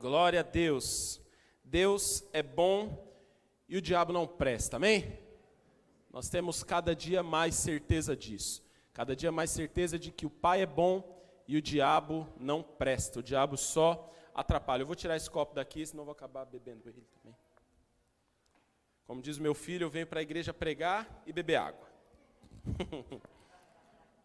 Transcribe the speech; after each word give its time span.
Glória 0.00 0.40
a 0.40 0.42
Deus. 0.42 1.20
Deus 1.62 2.24
é 2.32 2.42
bom 2.42 3.06
e 3.68 3.76
o 3.76 3.82
diabo 3.82 4.14
não 4.14 4.26
presta, 4.26 4.76
amém? 4.76 5.20
Nós 6.10 6.30
temos 6.30 6.64
cada 6.64 6.96
dia 6.96 7.22
mais 7.22 7.54
certeza 7.54 8.16
disso. 8.16 8.64
Cada 8.94 9.14
dia 9.14 9.30
mais 9.30 9.50
certeza 9.50 9.98
de 9.98 10.10
que 10.10 10.24
o 10.24 10.30
Pai 10.30 10.62
é 10.62 10.66
bom 10.66 11.22
e 11.46 11.54
o 11.54 11.60
diabo 11.60 12.26
não 12.38 12.62
presta. 12.62 13.20
O 13.20 13.22
diabo 13.22 13.58
só 13.58 14.10
atrapalha. 14.34 14.80
Eu 14.80 14.86
vou 14.86 14.96
tirar 14.96 15.16
esse 15.16 15.30
copo 15.30 15.54
daqui, 15.54 15.84
senão 15.84 16.00
eu 16.00 16.06
vou 16.06 16.12
acabar 16.12 16.46
bebendo 16.46 16.88
ele 16.88 17.06
também. 17.22 17.36
Como 19.06 19.20
diz 19.20 19.38
meu 19.38 19.54
filho, 19.54 19.84
eu 19.84 19.90
venho 19.90 20.06
para 20.06 20.20
a 20.20 20.22
igreja 20.22 20.54
pregar 20.54 21.22
e 21.26 21.32
beber 21.32 21.56
água. 21.56 21.86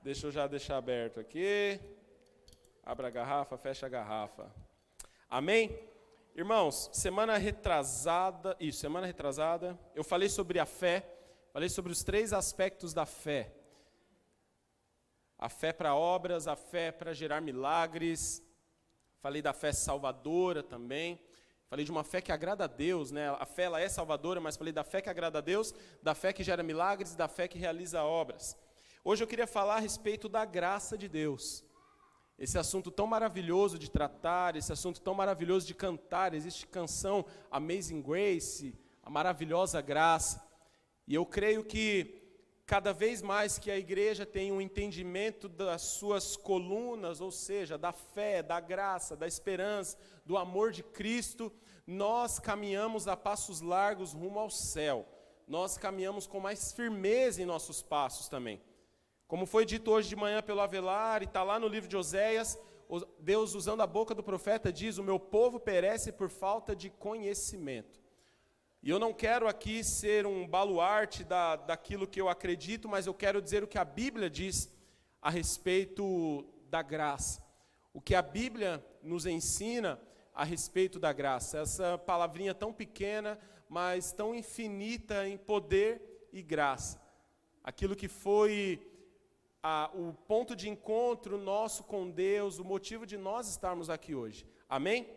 Deixa 0.01 0.27
eu 0.27 0.31
já 0.31 0.47
deixar 0.47 0.77
aberto 0.77 1.19
aqui. 1.19 1.81
Abra 2.81 3.09
a 3.09 3.11
garrafa, 3.11 3.57
fecha 3.57 3.85
a 3.85 3.89
garrafa. 3.89 4.49
Amém? 5.29 5.77
Irmãos, 6.35 6.89
semana 6.93 7.37
retrasada, 7.37 8.55
isso, 8.59 8.79
semana 8.79 9.07
retrasada, 9.07 9.79
eu 9.95 10.03
falei 10.03 10.29
sobre 10.29 10.59
a 10.59 10.65
fé, 10.65 11.07
falei 11.51 11.69
sobre 11.69 11.91
os 11.91 12.03
três 12.03 12.33
aspectos 12.33 12.93
da 12.93 13.05
fé. 13.05 13.53
A 15.37 15.49
fé 15.49 15.73
para 15.73 15.95
obras, 15.95 16.47
a 16.47 16.55
fé 16.55 16.91
para 16.91 17.13
gerar 17.13 17.41
milagres, 17.41 18.43
falei 19.19 19.41
da 19.41 19.53
fé 19.53 19.71
salvadora 19.71 20.61
também. 20.61 21.19
Falei 21.67 21.83
de 21.83 21.91
uma 21.91 22.03
fé 22.03 22.21
que 22.21 22.31
agrada 22.31 22.65
a 22.65 22.67
Deus, 22.67 23.11
né? 23.11 23.29
A 23.39 23.45
fé 23.45 23.63
ela 23.63 23.81
é 23.81 23.89
salvadora, 23.89 24.39
mas 24.39 24.55
falei 24.55 24.71
da 24.71 24.83
fé 24.83 25.01
que 25.01 25.09
agrada 25.09 25.39
a 25.39 25.41
Deus, 25.41 25.73
da 26.01 26.13
fé 26.13 26.31
que 26.31 26.43
gera 26.43 26.61
milagres 26.61 27.15
da 27.15 27.27
fé 27.27 27.47
que 27.47 27.57
realiza 27.57 28.03
obras. 28.03 28.55
Hoje 29.03 29.23
eu 29.23 29.27
queria 29.27 29.47
falar 29.47 29.77
a 29.77 29.79
respeito 29.79 30.29
da 30.29 30.45
graça 30.45 30.97
de 30.97 31.09
Deus. 31.09 31.63
Esse 32.37 32.57
assunto 32.57 32.91
tão 32.91 33.07
maravilhoso 33.07 33.79
de 33.79 33.89
tratar, 33.89 34.55
esse 34.55 34.71
assunto 34.71 34.99
tão 34.99 35.13
maravilhoso 35.13 35.65
de 35.65 35.73
cantar, 35.73 36.33
existe 36.33 36.67
canção 36.67 37.25
Amazing 37.49 38.01
Grace, 38.01 38.77
a 39.01 39.09
maravilhosa 39.09 39.79
graça. 39.81 40.45
E 41.07 41.15
eu 41.15 41.25
creio 41.25 41.63
que 41.63 42.21
cada 42.65 42.91
vez 42.91 43.21
mais 43.21 43.57
que 43.57 43.71
a 43.71 43.77
igreja 43.77 44.25
tem 44.25 44.51
um 44.51 44.59
entendimento 44.59 45.47
das 45.47 45.81
suas 45.83 46.35
colunas, 46.35 47.21
ou 47.21 47.31
seja, 47.31 47.77
da 47.77 47.93
fé, 47.93 48.41
da 48.41 48.59
graça, 48.59 49.15
da 49.15 49.27
esperança, 49.27 49.97
do 50.25 50.35
amor 50.35 50.71
de 50.71 50.83
Cristo, 50.83 51.53
nós 51.85 52.39
caminhamos 52.39 53.07
a 53.07 53.15
passos 53.15 53.61
largos 53.61 54.13
rumo 54.13 54.39
ao 54.39 54.49
céu. 54.49 55.07
Nós 55.47 55.77
caminhamos 55.77 56.25
com 56.25 56.39
mais 56.39 56.73
firmeza 56.73 57.41
em 57.41 57.45
nossos 57.45 57.83
passos 57.83 58.27
também. 58.27 58.59
Como 59.35 59.45
foi 59.45 59.65
dito 59.65 59.91
hoje 59.91 60.07
de 60.07 60.15
manhã 60.15 60.41
pelo 60.41 60.61
Avelar, 60.61 61.21
e 61.21 61.25
está 61.25 61.43
lá 61.43 61.59
no 61.59 61.67
livro 61.67 61.89
de 61.89 61.97
Oséias, 61.97 62.57
Deus, 63.19 63.53
usando 63.53 63.81
a 63.81 63.85
boca 63.85 64.15
do 64.15 64.23
profeta, 64.23 64.71
diz: 64.71 64.97
O 64.97 65.03
meu 65.03 65.19
povo 65.19 65.59
perece 65.59 66.09
por 66.09 66.29
falta 66.29 66.73
de 66.73 66.89
conhecimento. 66.89 67.99
E 68.81 68.89
eu 68.89 68.97
não 68.97 69.11
quero 69.11 69.45
aqui 69.45 69.83
ser 69.83 70.25
um 70.25 70.47
baluarte 70.47 71.25
da, 71.25 71.57
daquilo 71.57 72.07
que 72.07 72.21
eu 72.21 72.29
acredito, 72.29 72.87
mas 72.87 73.07
eu 73.07 73.13
quero 73.13 73.41
dizer 73.41 73.61
o 73.61 73.67
que 73.67 73.77
a 73.77 73.83
Bíblia 73.83 74.29
diz 74.29 74.73
a 75.21 75.29
respeito 75.29 76.47
da 76.69 76.81
graça. 76.81 77.43
O 77.93 77.99
que 77.99 78.15
a 78.15 78.21
Bíblia 78.21 78.81
nos 79.03 79.25
ensina 79.25 79.99
a 80.33 80.45
respeito 80.45 80.97
da 80.97 81.11
graça. 81.11 81.59
Essa 81.59 81.97
palavrinha 81.97 82.53
tão 82.53 82.71
pequena, 82.71 83.37
mas 83.67 84.13
tão 84.13 84.33
infinita 84.33 85.27
em 85.27 85.37
poder 85.37 86.29
e 86.31 86.41
graça. 86.41 87.01
Aquilo 87.61 87.97
que 87.97 88.07
foi 88.07 88.94
a, 89.67 89.89
o 89.95 90.13
ponto 90.27 90.55
de 90.55 90.69
encontro 90.69 91.39
nosso 91.39 91.83
com 91.85 92.07
Deus, 92.07 92.59
o 92.59 92.63
motivo 92.63 93.03
de 93.03 93.17
nós 93.17 93.49
estarmos 93.49 93.89
aqui 93.89 94.13
hoje. 94.13 94.45
Amém? 94.69 95.09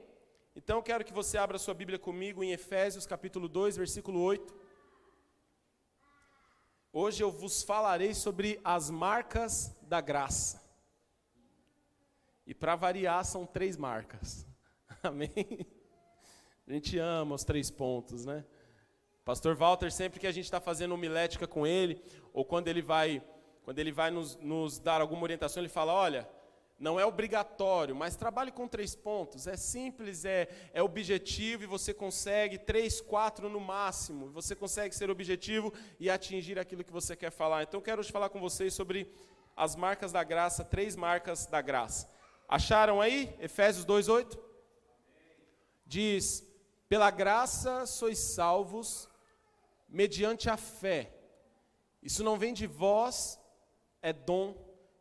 Então 0.56 0.78
eu 0.78 0.82
quero 0.82 1.05
que 1.05 1.12
você 1.12 1.36
abra 1.36 1.58
sua 1.58 1.74
Bíblia 1.74 1.98
comigo 1.98 2.42
em 2.42 2.52
Efésios 2.52 3.05
capítulo 3.05 3.46
2, 3.46 3.77
versículo 3.77 4.22
8. 4.22 4.56
Hoje 6.90 7.22
eu 7.22 7.30
vos 7.30 7.62
falarei 7.62 8.14
sobre 8.14 8.58
as 8.64 8.89
marcas 8.89 9.77
da 9.83 10.00
graça. 10.00 10.67
E 12.46 12.55
para 12.55 12.74
variar, 12.74 13.27
são 13.27 13.44
três 13.44 13.77
marcas. 13.77 14.46
Amém? 15.02 15.30
A 16.67 16.73
gente 16.73 16.96
ama 16.96 17.34
os 17.34 17.44
três 17.44 17.70
pontos, 17.70 18.24
né? 18.24 18.46
Pastor 19.27 19.55
Walter, 19.55 19.92
sempre 19.92 20.18
que 20.18 20.27
a 20.27 20.33
gente 20.33 20.46
está 20.46 20.58
fazendo 20.58 20.94
homilética 20.94 21.46
com 21.46 21.67
ele, 21.67 22.02
ou 22.33 22.46
quando 22.46 22.68
ele 22.68 22.80
vai 22.80 23.23
quando 23.68 23.80
ele 23.80 23.92
vai 23.92 24.11
nos, 24.11 24.34
nos 24.36 24.79
dar 24.79 25.02
alguma 25.02 25.24
orientação, 25.24 25.61
ele 25.61 25.68
fala: 25.68 25.92
olha, 25.92 26.27
não 26.80 26.98
é 26.98 27.05
obrigatório, 27.05 27.95
mas 27.95 28.17
trabalhe 28.17 28.51
com 28.51 28.67
três 28.67 28.95
pontos. 28.95 29.46
É 29.46 29.58
simples, 29.58 30.24
é, 30.24 30.48
é 30.73 30.83
objetivo 30.83 31.64
e 31.64 31.67
você 31.67 31.92
consegue 31.92 32.56
três, 32.56 32.98
quatro 32.98 33.46
no 33.51 33.61
máximo. 33.61 34.30
Você 34.30 34.56
consegue 34.56 34.95
ser 34.95 35.11
objetivo 35.11 35.70
e 36.01 36.08
atingir 36.08 36.58
aquilo 36.58 36.83
que 36.83 36.90
você 36.90 37.14
quer 37.14 37.30
falar. 37.30 37.62
Então, 37.62 37.79
quero 37.79 38.01
hoje 38.01 38.11
falar 38.11 38.30
com 38.30 38.40
vocês 38.40 38.73
sobre 38.73 39.06
as 39.55 39.77
marcas 39.77 40.12
da 40.12 40.24
graça, 40.24 40.64
três 40.64 40.96
marcas 40.96 41.45
da 41.45 41.61
graça. 41.61 42.08
Acharam 42.48 43.02
aí? 43.02 43.36
Efésios 43.39 43.85
2,8? 43.85 44.39
Diz: 45.85 46.42
Pela 46.89 47.11
graça 47.11 47.85
sois 47.85 48.18
salvos, 48.18 49.11
mediante 49.86 50.48
a 50.48 50.56
fé. 50.56 51.12
Isso 52.02 52.24
não 52.24 52.39
vem 52.39 52.55
de 52.55 52.67
vós, 52.67 53.39
é 54.03 54.13
dom 54.13 54.57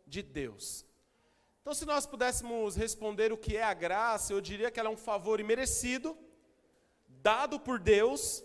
de 0.06 0.22
Deus. 0.22 0.86
Então, 1.62 1.74
se 1.74 1.86
nós 1.86 2.06
pudéssemos 2.06 2.76
responder 2.76 3.34
o 3.34 3.38
que 3.38 3.58
é 3.58 3.64
a 3.64 3.74
graça, 3.74 4.32
eu 4.32 4.40
diria 4.40 4.72
que 4.72 4.80
ela 4.80 4.90
é 4.90 4.92
um 4.92 4.98
favor 4.98 5.40
imerecido, 5.40 6.18
dado 7.08 7.60
por 7.60 7.78
Deus, 7.78 8.44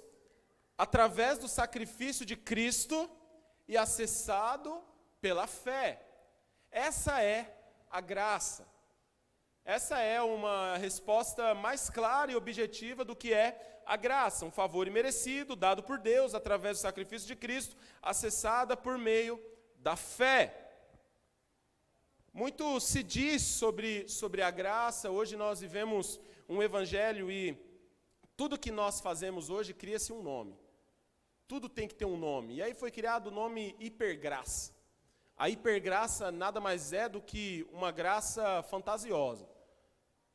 através 0.76 1.38
do 1.38 1.46
sacrifício 1.46 2.26
de 2.26 2.36
Cristo 2.36 3.08
e 3.68 3.76
acessado 3.76 4.82
pela 5.20 5.46
fé. 5.46 6.04
Essa 6.70 7.22
é 7.22 7.56
a 7.88 8.00
graça. 8.00 8.66
Essa 9.64 10.00
é 10.00 10.20
uma 10.20 10.76
resposta 10.78 11.54
mais 11.54 11.88
clara 11.88 12.32
e 12.32 12.36
objetiva 12.36 13.04
do 13.04 13.14
que 13.14 13.32
é 13.32 13.80
a 13.86 13.96
graça, 13.96 14.44
um 14.44 14.50
favor 14.50 14.88
imerecido, 14.88 15.54
dado 15.54 15.82
por 15.82 15.98
Deus 15.98 16.34
através 16.34 16.78
do 16.78 16.82
sacrifício 16.82 17.28
de 17.28 17.36
Cristo, 17.36 17.76
acessada 18.02 18.76
por 18.76 18.98
meio 18.98 19.40
da 19.82 19.96
fé. 19.96 20.40
Muito 22.32 22.78
se 22.78 23.02
diz 23.02 23.42
sobre, 23.42 24.08
sobre 24.08 24.40
a 24.40 24.50
graça, 24.50 25.10
hoje 25.10 25.36
nós 25.36 25.60
vivemos 25.60 26.20
um 26.48 26.62
evangelho 26.62 27.30
e 27.30 27.58
tudo 28.36 28.58
que 28.58 28.70
nós 28.70 29.00
fazemos 29.00 29.50
hoje 29.50 29.74
cria-se 29.74 30.12
um 30.12 30.22
nome. 30.22 30.56
Tudo 31.48 31.68
tem 31.68 31.88
que 31.88 31.96
ter 31.96 32.04
um 32.04 32.16
nome. 32.16 32.54
E 32.54 32.62
aí 32.62 32.74
foi 32.74 32.90
criado 32.92 33.26
o 33.26 33.30
nome 33.32 33.74
hipergraça. 33.80 34.72
A 35.36 35.50
hipergraça 35.50 36.30
nada 36.30 36.60
mais 36.60 36.92
é 36.92 37.08
do 37.08 37.20
que 37.20 37.66
uma 37.72 37.90
graça 37.90 38.62
fantasiosa. 38.62 39.48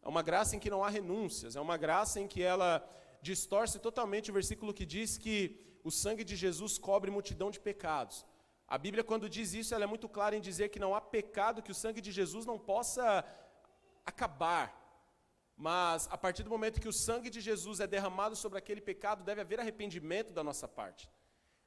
É 0.01 0.09
uma 0.09 0.21
graça 0.21 0.55
em 0.55 0.59
que 0.59 0.69
não 0.69 0.83
há 0.83 0.89
renúncias, 0.89 1.55
é 1.55 1.61
uma 1.61 1.77
graça 1.77 2.19
em 2.19 2.27
que 2.27 2.43
ela 2.43 2.87
distorce 3.21 3.79
totalmente 3.79 4.29
o 4.29 4.33
versículo 4.33 4.73
que 4.73 4.85
diz 4.85 5.17
que 5.17 5.79
o 5.83 5.89
sangue 5.89 6.23
de 6.23 6.35
Jesus 6.35 6.77
cobre 6.77 7.09
multidão 7.09 7.49
de 7.49 7.59
pecados. 7.59 8.25
A 8.67 8.77
Bíblia, 8.77 9.03
quando 9.03 9.29
diz 9.29 9.53
isso, 9.53 9.73
ela 9.73 9.85
é 9.85 9.87
muito 9.87 10.09
clara 10.09 10.35
em 10.35 10.41
dizer 10.41 10.67
que 10.69 10.79
não 10.79 10.93
há 10.93 10.99
pecado 10.99 11.61
que 11.61 11.71
o 11.71 11.75
sangue 11.75 12.01
de 12.01 12.11
Jesus 12.11 12.45
não 12.45 12.59
possa 12.59 13.23
acabar. 14.05 14.65
Mas 15.55 16.07
a 16.11 16.17
partir 16.17 16.43
do 16.43 16.49
momento 16.49 16.81
que 16.81 16.87
o 16.89 16.93
sangue 16.93 17.29
de 17.29 17.39
Jesus 17.39 17.79
é 17.79 17.87
derramado 17.87 18.35
sobre 18.35 18.57
aquele 18.57 18.81
pecado, 18.81 19.23
deve 19.23 19.41
haver 19.41 19.59
arrependimento 19.59 20.33
da 20.33 20.43
nossa 20.43 20.67
parte. 20.67 21.09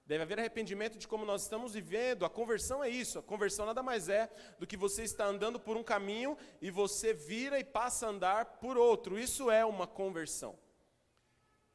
Deve 0.04 0.22
haver 0.24 0.38
arrependimento 0.40 0.98
de 0.98 1.08
como 1.08 1.24
nós 1.24 1.42
estamos 1.42 1.72
vivendo. 1.72 2.24
A 2.24 2.30
conversão 2.30 2.84
é 2.84 2.88
isso. 2.88 3.18
A 3.18 3.22
conversão 3.22 3.64
nada 3.64 3.82
mais 3.82 4.08
é 4.08 4.28
do 4.58 4.66
que 4.66 4.76
você 4.76 5.02
está 5.02 5.24
andando 5.24 5.58
por 5.58 5.76
um 5.76 5.82
caminho 5.82 6.36
e 6.60 6.70
você 6.70 7.14
vira 7.14 7.58
e 7.58 7.64
passa 7.64 8.06
a 8.06 8.10
andar 8.10 8.44
por 8.58 8.76
outro. 8.76 9.18
Isso 9.18 9.50
é 9.50 9.64
uma 9.64 9.86
conversão. 9.86 10.58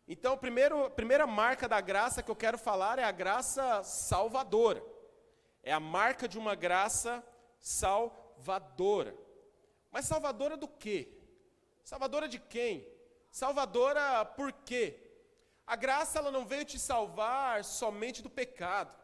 Então, 0.08 0.34
a 0.34 0.90
primeira 0.90 1.26
marca 1.26 1.68
da 1.68 1.82
graça 1.82 2.22
que 2.22 2.30
eu 2.30 2.36
quero 2.36 2.60
falar 2.60 3.00
é 3.00 3.04
a 3.04 3.12
graça 3.12 3.84
salvadora. 3.84 4.84
É 5.66 5.74
a 5.74 5.80
marca 5.80 6.28
de 6.28 6.38
uma 6.38 6.56
graça 6.56 7.22
salvadora. 7.60 9.14
Mas 9.92 10.06
salvadora 10.06 10.56
do 10.56 10.68
quê? 10.68 11.10
Salvadora 11.84 12.28
de 12.28 12.40
quem? 12.40 12.88
Salvadora 13.32 14.24
por 14.24 14.52
quê? 14.54 14.98
A 15.66 15.76
graça 15.76 16.20
ela 16.20 16.32
não 16.32 16.46
veio 16.46 16.64
te 16.64 16.78
salvar 16.78 17.64
somente 17.64 18.22
do 18.22 18.30
pecado. 18.30 18.96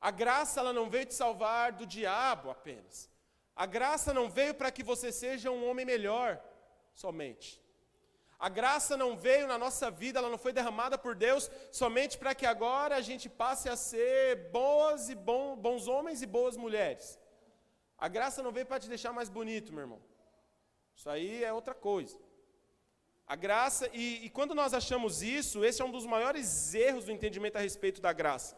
A 0.00 0.10
graça 0.10 0.58
ela 0.58 0.72
não 0.72 0.90
veio 0.90 1.06
te 1.06 1.14
salvar 1.14 1.72
do 1.72 1.86
diabo 1.86 2.50
apenas. 2.50 3.08
A 3.54 3.66
graça 3.66 4.12
não 4.12 4.28
veio 4.28 4.54
para 4.54 4.72
que 4.72 4.82
você 4.82 5.12
seja 5.12 5.50
um 5.50 5.68
homem 5.68 5.86
melhor 5.86 6.42
somente. 6.94 7.59
A 8.40 8.48
graça 8.48 8.96
não 8.96 9.10
veio 9.18 9.46
na 9.46 9.58
nossa 9.58 9.90
vida, 9.90 10.18
ela 10.18 10.30
não 10.30 10.38
foi 10.38 10.50
derramada 10.50 10.96
por 10.96 11.14
Deus 11.14 11.50
somente 11.70 12.16
para 12.16 12.34
que 12.34 12.46
agora 12.46 12.96
a 12.96 13.02
gente 13.02 13.28
passe 13.28 13.68
a 13.68 13.76
ser 13.76 14.50
boas 14.50 15.10
e 15.10 15.14
bom, 15.14 15.54
bons 15.56 15.86
homens 15.86 16.22
e 16.22 16.26
boas 16.26 16.56
mulheres. 16.56 17.20
A 17.98 18.08
graça 18.08 18.42
não 18.42 18.50
veio 18.50 18.64
para 18.64 18.80
te 18.80 18.88
deixar 18.88 19.12
mais 19.12 19.28
bonito, 19.28 19.74
meu 19.74 19.82
irmão. 19.82 20.00
Isso 20.96 21.10
aí 21.10 21.44
é 21.44 21.52
outra 21.52 21.74
coisa. 21.74 22.18
A 23.26 23.36
graça, 23.36 23.90
e, 23.92 24.24
e 24.24 24.30
quando 24.30 24.54
nós 24.54 24.72
achamos 24.72 25.22
isso, 25.22 25.62
esse 25.62 25.82
é 25.82 25.84
um 25.84 25.90
dos 25.90 26.06
maiores 26.06 26.74
erros 26.74 27.04
do 27.04 27.12
entendimento 27.12 27.56
a 27.56 27.60
respeito 27.60 28.00
da 28.00 28.12
graça. 28.12 28.56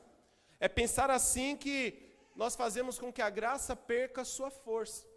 É 0.61 0.69
pensar 0.69 1.11
assim 1.11 1.56
que 1.56 2.08
nós 2.37 2.55
fazemos 2.55 3.00
com 3.00 3.12
que 3.12 3.20
a 3.20 3.29
graça 3.29 3.75
perca 3.75 4.25
sua 4.25 4.50
força. 4.50 5.12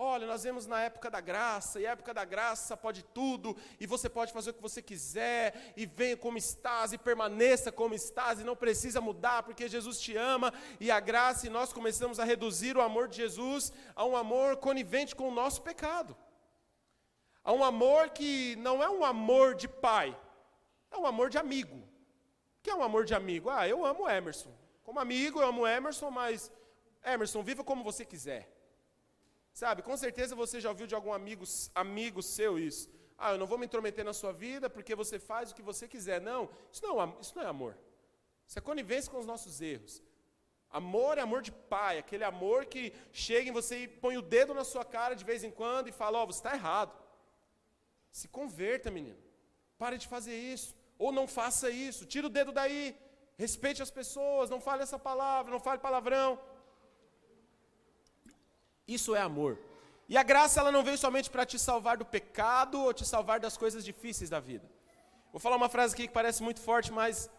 Olha, 0.00 0.28
nós 0.28 0.44
vemos 0.44 0.64
na 0.64 0.80
época 0.80 1.10
da 1.10 1.20
graça, 1.20 1.80
e 1.80 1.86
a 1.86 1.90
época 1.90 2.14
da 2.14 2.24
graça 2.24 2.76
pode 2.76 3.02
tudo, 3.02 3.56
e 3.80 3.84
você 3.84 4.08
pode 4.08 4.32
fazer 4.32 4.50
o 4.50 4.54
que 4.54 4.62
você 4.62 4.80
quiser, 4.80 5.72
e 5.76 5.86
venha 5.86 6.16
como 6.16 6.38
estás, 6.38 6.92
e 6.92 6.98
permaneça 6.98 7.72
como 7.72 7.92
estás, 7.92 8.38
e 8.38 8.44
não 8.44 8.54
precisa 8.54 9.00
mudar, 9.00 9.42
porque 9.42 9.66
Jesus 9.66 9.98
te 9.98 10.16
ama, 10.16 10.54
e 10.78 10.88
a 10.88 11.00
graça, 11.00 11.48
e 11.48 11.50
nós 11.50 11.72
começamos 11.72 12.20
a 12.20 12.24
reduzir 12.24 12.76
o 12.76 12.80
amor 12.80 13.08
de 13.08 13.16
Jesus 13.16 13.72
a 13.96 14.04
um 14.04 14.16
amor 14.16 14.58
conivente 14.58 15.16
com 15.16 15.28
o 15.28 15.34
nosso 15.34 15.62
pecado. 15.62 16.16
A 17.42 17.52
um 17.52 17.64
amor 17.64 18.10
que 18.10 18.54
não 18.54 18.80
é 18.80 18.88
um 18.88 19.04
amor 19.04 19.56
de 19.56 19.66
pai, 19.66 20.16
é 20.92 20.96
um 20.96 21.06
amor 21.06 21.28
de 21.28 21.38
amigo. 21.38 21.74
O 21.76 22.62
que 22.62 22.70
é 22.70 22.74
um 22.76 22.84
amor 22.84 23.04
de 23.04 23.16
amigo? 23.16 23.50
Ah, 23.50 23.66
eu 23.66 23.84
amo 23.84 24.08
Emerson. 24.08 24.54
Como 24.84 25.00
amigo, 25.00 25.40
eu 25.40 25.48
amo 25.48 25.66
Emerson, 25.66 26.08
mas 26.08 26.52
Emerson, 27.04 27.42
viva 27.42 27.64
como 27.64 27.82
você 27.82 28.04
quiser. 28.04 28.57
Sabe, 29.60 29.82
com 29.82 29.96
certeza 29.96 30.36
você 30.36 30.60
já 30.60 30.68
ouviu 30.68 30.86
de 30.86 30.94
algum 30.94 31.12
amigo, 31.12 31.44
amigo 31.74 32.22
seu 32.22 32.52
isso. 32.60 32.88
Ah, 33.20 33.32
eu 33.32 33.38
não 33.38 33.46
vou 33.50 33.58
me 33.58 33.66
intrometer 33.66 34.04
na 34.04 34.12
sua 34.12 34.32
vida 34.32 34.70
porque 34.70 34.94
você 34.94 35.18
faz 35.18 35.50
o 35.50 35.54
que 35.56 35.68
você 35.70 35.88
quiser. 35.88 36.20
Não, 36.20 36.48
isso 36.72 36.80
não, 36.86 37.02
é 37.02 37.12
isso 37.20 37.32
não 37.34 37.42
é 37.42 37.46
amor. 37.46 37.76
Isso 38.46 38.56
é 38.56 38.62
conivência 38.62 39.10
com 39.10 39.18
os 39.18 39.26
nossos 39.26 39.60
erros. 39.60 40.00
Amor 40.70 41.18
é 41.18 41.22
amor 41.22 41.42
de 41.42 41.50
pai, 41.50 41.98
aquele 41.98 42.22
amor 42.22 42.66
que 42.66 42.92
chega 43.12 43.48
em 43.48 43.52
você 43.52 43.78
e 43.82 43.88
põe 43.88 44.16
o 44.16 44.22
dedo 44.22 44.54
na 44.54 44.62
sua 44.62 44.84
cara 44.84 45.16
de 45.16 45.24
vez 45.24 45.42
em 45.42 45.50
quando 45.50 45.88
e 45.88 45.98
fala: 46.00 46.18
Ó, 46.18 46.22
oh, 46.22 46.26
você 46.28 46.38
está 46.38 46.54
errado. 46.54 46.96
Se 48.12 48.28
converta, 48.28 48.92
menino. 48.92 49.18
Pare 49.76 49.98
de 49.98 50.06
fazer 50.06 50.36
isso. 50.36 50.72
Ou 50.96 51.10
não 51.10 51.26
faça 51.26 51.68
isso. 51.68 52.06
Tira 52.06 52.28
o 52.28 52.30
dedo 52.30 52.52
daí. 52.52 52.96
Respeite 53.36 53.82
as 53.82 53.90
pessoas. 53.90 54.48
Não 54.48 54.60
fale 54.60 54.84
essa 54.84 55.00
palavra. 55.00 55.50
Não 55.50 55.58
fale 55.58 55.80
palavrão. 55.80 56.38
Isso 58.88 59.14
é 59.14 59.20
amor. 59.20 59.58
E 60.08 60.16
a 60.16 60.22
graça 60.22 60.58
ela 60.58 60.72
não 60.72 60.82
veio 60.82 60.96
somente 60.96 61.28
para 61.28 61.44
te 61.44 61.58
salvar 61.58 61.98
do 61.98 62.06
pecado 62.06 62.80
ou 62.80 62.94
te 62.94 63.04
salvar 63.04 63.38
das 63.38 63.58
coisas 63.58 63.84
difíceis 63.84 64.30
da 64.30 64.40
vida. 64.40 64.68
Vou 65.30 65.38
falar 65.38 65.56
uma 65.56 65.68
frase 65.68 65.92
aqui 65.92 66.08
que 66.08 66.14
parece 66.14 66.42
muito 66.42 66.62
forte, 66.62 66.90
mas 66.90 67.30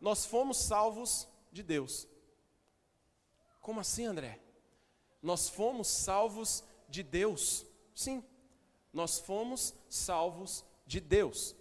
nós 0.00 0.26
fomos 0.26 0.58
salvos 0.58 1.28
de 1.52 1.62
Deus. 1.62 2.08
Como 3.60 3.78
assim, 3.78 4.06
André? 4.06 4.40
Nós 5.22 5.48
fomos 5.48 5.86
salvos 5.86 6.64
de 6.88 7.04
Deus. 7.04 7.64
Sim, 7.94 8.24
nós 8.92 9.20
fomos 9.20 9.72
salvos 9.88 10.64
de 10.84 11.00
Deus. 11.00 11.54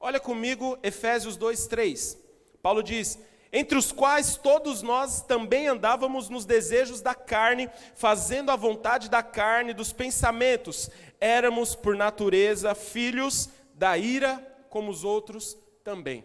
Olha 0.00 0.18
comigo 0.18 0.78
Efésios 0.82 1.36
2:3. 1.36 2.18
Paulo 2.60 2.82
diz: 2.82 3.18
entre 3.52 3.78
os 3.78 3.92
quais 3.92 4.36
todos 4.36 4.82
nós 4.82 5.22
também 5.22 5.68
andávamos 5.68 6.28
nos 6.28 6.44
desejos 6.44 7.00
da 7.00 7.14
carne, 7.14 7.70
fazendo 7.94 8.50
a 8.50 8.56
vontade 8.56 9.08
da 9.08 9.22
carne, 9.22 9.72
dos 9.72 9.92
pensamentos. 9.92 10.90
Éramos, 11.20 11.74
por 11.74 11.96
natureza, 11.96 12.74
filhos 12.74 13.48
da 13.74 13.96
ira, 13.96 14.38
como 14.68 14.90
os 14.90 15.04
outros 15.04 15.56
também. 15.84 16.24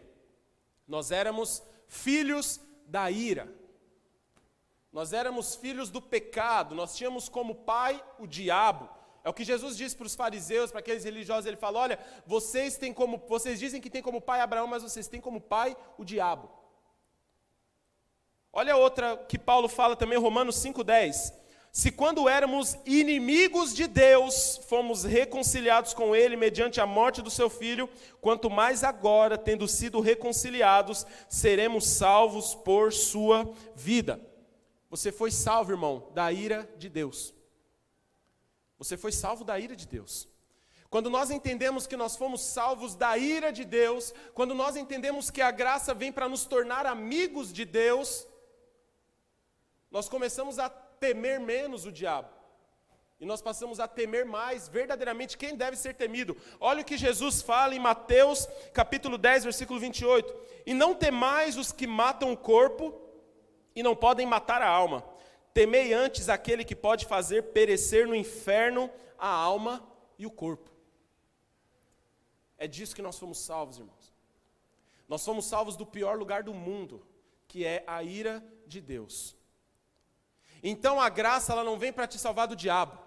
Nós 0.87 1.11
éramos 1.11 1.63
filhos 1.87 2.59
da 2.87 3.09
ira. 3.09 3.47
Nós 4.91 5.13
éramos 5.13 5.55
filhos 5.55 5.89
do 5.89 6.01
pecado, 6.01 6.75
nós 6.75 6.95
tínhamos 6.95 7.29
como 7.29 7.55
pai 7.55 8.03
o 8.19 8.27
diabo. 8.27 8.89
É 9.23 9.29
o 9.29 9.33
que 9.33 9.43
Jesus 9.43 9.77
disse 9.77 9.95
para 9.95 10.07
os 10.07 10.15
fariseus, 10.15 10.71
para 10.71 10.79
aqueles 10.79 11.03
religiosos, 11.03 11.45
ele 11.45 11.55
fala: 11.55 11.79
"Olha, 11.79 11.99
vocês 12.25 12.75
têm 12.75 12.91
como, 12.91 13.17
vocês 13.27 13.59
dizem 13.59 13.79
que 13.79 13.89
têm 13.89 14.01
como 14.01 14.19
pai 14.19 14.41
Abraão, 14.41 14.67
mas 14.67 14.83
vocês 14.83 15.07
têm 15.07 15.21
como 15.21 15.39
pai 15.39 15.77
o 15.97 16.03
diabo". 16.03 16.60
Olha 18.53 18.75
outra 18.75 19.15
que 19.15 19.39
Paulo 19.39 19.69
fala 19.69 19.95
também, 19.95 20.17
Romanos 20.17 20.57
5,10. 20.57 21.33
Se 21.71 21.89
quando 21.89 22.27
éramos 22.27 22.77
inimigos 22.85 23.73
de 23.73 23.87
Deus, 23.87 24.59
fomos 24.67 25.05
reconciliados 25.05 25.93
com 25.93 26.13
Ele 26.13 26.35
mediante 26.35 26.81
a 26.81 26.85
morte 26.85 27.21
do 27.21 27.31
seu 27.31 27.49
Filho, 27.49 27.89
quanto 28.19 28.49
mais 28.49 28.83
agora, 28.83 29.37
tendo 29.37 29.65
sido 29.69 30.01
reconciliados, 30.01 31.05
seremos 31.29 31.87
salvos 31.87 32.53
por 32.53 32.91
sua 32.91 33.49
vida. 33.73 34.19
Você 34.89 35.13
foi 35.13 35.31
salvo, 35.31 35.71
irmão, 35.71 36.09
da 36.13 36.29
ira 36.29 36.69
de 36.77 36.89
Deus. 36.89 37.33
Você 38.77 38.97
foi 38.97 39.13
salvo 39.13 39.45
da 39.45 39.57
ira 39.57 39.73
de 39.73 39.87
Deus. 39.87 40.27
Quando 40.89 41.09
nós 41.09 41.31
entendemos 41.31 41.87
que 41.87 41.95
nós 41.95 42.17
fomos 42.17 42.41
salvos 42.41 42.95
da 42.95 43.17
ira 43.17 43.49
de 43.49 43.63
Deus, 43.63 44.13
quando 44.33 44.53
nós 44.53 44.75
entendemos 44.75 45.31
que 45.31 45.41
a 45.41 45.49
graça 45.51 45.93
vem 45.93 46.11
para 46.11 46.27
nos 46.27 46.43
tornar 46.43 46.85
amigos 46.85 47.53
de 47.53 47.63
Deus, 47.63 48.27
nós 49.91 50.07
começamos 50.07 50.57
a 50.57 50.69
temer 50.69 51.39
menos 51.39 51.85
o 51.85 51.91
diabo. 51.91 52.29
E 53.19 53.25
nós 53.25 53.39
passamos 53.39 53.79
a 53.79 53.87
temer 53.87 54.25
mais 54.25 54.67
verdadeiramente 54.67 55.37
quem 55.37 55.55
deve 55.55 55.77
ser 55.77 55.93
temido. 55.93 56.35
Olha 56.59 56.81
o 56.81 56.85
que 56.85 56.97
Jesus 56.97 57.41
fala 57.41 57.75
em 57.75 57.79
Mateus, 57.79 58.47
capítulo 58.73 59.15
10, 59.15 59.43
versículo 59.43 59.79
28. 59.79 60.33
E 60.65 60.73
não 60.73 60.95
temais 60.95 61.55
os 61.55 61.71
que 61.71 61.85
matam 61.85 62.31
o 62.31 62.37
corpo 62.37 62.99
e 63.75 63.83
não 63.83 63.95
podem 63.95 64.25
matar 64.25 64.61
a 64.63 64.67
alma. 64.67 65.05
Temei 65.53 65.93
antes 65.93 66.29
aquele 66.29 66.65
que 66.65 66.75
pode 66.75 67.05
fazer 67.05 67.51
perecer 67.51 68.07
no 68.07 68.15
inferno 68.15 68.89
a 69.19 69.27
alma 69.27 69.87
e 70.17 70.25
o 70.25 70.31
corpo. 70.31 70.71
É 72.57 72.67
disso 72.67 72.95
que 72.95 73.01
nós 73.03 73.19
fomos 73.19 73.39
salvos, 73.39 73.77
irmãos. 73.77 74.11
Nós 75.07 75.23
fomos 75.23 75.45
salvos 75.45 75.75
do 75.75 75.85
pior 75.85 76.17
lugar 76.17 76.41
do 76.41 76.53
mundo, 76.53 77.05
que 77.47 77.65
é 77.65 77.83
a 77.85 78.01
ira 78.01 78.43
de 78.65 78.79
Deus. 78.81 79.35
Então 80.63 80.99
a 80.99 81.09
graça 81.09 81.51
ela 81.53 81.63
não 81.63 81.77
vem 81.77 81.91
para 81.91 82.07
te 82.07 82.17
salvar 82.17 82.47
do 82.47 82.55
diabo. 82.55 82.97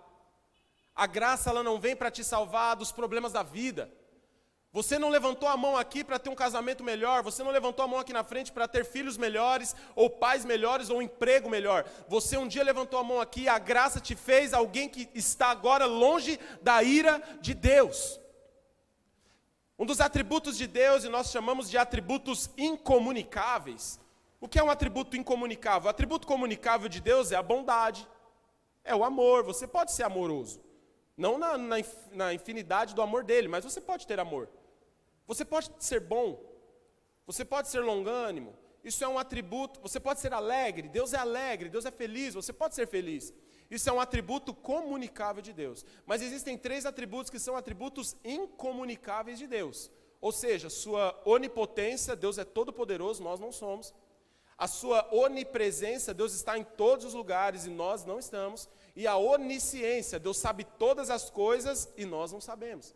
A 0.95 1.07
graça 1.07 1.51
ela 1.51 1.63
não 1.63 1.79
vem 1.79 1.97
para 1.97 2.11
te 2.11 2.23
salvar 2.23 2.77
dos 2.77 2.93
problemas 2.93 3.33
da 3.33 3.43
vida. 3.43 3.91
Você 4.73 4.99
não 4.99 5.09
levantou 5.09 5.49
a 5.49 5.57
mão 5.57 5.77
aqui 5.77 6.03
para 6.03 6.19
ter 6.19 6.31
um 6.31 6.35
casamento 6.35 6.83
melhor, 6.83 7.23
você 7.23 7.45
não 7.45 7.53
levantou 7.53 7.85
a 7.85 7.89
mão 7.89 8.01
aqui 8.01 8.13
na 8.13 8.25
frente 8.25 8.51
para 8.51 8.67
ter 8.67 8.85
filhos 8.85 9.17
melhores, 9.17 9.75
ou 9.95 10.11
pais 10.11 10.45
melhores, 10.45 10.91
ou 10.91 10.99
um 10.99 11.03
emprego 11.03 11.49
melhor. 11.49 11.85
Você 12.09 12.37
um 12.37 12.49
dia 12.49 12.65
levantou 12.65 12.99
a 12.99 13.05
mão 13.05 13.21
aqui 13.21 13.43
e 13.43 13.49
a 13.49 13.57
graça 13.57 14.01
te 14.01 14.17
fez 14.17 14.53
alguém 14.53 14.89
que 14.89 15.09
está 15.15 15.47
agora 15.47 15.87
longe 15.87 16.41
da 16.61 16.83
ira 16.83 17.23
de 17.41 17.55
Deus. 17.55 18.19
Um 19.79 19.87
dos 19.87 20.01
atributos 20.01 20.57
de 20.57 20.67
Deus, 20.67 21.05
e 21.05 21.09
nós 21.09 21.31
chamamos 21.31 21.71
de 21.71 21.79
atributos 21.79 22.51
incomunicáveis, 22.59 24.01
o 24.45 24.49
que 24.49 24.59
é 24.59 24.63
um 24.63 24.69
atributo 24.69 25.17
incomunicável? 25.17 25.87
O 25.87 25.91
atributo 25.91 26.27
comunicável 26.27 26.87
de 26.87 27.01
Deus 27.01 27.33
é 27.33 27.35
a 27.35 27.43
bondade, 27.43 28.07
é 28.85 28.95
o 28.95 29.03
amor. 29.03 29.43
Você 29.43 29.67
pode 29.67 29.91
ser 29.91 30.03
amoroso. 30.03 30.61
Não 31.17 31.39
na, 31.39 31.57
na, 31.57 31.77
na, 32.13 32.35
infinidade 32.35 32.95
do 32.95 33.01
amor 33.01 33.25
dele, 33.25 33.49
mas 33.49 33.65
você 33.65 33.81
pode 33.81 34.07
ter 34.07 34.21
amor. 34.21 34.51
Você 35.27 35.47
pode 35.47 35.71
ser 35.79 35.99
bom. 35.99 36.39
Você 37.27 37.43
pode 37.43 37.69
ser 37.69 37.81
longânimo. 37.81 38.55
Isso 38.85 39.03
é 39.03 39.09
um 39.09 39.19
atributo. 39.19 39.81
Você 39.81 39.99
pode 39.99 40.21
ser 40.21 40.35
alegre. 40.35 40.91
Deus 40.91 41.15
é 41.15 41.17
alegre, 41.17 41.71
Deus 41.71 41.87
é 41.87 41.91
feliz. 41.91 42.35
Você 42.35 42.53
pode 42.53 42.75
ser 42.75 42.87
feliz. 42.87 43.33
Isso 43.71 43.89
é 43.89 43.93
um 43.95 43.99
atributo 43.99 44.53
comunicável 44.53 45.41
de 45.41 45.55
Deus. 45.55 45.87
Mas 46.05 46.21
existem 46.21 46.59
três 46.59 46.85
atributos 46.85 47.31
que 47.31 47.39
são 47.39 47.57
atributos 47.57 48.15
incomunicáveis 48.23 49.39
de 49.39 49.47
Deus. 49.47 49.91
Ou 50.21 50.33
seja, 50.33 50.69
sua 50.69 51.19
onipotência, 51.25 52.15
Deus 52.15 52.37
é 52.37 52.45
todo 52.45 52.75
poderoso, 52.75 53.23
nós 53.23 53.41
não 53.41 53.51
somos. 53.51 53.95
A 54.57 54.69
sua 54.69 55.09
onipresença, 55.13 56.15
Deus 56.15 56.33
está 56.33 56.57
em 56.57 56.65
todos 56.65 57.05
os 57.05 57.15
lugares 57.15 57.67
e 57.67 57.71
nós 57.71 58.05
não 58.05 58.19
estamos. 58.19 58.69
E 58.95 59.07
a 59.07 59.17
onisciência, 59.17 60.21
Deus 60.21 60.39
sabe 60.39 60.65
todas 60.65 61.11
as 61.11 61.29
coisas 61.29 61.93
e 61.97 62.05
nós 62.05 62.31
não 62.31 62.41
sabemos. 62.41 62.95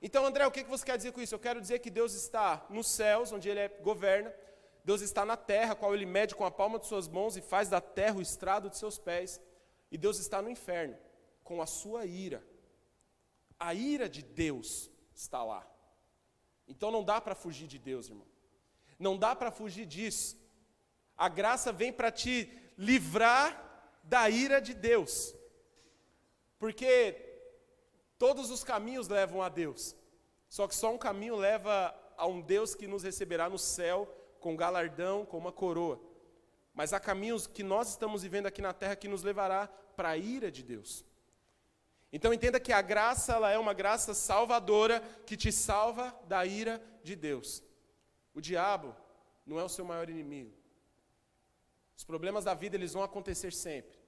Então, 0.00 0.24
André, 0.24 0.46
o 0.46 0.50
que 0.50 0.62
você 0.64 0.84
quer 0.84 0.96
dizer 0.96 1.12
com 1.12 1.20
isso? 1.20 1.34
Eu 1.34 1.40
quero 1.40 1.60
dizer 1.60 1.80
que 1.80 1.90
Deus 1.90 2.14
está 2.14 2.64
nos 2.70 2.88
céus, 2.88 3.32
onde 3.32 3.48
Ele 3.48 3.60
é, 3.60 3.68
governa. 3.68 4.32
Deus 4.84 5.02
está 5.02 5.24
na 5.24 5.36
terra, 5.36 5.74
qual 5.74 5.94
Ele 5.94 6.06
mede 6.06 6.34
com 6.34 6.44
a 6.44 6.50
palma 6.50 6.78
de 6.78 6.86
suas 6.86 7.08
mãos 7.08 7.36
e 7.36 7.42
faz 7.42 7.68
da 7.68 7.80
terra 7.80 8.16
o 8.16 8.22
estrado 8.22 8.70
de 8.70 8.78
seus 8.78 8.98
pés. 8.98 9.40
E 9.90 9.98
Deus 9.98 10.18
está 10.18 10.40
no 10.40 10.48
inferno, 10.48 10.96
com 11.42 11.60
a 11.60 11.66
sua 11.66 12.06
ira. 12.06 12.42
A 13.58 13.74
ira 13.74 14.08
de 14.08 14.22
Deus 14.22 14.90
está 15.14 15.42
lá. 15.42 15.66
Então 16.66 16.90
não 16.90 17.02
dá 17.02 17.20
para 17.20 17.34
fugir 17.34 17.66
de 17.66 17.78
Deus, 17.78 18.08
irmão. 18.08 18.27
Não 18.98 19.16
dá 19.16 19.34
para 19.34 19.50
fugir 19.50 19.86
disso. 19.86 20.36
A 21.16 21.28
graça 21.28 21.72
vem 21.72 21.92
para 21.92 22.10
te 22.10 22.50
livrar 22.76 23.64
da 24.02 24.28
ira 24.28 24.60
de 24.60 24.74
Deus. 24.74 25.34
Porque 26.58 27.14
todos 28.18 28.50
os 28.50 28.64
caminhos 28.64 29.08
levam 29.08 29.42
a 29.42 29.48
Deus. 29.48 29.94
Só 30.48 30.66
que 30.66 30.74
só 30.74 30.92
um 30.92 30.98
caminho 30.98 31.36
leva 31.36 31.94
a 32.16 32.26
um 32.26 32.40
Deus 32.40 32.74
que 32.74 32.86
nos 32.86 33.02
receberá 33.02 33.48
no 33.48 33.58
céu 33.58 34.12
com 34.40 34.56
galardão, 34.56 35.24
com 35.24 35.38
uma 35.38 35.52
coroa. 35.52 36.00
Mas 36.74 36.92
há 36.92 37.00
caminhos 37.00 37.46
que 37.46 37.62
nós 37.62 37.90
estamos 37.90 38.22
vivendo 38.22 38.46
aqui 38.46 38.62
na 38.62 38.72
terra 38.72 38.96
que 38.96 39.08
nos 39.08 39.22
levará 39.22 39.68
para 39.96 40.10
a 40.10 40.16
ira 40.16 40.50
de 40.50 40.62
Deus. 40.62 41.04
Então 42.12 42.32
entenda 42.32 42.58
que 42.58 42.72
a 42.72 42.80
graça 42.80 43.34
ela 43.34 43.50
é 43.50 43.58
uma 43.58 43.74
graça 43.74 44.14
salvadora 44.14 45.02
que 45.26 45.36
te 45.36 45.52
salva 45.52 46.16
da 46.26 46.46
ira 46.46 46.82
de 47.02 47.14
Deus. 47.14 47.62
O 48.38 48.40
diabo 48.40 48.94
não 49.44 49.58
é 49.58 49.64
o 49.64 49.68
seu 49.68 49.84
maior 49.84 50.08
inimigo. 50.08 50.54
Os 51.96 52.04
problemas 52.04 52.44
da 52.44 52.54
vida 52.54 52.76
eles 52.76 52.92
vão 52.92 53.02
acontecer 53.02 53.52
sempre. 53.52 53.98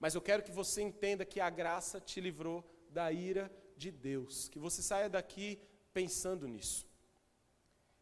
Mas 0.00 0.16
eu 0.16 0.20
quero 0.20 0.42
que 0.42 0.50
você 0.50 0.82
entenda 0.82 1.24
que 1.24 1.38
a 1.38 1.48
graça 1.48 2.00
te 2.00 2.20
livrou 2.20 2.58
da 2.90 3.12
ira 3.12 3.44
de 3.76 3.92
Deus, 3.92 4.48
que 4.48 4.58
você 4.58 4.82
saia 4.82 5.08
daqui 5.08 5.60
pensando 5.92 6.48
nisso. 6.48 6.88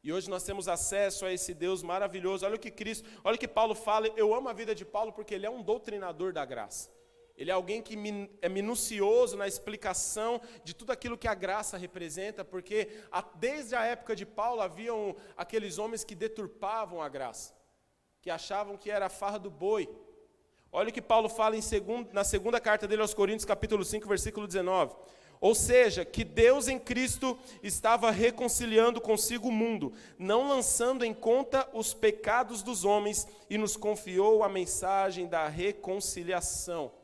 E 0.03 0.11
hoje 0.11 0.31
nós 0.31 0.45
temos 0.45 0.67
acesso 0.67 1.27
a 1.27 1.33
esse 1.37 1.53
Deus 1.53 1.83
maravilhoso. 1.83 2.47
Olha 2.47 2.57
o 2.57 2.59
que 2.59 2.71
Cristo, 2.71 3.07
olha 3.23 3.37
o 3.37 3.39
que 3.39 3.47
Paulo 3.47 3.75
fala. 3.75 4.07
Eu 4.17 4.33
amo 4.33 4.49
a 4.49 4.55
vida 4.55 4.75
de 4.75 4.87
Paulo 4.87 5.13
porque 5.13 5.35
ele 5.35 5.45
é 5.45 5.51
um 5.51 5.63
doutrinador 5.63 6.33
da 6.33 6.47
graça. 6.47 6.91
Ele 7.41 7.51
é 7.51 7.55
alguém 7.55 7.81
que 7.81 7.97
é 8.43 8.51
minucioso 8.51 9.35
na 9.35 9.49
explicação 9.49 10.43
de 10.63 10.75
tudo 10.75 10.93
aquilo 10.93 11.17
que 11.17 11.27
a 11.27 11.33
graça 11.33 11.79
representa, 11.79 12.45
porque 12.45 12.89
desde 13.37 13.75
a 13.75 13.83
época 13.83 14.15
de 14.15 14.27
Paulo 14.27 14.61
haviam 14.61 15.17
aqueles 15.39 15.79
homens 15.79 16.05
que 16.05 16.15
deturpavam 16.15 17.01
a 17.01 17.09
graça, 17.09 17.55
que 18.21 18.29
achavam 18.29 18.77
que 18.77 18.91
era 18.91 19.07
a 19.07 19.09
farra 19.09 19.39
do 19.39 19.51
boi. 19.51 19.89
Olha 20.71 20.91
o 20.91 20.93
que 20.93 21.01
Paulo 21.01 21.31
fala 21.31 21.59
segundo, 21.63 22.13
na 22.13 22.25
segunda 22.25 22.61
carta 22.61 22.87
dele 22.87 23.01
aos 23.01 23.15
Coríntios, 23.15 23.47
capítulo 23.47 23.87
5, 23.87 24.07
versículo 24.07 24.47
19. 24.47 24.95
Ou 25.41 25.55
seja, 25.55 26.05
que 26.05 26.23
Deus 26.23 26.69
em 26.69 26.79
Cristo 26.79 27.39
estava 27.63 28.11
reconciliando 28.11 29.01
consigo 29.01 29.49
o 29.49 29.53
mundo, 29.53 29.95
não 30.19 30.47
lançando 30.47 31.07
em 31.07 31.15
conta 31.15 31.67
os 31.73 31.95
pecados 31.95 32.63
dos 32.63 32.85
homens, 32.85 33.27
e 33.49 33.57
nos 33.57 33.79
confiou 33.79 34.45
a 34.45 34.49
mensagem 34.51 35.27
da 35.27 35.49
reconciliação. 35.49 37.00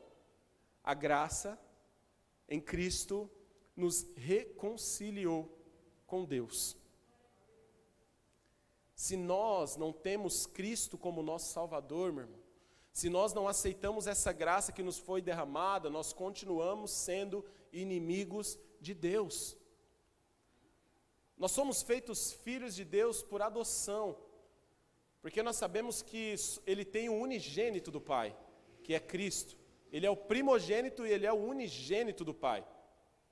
A 0.87 0.93
graça 0.93 1.59
em 2.47 2.61
Cristo 2.61 3.29
nos 3.75 4.07
reconciliou 4.15 5.53
com 6.05 6.23
Deus. 6.23 6.77
Se 8.95 9.17
nós 9.17 9.75
não 9.75 9.91
temos 9.91 10.45
Cristo 10.45 10.97
como 10.97 11.21
nosso 11.21 11.51
Salvador, 11.51 12.13
meu 12.13 12.23
irmão, 12.23 12.39
se 12.93 13.09
nós 13.09 13.33
não 13.33 13.49
aceitamos 13.49 14.07
essa 14.07 14.31
graça 14.31 14.71
que 14.71 14.81
nos 14.81 14.97
foi 14.97 15.21
derramada, 15.21 15.89
nós 15.89 16.13
continuamos 16.13 16.91
sendo 16.91 17.43
inimigos 17.73 18.57
de 18.79 18.93
Deus. 18.93 19.57
Nós 21.37 21.51
somos 21.51 21.81
feitos 21.81 22.31
filhos 22.31 22.73
de 22.73 22.85
Deus 22.85 23.21
por 23.21 23.41
adoção, 23.41 24.17
porque 25.21 25.43
nós 25.43 25.57
sabemos 25.57 26.01
que 26.01 26.33
Ele 26.65 26.85
tem 26.85 27.09
o 27.09 27.19
unigênito 27.19 27.91
do 27.91 27.99
Pai, 27.99 28.33
que 28.81 28.93
é 28.93 29.01
Cristo. 29.01 29.56
Ele 29.91 30.05
é 30.05 30.09
o 30.09 30.17
primogênito 30.17 31.05
e 31.05 31.11
Ele 31.11 31.25
é 31.25 31.33
o 31.33 31.43
unigênito 31.43 32.23
do 32.25 32.33
Pai. 32.33 32.65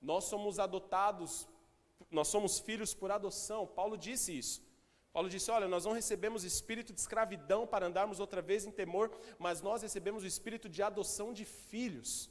Nós 0.01 0.25
somos 0.25 0.59
adotados, 0.59 1.47
nós 2.11 2.27
somos 2.27 2.59
filhos 2.59 2.93
por 2.93 3.11
adoção. 3.11 3.65
Paulo 3.65 3.97
disse 3.97 4.37
isso. 4.37 4.63
Paulo 5.11 5.29
disse: 5.29 5.49
Olha, 5.49 5.67
nós 5.67 5.85
não 5.85 5.93
recebemos 5.93 6.43
espírito 6.43 6.93
de 6.93 6.99
escravidão 6.99 7.65
para 7.65 7.87
andarmos 7.87 8.19
outra 8.19 8.41
vez 8.41 8.65
em 8.65 8.71
temor, 8.71 9.11
mas 9.39 9.61
nós 9.61 9.81
recebemos 9.81 10.23
o 10.23 10.27
espírito 10.27 10.67
de 10.69 10.83
adoção 10.83 11.33
de 11.33 11.45
filhos 11.45 12.29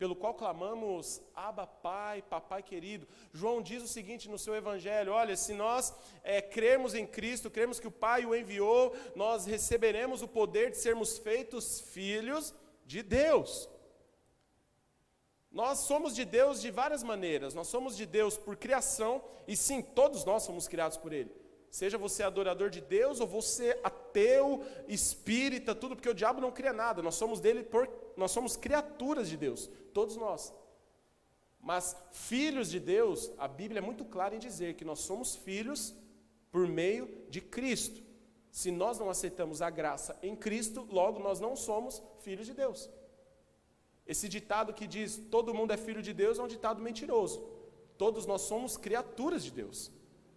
pelo 0.00 0.16
qual 0.16 0.32
clamamos, 0.32 1.20
Abba 1.34 1.66
Pai, 1.66 2.22
Papai 2.22 2.62
querido. 2.62 3.06
João 3.34 3.60
diz 3.60 3.82
o 3.82 3.86
seguinte 3.86 4.30
no 4.30 4.38
seu 4.38 4.54
Evangelho: 4.54 5.12
olha, 5.12 5.36
se 5.36 5.52
nós 5.52 5.94
é, 6.24 6.40
crermos 6.40 6.94
em 6.94 7.06
Cristo, 7.06 7.50
cremos 7.50 7.78
que 7.78 7.86
o 7.86 7.90
Pai 7.90 8.24
o 8.24 8.34
enviou, 8.34 8.96
nós 9.14 9.44
receberemos 9.44 10.22
o 10.22 10.28
poder 10.28 10.70
de 10.70 10.78
sermos 10.78 11.18
feitos 11.18 11.82
filhos 11.82 12.54
de 12.90 13.02
Deus. 13.02 13.68
Nós 15.50 15.78
somos 15.80 16.14
de 16.14 16.24
Deus 16.24 16.60
de 16.60 16.70
várias 16.70 17.02
maneiras. 17.02 17.54
Nós 17.54 17.68
somos 17.68 17.96
de 17.96 18.04
Deus 18.04 18.36
por 18.36 18.56
criação, 18.56 19.22
e 19.46 19.56
sim, 19.56 19.80
todos 19.80 20.24
nós 20.24 20.42
somos 20.42 20.66
criados 20.66 20.96
por 20.96 21.12
Ele. 21.12 21.30
Seja 21.70 21.96
você 21.96 22.24
adorador 22.24 22.68
de 22.68 22.80
Deus 22.80 23.20
ou 23.20 23.28
você 23.28 23.78
ateu, 23.84 24.64
espírita, 24.88 25.72
tudo, 25.72 25.94
porque 25.94 26.08
o 26.08 26.14
diabo 26.14 26.40
não 26.40 26.50
cria 26.50 26.72
nada. 26.72 27.00
Nós 27.00 27.14
somos 27.14 27.40
dele 27.40 27.62
por 27.62 27.88
nós 28.16 28.32
somos 28.32 28.56
criaturas 28.56 29.28
de 29.30 29.36
Deus, 29.36 29.70
todos 29.94 30.16
nós. 30.16 30.52
Mas 31.60 31.96
filhos 32.10 32.68
de 32.68 32.80
Deus, 32.80 33.30
a 33.38 33.46
Bíblia 33.46 33.78
é 33.78 33.88
muito 33.90 34.04
clara 34.04 34.34
em 34.34 34.40
dizer 34.40 34.74
que 34.74 34.84
nós 34.84 34.98
somos 34.98 35.36
filhos 35.36 35.94
por 36.50 36.66
meio 36.66 37.08
de 37.30 37.40
Cristo. 37.40 38.02
Se 38.50 38.70
nós 38.70 38.98
não 38.98 39.08
aceitamos 39.08 39.62
a 39.62 39.70
graça 39.70 40.18
em 40.22 40.34
Cristo, 40.34 40.86
logo 40.90 41.20
nós 41.20 41.40
não 41.40 41.54
somos 41.54 42.02
filhos 42.20 42.46
de 42.46 42.54
Deus. 42.54 42.90
Esse 44.06 44.28
ditado 44.28 44.74
que 44.74 44.86
diz 44.86 45.16
todo 45.30 45.54
mundo 45.54 45.72
é 45.72 45.76
filho 45.76 46.02
de 46.02 46.12
Deus 46.12 46.38
é 46.38 46.42
um 46.42 46.48
ditado 46.48 46.82
mentiroso. 46.82 47.40
Todos 47.96 48.26
nós 48.26 48.42
somos 48.42 48.76
criaturas 48.76 49.44
de 49.44 49.52
Deus. 49.52 49.92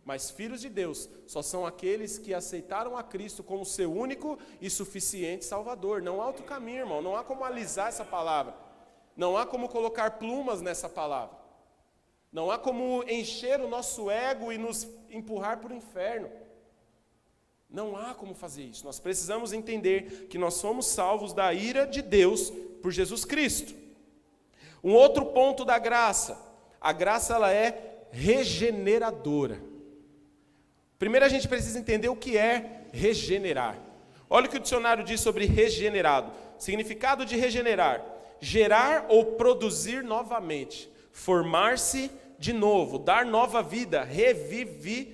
Mas 0.06 0.30
filhos 0.30 0.60
de 0.60 0.70
Deus 0.70 1.10
só 1.26 1.42
são 1.42 1.66
aqueles 1.66 2.20
que 2.20 2.34
aceitaram 2.34 2.98
a 2.98 3.04
Cristo 3.04 3.42
como 3.42 3.66
seu 3.66 3.92
único 3.92 4.38
e 4.60 4.70
suficiente 4.70 5.46
Salvador. 5.46 6.02
Não 6.02 6.22
há 6.22 6.28
outro 6.28 6.44
caminho, 6.44 6.80
irmão. 6.80 7.02
Não 7.02 7.16
há 7.16 7.24
como 7.24 7.44
alisar 7.44 7.88
essa 7.88 8.04
palavra. 8.04 8.54
Não 9.16 9.38
há 9.38 9.46
como 9.46 9.70
colocar 9.70 10.12
plumas 10.20 10.62
nessa 10.62 10.90
palavra. 10.90 11.38
Não 12.32 12.52
há 12.52 12.60
como 12.60 13.04
encher 13.08 13.62
o 13.62 13.70
nosso 13.70 14.10
ego 14.12 14.52
e 14.52 14.58
nos 14.58 14.88
empurrar 15.10 15.60
para 15.60 15.72
o 15.72 15.76
inferno. 15.76 16.30
Não 17.74 17.98
há 17.98 18.14
como 18.14 18.36
fazer 18.36 18.64
isso. 18.66 18.86
Nós 18.86 19.00
precisamos 19.00 19.52
entender 19.52 20.28
que 20.30 20.38
nós 20.38 20.54
somos 20.54 20.86
salvos 20.86 21.34
da 21.34 21.52
ira 21.52 21.88
de 21.88 22.04
Deus 22.04 22.54
por 22.84 22.92
Jesus 22.92 23.26
Cristo. 23.26 23.74
Um 24.84 24.94
outro 24.94 25.26
ponto 25.26 25.66
da 25.66 25.80
graça. 25.80 26.40
A 26.80 26.94
graça 26.94 27.34
ela 27.34 27.52
é 27.52 28.06
regeneradora. 28.12 29.60
Primeiro 31.00 31.26
a 31.26 31.30
gente 31.30 31.48
precisa 31.48 31.80
entender 31.80 32.10
o 32.10 32.16
que 32.16 32.38
é 32.38 32.84
regenerar. 32.92 33.80
Olha 34.30 34.46
o 34.46 34.50
que 34.50 34.58
o 34.58 34.62
dicionário 34.62 35.04
diz 35.04 35.20
sobre 35.20 35.46
regenerado. 35.48 36.32
Significado 36.60 37.26
de 37.26 37.36
regenerar: 37.36 38.06
gerar 38.40 39.08
ou 39.10 39.34
produzir 39.34 40.04
novamente, 40.04 40.88
formar-se 41.12 42.12
de 42.38 42.54
novo, 42.54 43.00
dar 43.00 43.26
nova 43.26 43.64
vida, 43.64 44.04
revivificar. 44.04 45.14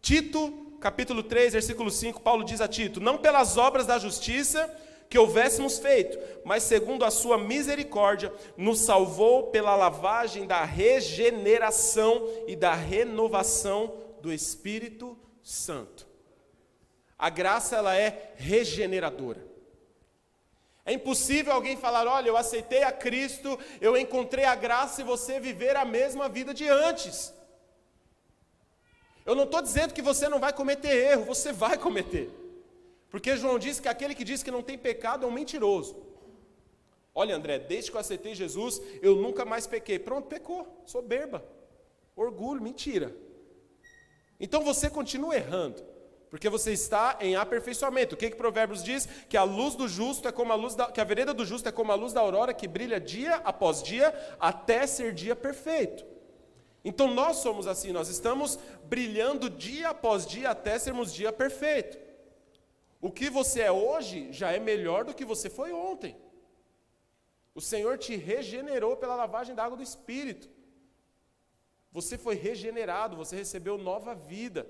Tito, 0.00 0.59
capítulo 0.80 1.22
3, 1.22 1.52
versículo 1.52 1.90
5, 1.90 2.20
Paulo 2.22 2.42
diz 2.42 2.60
a 2.60 2.66
Tito: 2.66 3.00
Não 3.00 3.18
pelas 3.18 3.56
obras 3.56 3.86
da 3.86 3.98
justiça 3.98 4.68
que 5.08 5.18
houvéssemos 5.18 5.78
feito, 5.78 6.18
mas 6.44 6.62
segundo 6.62 7.04
a 7.04 7.10
sua 7.10 7.36
misericórdia, 7.36 8.32
nos 8.56 8.80
salvou 8.80 9.48
pela 9.48 9.76
lavagem 9.76 10.46
da 10.46 10.64
regeneração 10.64 12.26
e 12.46 12.56
da 12.56 12.74
renovação 12.74 13.92
do 14.22 14.32
Espírito 14.32 15.18
Santo. 15.42 16.08
A 17.18 17.28
graça 17.28 17.76
ela 17.76 17.96
é 17.96 18.32
regeneradora. 18.36 19.44
É 20.86 20.92
impossível 20.92 21.52
alguém 21.52 21.76
falar: 21.76 22.06
"Olha, 22.06 22.28
eu 22.28 22.36
aceitei 22.36 22.82
a 22.82 22.92
Cristo, 22.92 23.58
eu 23.80 23.96
encontrei 23.96 24.46
a 24.46 24.54
graça 24.54 25.02
e 25.02 25.04
você 25.04 25.38
viver 25.38 25.76
a 25.76 25.84
mesma 25.84 26.28
vida 26.28 26.54
de 26.54 26.66
antes". 26.66 27.34
Eu 29.30 29.36
não 29.36 29.44
estou 29.44 29.62
dizendo 29.62 29.94
que 29.94 30.02
você 30.02 30.28
não 30.28 30.40
vai 30.40 30.52
cometer 30.52 30.88
erro, 30.88 31.24
você 31.24 31.52
vai 31.52 31.78
cometer. 31.78 32.28
Porque 33.08 33.36
João 33.36 33.60
diz 33.60 33.78
que 33.78 33.86
aquele 33.86 34.12
que 34.12 34.24
diz 34.24 34.42
que 34.42 34.50
não 34.50 34.60
tem 34.60 34.76
pecado 34.76 35.24
é 35.24 35.28
um 35.28 35.30
mentiroso. 35.30 35.94
Olha, 37.14 37.36
André, 37.36 37.60
desde 37.60 37.92
que 37.92 37.96
eu 37.96 38.00
aceitei 38.00 38.34
Jesus, 38.34 38.82
eu 39.00 39.14
nunca 39.14 39.44
mais 39.44 39.68
pequei. 39.68 40.00
Pronto, 40.00 40.26
pecou. 40.26 40.82
Soberba. 40.84 41.44
Orgulho, 42.16 42.60
mentira. 42.60 43.14
Então 44.40 44.64
você 44.64 44.90
continua 44.90 45.36
errando, 45.36 45.80
porque 46.28 46.48
você 46.48 46.72
está 46.72 47.16
em 47.20 47.36
aperfeiçoamento. 47.36 48.16
O 48.16 48.18
que, 48.18 48.30
que 48.30 48.36
Provérbios 48.36 48.82
diz? 48.82 49.06
Que 49.28 49.36
a 49.36 49.44
luz 49.44 49.76
do 49.76 49.86
justo 49.86 50.26
é 50.26 50.32
como 50.32 50.52
a 50.52 50.56
luz 50.56 50.74
da, 50.74 50.90
que 50.90 51.00
a 51.00 51.04
vereda 51.04 51.32
do 51.32 51.46
justo 51.46 51.68
é 51.68 51.72
como 51.72 51.92
a 51.92 51.94
luz 51.94 52.12
da 52.12 52.20
aurora 52.20 52.52
que 52.52 52.66
brilha 52.66 52.98
dia 52.98 53.36
após 53.44 53.80
dia 53.80 54.12
até 54.40 54.88
ser 54.88 55.14
dia 55.14 55.36
perfeito. 55.36 56.04
Então 56.84 57.12
nós 57.12 57.36
somos 57.36 57.66
assim, 57.66 57.92
nós 57.92 58.08
estamos 58.08 58.58
brilhando 58.84 59.50
dia 59.50 59.90
após 59.90 60.26
dia 60.26 60.50
até 60.50 60.78
sermos 60.78 61.12
dia 61.12 61.32
perfeito. 61.32 61.98
O 63.00 63.10
que 63.10 63.30
você 63.30 63.60
é 63.60 63.72
hoje 63.72 64.32
já 64.32 64.52
é 64.52 64.58
melhor 64.58 65.04
do 65.04 65.14
que 65.14 65.24
você 65.24 65.48
foi 65.48 65.72
ontem. 65.72 66.16
O 67.54 67.60
Senhor 67.60 67.98
te 67.98 68.16
regenerou 68.16 68.96
pela 68.96 69.14
lavagem 69.14 69.54
da 69.54 69.64
água 69.64 69.76
do 69.76 69.82
Espírito. 69.82 70.48
Você 71.92 72.16
foi 72.16 72.34
regenerado, 72.34 73.16
você 73.16 73.36
recebeu 73.36 73.76
nova 73.76 74.14
vida. 74.14 74.66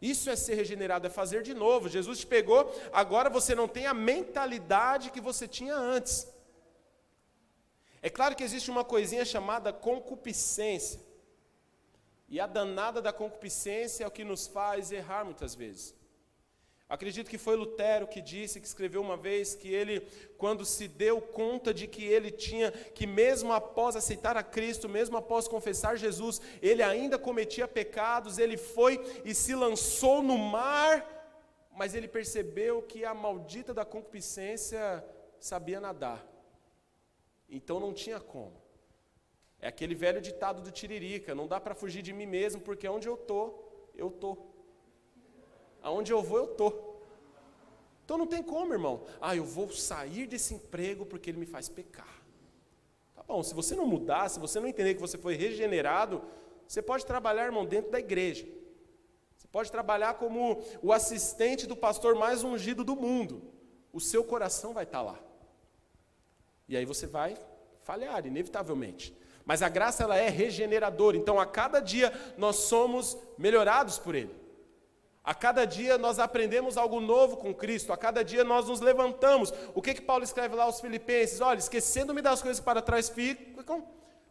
Isso 0.00 0.30
é 0.30 0.36
ser 0.36 0.54
regenerado, 0.54 1.06
é 1.06 1.10
fazer 1.10 1.42
de 1.42 1.54
novo. 1.54 1.88
Jesus 1.88 2.20
te 2.20 2.26
pegou, 2.26 2.72
agora 2.92 3.30
você 3.30 3.54
não 3.54 3.66
tem 3.66 3.86
a 3.86 3.94
mentalidade 3.94 5.10
que 5.10 5.20
você 5.20 5.48
tinha 5.48 5.74
antes. 5.74 6.28
É 8.00 8.08
claro 8.08 8.36
que 8.36 8.44
existe 8.44 8.70
uma 8.70 8.84
coisinha 8.84 9.24
chamada 9.24 9.72
concupiscência. 9.72 11.07
E 12.28 12.38
a 12.38 12.46
danada 12.46 13.00
da 13.00 13.12
concupiscência 13.12 14.04
é 14.04 14.06
o 14.06 14.10
que 14.10 14.24
nos 14.24 14.46
faz 14.46 14.92
errar 14.92 15.24
muitas 15.24 15.54
vezes. 15.54 15.96
Acredito 16.88 17.28
que 17.28 17.36
foi 17.36 17.54
Lutero 17.54 18.06
que 18.06 18.20
disse, 18.20 18.60
que 18.60 18.66
escreveu 18.66 19.02
uma 19.02 19.16
vez, 19.16 19.54
que 19.54 19.68
ele, 19.68 20.00
quando 20.38 20.64
se 20.64 20.88
deu 20.88 21.20
conta 21.20 21.72
de 21.72 21.86
que 21.86 22.02
ele 22.02 22.30
tinha, 22.30 22.72
que 22.72 23.06
mesmo 23.06 23.52
após 23.52 23.94
aceitar 23.94 24.38
a 24.38 24.42
Cristo, 24.42 24.88
mesmo 24.88 25.16
após 25.16 25.46
confessar 25.46 25.96
Jesus, 25.96 26.40
ele 26.62 26.82
ainda 26.82 27.18
cometia 27.18 27.68
pecados, 27.68 28.38
ele 28.38 28.56
foi 28.56 28.98
e 29.22 29.34
se 29.34 29.54
lançou 29.54 30.22
no 30.22 30.38
mar, 30.38 31.06
mas 31.70 31.94
ele 31.94 32.08
percebeu 32.08 32.80
que 32.80 33.04
a 33.04 33.12
maldita 33.12 33.74
da 33.74 33.84
concupiscência 33.84 35.04
sabia 35.38 35.80
nadar. 35.80 36.26
Então 37.50 37.78
não 37.78 37.92
tinha 37.92 38.18
como. 38.18 38.67
É 39.60 39.68
aquele 39.68 39.94
velho 39.94 40.20
ditado 40.20 40.62
do 40.62 40.70
Tiririca: 40.70 41.34
não 41.34 41.46
dá 41.46 41.60
para 41.60 41.74
fugir 41.74 42.02
de 42.02 42.12
mim 42.12 42.26
mesmo, 42.26 42.60
porque 42.60 42.88
onde 42.88 43.08
eu 43.08 43.14
estou, 43.14 43.90
eu 43.94 44.08
estou. 44.08 44.54
Aonde 45.82 46.12
eu 46.12 46.22
vou, 46.22 46.38
eu 46.38 46.52
estou. 46.52 46.98
Então 48.04 48.16
não 48.16 48.26
tem 48.26 48.42
como, 48.42 48.72
irmão. 48.72 49.04
Ah, 49.20 49.36
eu 49.36 49.44
vou 49.44 49.70
sair 49.70 50.26
desse 50.26 50.54
emprego 50.54 51.04
porque 51.04 51.30
ele 51.30 51.38
me 51.38 51.46
faz 51.46 51.68
pecar. 51.68 52.22
Tá 53.14 53.22
bom, 53.22 53.42
se 53.42 53.52
você 53.54 53.74
não 53.74 53.86
mudar, 53.86 54.28
se 54.28 54.40
você 54.40 54.58
não 54.58 54.66
entender 54.66 54.94
que 54.94 55.00
você 55.00 55.18
foi 55.18 55.34
regenerado, 55.34 56.22
você 56.66 56.80
pode 56.80 57.04
trabalhar, 57.04 57.44
irmão, 57.44 57.66
dentro 57.66 57.90
da 57.90 57.98
igreja. 57.98 58.46
Você 59.36 59.46
pode 59.48 59.70
trabalhar 59.70 60.14
como 60.14 60.62
o 60.82 60.92
assistente 60.92 61.66
do 61.66 61.76
pastor 61.76 62.14
mais 62.14 62.42
ungido 62.42 62.82
do 62.82 62.96
mundo. 62.96 63.42
O 63.92 64.00
seu 64.00 64.24
coração 64.24 64.72
vai 64.72 64.84
estar 64.84 65.02
lá. 65.02 65.18
E 66.68 66.76
aí 66.76 66.84
você 66.84 67.06
vai 67.06 67.36
falhar, 67.82 68.26
inevitavelmente. 68.26 69.16
Mas 69.48 69.62
a 69.62 69.68
graça 69.70 70.04
ela 70.04 70.14
é 70.14 70.28
regeneradora. 70.28 71.16
Então 71.16 71.40
a 71.40 71.46
cada 71.46 71.80
dia 71.80 72.12
nós 72.36 72.56
somos 72.56 73.16
melhorados 73.38 73.98
por 73.98 74.14
ele. 74.14 74.36
A 75.24 75.32
cada 75.32 75.64
dia 75.64 75.96
nós 75.96 76.18
aprendemos 76.18 76.76
algo 76.76 77.00
novo 77.00 77.38
com 77.38 77.54
Cristo, 77.54 77.90
a 77.90 77.96
cada 77.96 78.22
dia 78.22 78.44
nós 78.44 78.68
nos 78.68 78.80
levantamos. 78.80 79.50
O 79.74 79.80
que 79.80 79.94
que 79.94 80.02
Paulo 80.02 80.22
escreve 80.22 80.54
lá 80.54 80.64
aos 80.64 80.82
Filipenses? 80.82 81.40
Olha, 81.40 81.58
esquecendo-me 81.58 82.20
das 82.20 82.42
coisas 82.42 82.60
para 82.60 82.82
trás 82.82 83.08
ficam, 83.08 83.88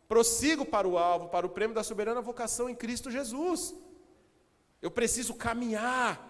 prossigo 0.07 0.63
para 0.63 0.87
o 0.87 0.99
alvo, 0.99 1.29
para 1.29 1.47
o 1.47 1.49
prêmio 1.49 1.73
da 1.73 1.83
soberana 1.83 2.21
vocação 2.21 2.69
em 2.69 2.75
Cristo 2.75 3.09
Jesus. 3.09 3.73
Eu 4.83 4.91
preciso 4.91 5.33
caminhar. 5.33 6.25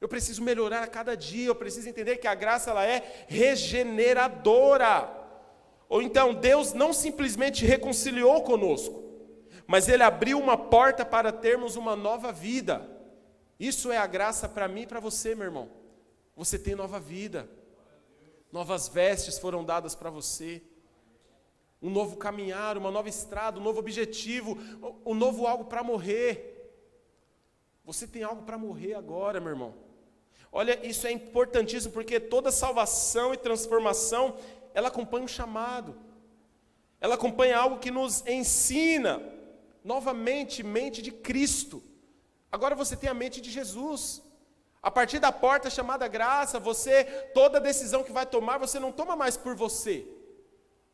Eu 0.00 0.06
preciso 0.06 0.40
melhorar 0.40 0.84
a 0.84 0.86
cada 0.86 1.16
dia, 1.16 1.48
eu 1.48 1.54
preciso 1.56 1.88
entender 1.88 2.18
que 2.18 2.28
a 2.28 2.34
graça 2.36 2.70
ela 2.70 2.86
é 2.86 3.24
regeneradora. 3.26 5.17
Ou 5.88 6.02
então 6.02 6.34
Deus 6.34 6.72
não 6.72 6.92
simplesmente 6.92 7.64
reconciliou 7.64 8.42
conosco, 8.42 9.02
mas 9.66 9.88
ele 9.88 10.02
abriu 10.02 10.38
uma 10.38 10.56
porta 10.56 11.04
para 11.04 11.32
termos 11.32 11.76
uma 11.76 11.96
nova 11.96 12.30
vida. 12.30 12.88
Isso 13.58 13.90
é 13.90 13.96
a 13.96 14.06
graça 14.06 14.48
para 14.48 14.68
mim 14.68 14.82
e 14.82 14.86
para 14.86 15.00
você, 15.00 15.34
meu 15.34 15.46
irmão. 15.46 15.70
Você 16.36 16.58
tem 16.58 16.74
nova 16.74 17.00
vida. 17.00 17.48
Novas 18.52 18.88
vestes 18.88 19.38
foram 19.38 19.64
dadas 19.64 19.94
para 19.94 20.10
você. 20.10 20.62
Um 21.82 21.90
novo 21.90 22.16
caminhar, 22.16 22.76
uma 22.76 22.90
nova 22.90 23.08
estrada, 23.08 23.58
um 23.58 23.62
novo 23.62 23.78
objetivo, 23.78 24.58
um 25.04 25.14
novo 25.14 25.46
algo 25.46 25.64
para 25.64 25.82
morrer. 25.82 26.54
Você 27.84 28.06
tem 28.06 28.22
algo 28.22 28.42
para 28.42 28.58
morrer 28.58 28.94
agora, 28.94 29.40
meu 29.40 29.50
irmão. 29.50 29.74
Olha, 30.50 30.84
isso 30.86 31.06
é 31.06 31.12
importantíssimo 31.12 31.92
porque 31.92 32.18
toda 32.18 32.50
salvação 32.50 33.34
e 33.34 33.36
transformação, 33.36 34.36
ela 34.78 34.88
acompanha 34.92 35.24
um 35.24 35.34
chamado. 35.38 35.92
Ela 37.00 37.16
acompanha 37.16 37.58
algo 37.58 37.80
que 37.84 37.90
nos 37.90 38.24
ensina 38.38 39.20
novamente 39.92 40.62
mente 40.62 41.00
de 41.06 41.12
Cristo. 41.28 41.82
Agora 42.50 42.74
você 42.82 42.94
tem 42.96 43.10
a 43.10 43.20
mente 43.22 43.40
de 43.40 43.50
Jesus. 43.50 44.22
A 44.80 44.90
partir 44.98 45.18
da 45.18 45.32
porta 45.32 45.68
chamada 45.68 46.06
graça, 46.06 46.60
você, 46.60 46.94
toda 47.34 47.66
decisão 47.70 48.04
que 48.04 48.12
vai 48.18 48.24
tomar, 48.24 48.58
você 48.58 48.78
não 48.78 48.92
toma 48.92 49.16
mais 49.16 49.36
por 49.36 49.56
você. 49.56 50.06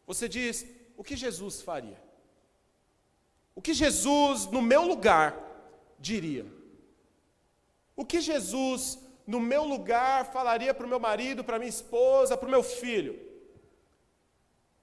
Você 0.07 0.27
diz: 0.37 0.67
o 0.97 1.05
que 1.05 1.15
Jesus 1.15 1.61
faria? 1.61 2.01
O 3.55 3.61
que 3.61 3.75
Jesus, 3.75 4.47
no 4.47 4.63
meu 4.63 4.83
lugar, 4.93 5.37
diria? 5.99 6.47
O 7.95 8.05
que 8.07 8.21
Jesus, 8.31 8.99
no 9.27 9.39
meu 9.39 9.63
lugar, 9.63 10.33
falaria 10.33 10.73
para 10.73 10.87
o 10.87 10.89
meu 10.89 10.99
marido, 10.99 11.45
para 11.45 11.59
minha 11.59 11.69
esposa, 11.69 12.35
para 12.35 12.49
o 12.49 12.51
meu 12.51 12.63
filho? 12.63 13.34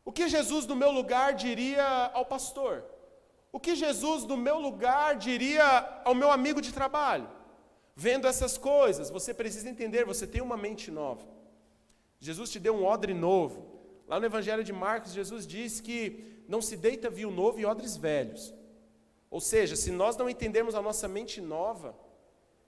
O 0.04 0.12
que 0.12 0.28
Jesus, 0.28 0.66
no 0.66 0.76
meu 0.76 0.92
lugar, 0.92 1.34
diria 1.34 2.12
ao 2.14 2.26
pastor? 2.26 2.84
O 3.52 3.60
que 3.60 3.76
Jesus, 3.76 4.24
no 4.24 4.38
meu 4.38 4.60
lugar, 4.60 5.16
diria 5.16 6.02
ao 6.04 6.16
meu 6.16 6.32
amigo 6.32 6.62
de 6.62 6.74
trabalho? 6.74 7.30
Vendo 7.96 8.28
essas 8.28 8.58
coisas, 8.58 9.10
você 9.10 9.34
precisa 9.34 9.70
entender, 9.70 10.06
você 10.06 10.26
tem 10.26 10.42
uma 10.42 10.58
mente 10.58 10.90
nova. 10.90 11.26
Jesus 12.20 12.50
te 12.50 12.60
deu 12.60 12.76
um 12.76 12.86
odre 12.86 13.14
novo. 13.14 13.80
Lá 14.08 14.20
no 14.20 14.26
Evangelho 14.26 14.64
de 14.64 14.74
Marcos, 14.74 15.14
Jesus 15.14 15.46
diz 15.46 15.80
que 15.80 16.44
não 16.48 16.62
se 16.62 16.76
deita 16.76 17.10
vinho 17.10 17.32
novo 17.32 17.60
e 17.60 17.66
odres 17.66 17.98
velhos. 17.98 18.54
Ou 19.30 19.40
seja, 19.40 19.76
se 19.76 19.92
nós 19.92 20.18
não 20.18 20.30
entendermos 20.30 20.76
a 20.76 20.82
nossa 20.82 21.08
mente 21.08 21.40
nova, 21.40 21.96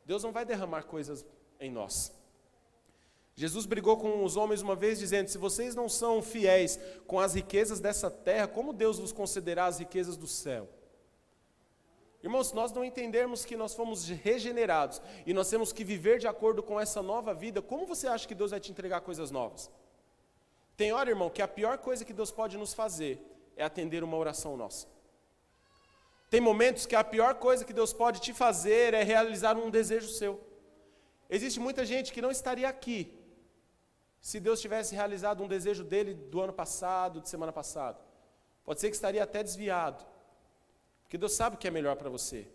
Deus 0.05 0.23
não 0.23 0.31
vai 0.31 0.45
derramar 0.45 0.83
coisas 0.83 1.25
em 1.59 1.71
nós. 1.71 2.13
Jesus 3.35 3.65
brigou 3.65 3.97
com 3.97 4.23
os 4.23 4.37
homens 4.37 4.61
uma 4.61 4.75
vez, 4.75 4.99
dizendo: 4.99 5.27
Se 5.27 5.37
vocês 5.37 5.73
não 5.73 5.89
são 5.89 6.21
fiéis 6.21 6.79
com 7.07 7.19
as 7.19 7.33
riquezas 7.33 7.79
dessa 7.79 8.09
terra, 8.09 8.47
como 8.47 8.73
Deus 8.73 8.99
vos 8.99 9.11
concederá 9.11 9.65
as 9.65 9.79
riquezas 9.79 10.15
do 10.15 10.27
céu? 10.27 10.69
Irmãos, 12.21 12.49
se 12.49 12.55
nós 12.55 12.71
não 12.71 12.85
entendermos 12.85 13.43
que 13.43 13.57
nós 13.57 13.73
fomos 13.73 14.07
regenerados 14.07 15.01
e 15.25 15.33
nós 15.33 15.49
temos 15.49 15.73
que 15.73 15.83
viver 15.83 16.19
de 16.19 16.27
acordo 16.27 16.63
com 16.63 16.79
essa 16.79 17.01
nova 17.01 17.33
vida, 17.33 17.61
como 17.61 17.85
você 17.85 18.07
acha 18.07 18.27
que 18.27 18.35
Deus 18.35 18.51
vai 18.51 18.59
te 18.59 18.71
entregar 18.71 19.01
coisas 19.01 19.29
novas? 19.29 19.69
Tem 20.77 20.93
hora, 20.93 21.09
irmão, 21.09 21.29
que 21.29 21.41
a 21.41 21.47
pior 21.47 21.79
coisa 21.79 22.05
que 22.05 22.13
Deus 22.13 22.31
pode 22.31 22.57
nos 22.57 22.73
fazer 22.73 23.19
é 23.57 23.63
atender 23.63 24.03
uma 24.03 24.15
oração 24.15 24.55
nossa. 24.55 24.87
Tem 26.29 26.39
momentos 26.39 26.85
que 26.85 26.95
a 26.95 27.03
pior 27.03 27.35
coisa 27.35 27.65
que 27.65 27.73
Deus 27.73 27.91
pode 27.91 28.21
te 28.21 28.33
fazer 28.33 28.93
é 28.93 29.03
realizar 29.03 29.57
um 29.57 29.69
desejo 29.69 30.07
seu. 30.07 30.39
Existe 31.29 31.59
muita 31.59 31.85
gente 31.85 32.13
que 32.13 32.21
não 32.21 32.31
estaria 32.31 32.69
aqui 32.69 33.22
se 34.23 34.39
Deus 34.39 34.61
tivesse 34.61 34.95
realizado 34.95 35.43
um 35.43 35.49
desejo 35.49 35.83
dele 35.83 36.13
do 36.13 36.39
ano 36.39 36.53
passado, 36.53 37.19
de 37.19 37.27
semana 37.27 37.51
passada. 37.51 37.99
Pode 38.63 38.79
ser 38.79 38.89
que 38.89 38.95
estaria 38.95 39.21
até 39.21 39.43
desviado. 39.43 40.01
Porque 41.03 41.17
Deus 41.17 41.33
sabe 41.33 41.57
o 41.57 41.59
que 41.59 41.67
é 41.67 41.71
melhor 41.71 41.97
para 41.97 42.09
você. 42.09 42.47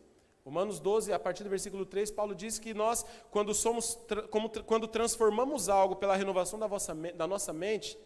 Romanos 0.43 0.81
12, 0.81 1.13
a 1.13 1.19
partir 1.19 1.45
do 1.45 1.51
versículo 1.51 1.85
3, 1.85 2.11
Paulo 2.11 2.35
diz 2.35 2.59
que 2.59 2.73
nós, 2.73 3.05
quando, 3.31 3.53
somos, 3.53 3.99
como, 4.31 4.49
quando 4.65 4.89
transformamos 4.89 5.69
algo 5.69 5.97
pela 5.97 6.17
renovação 6.17 6.59
da, 6.59 6.67
vossa, 6.67 6.95
da 6.95 7.27
nossa 7.27 7.53
mente, 7.53 7.99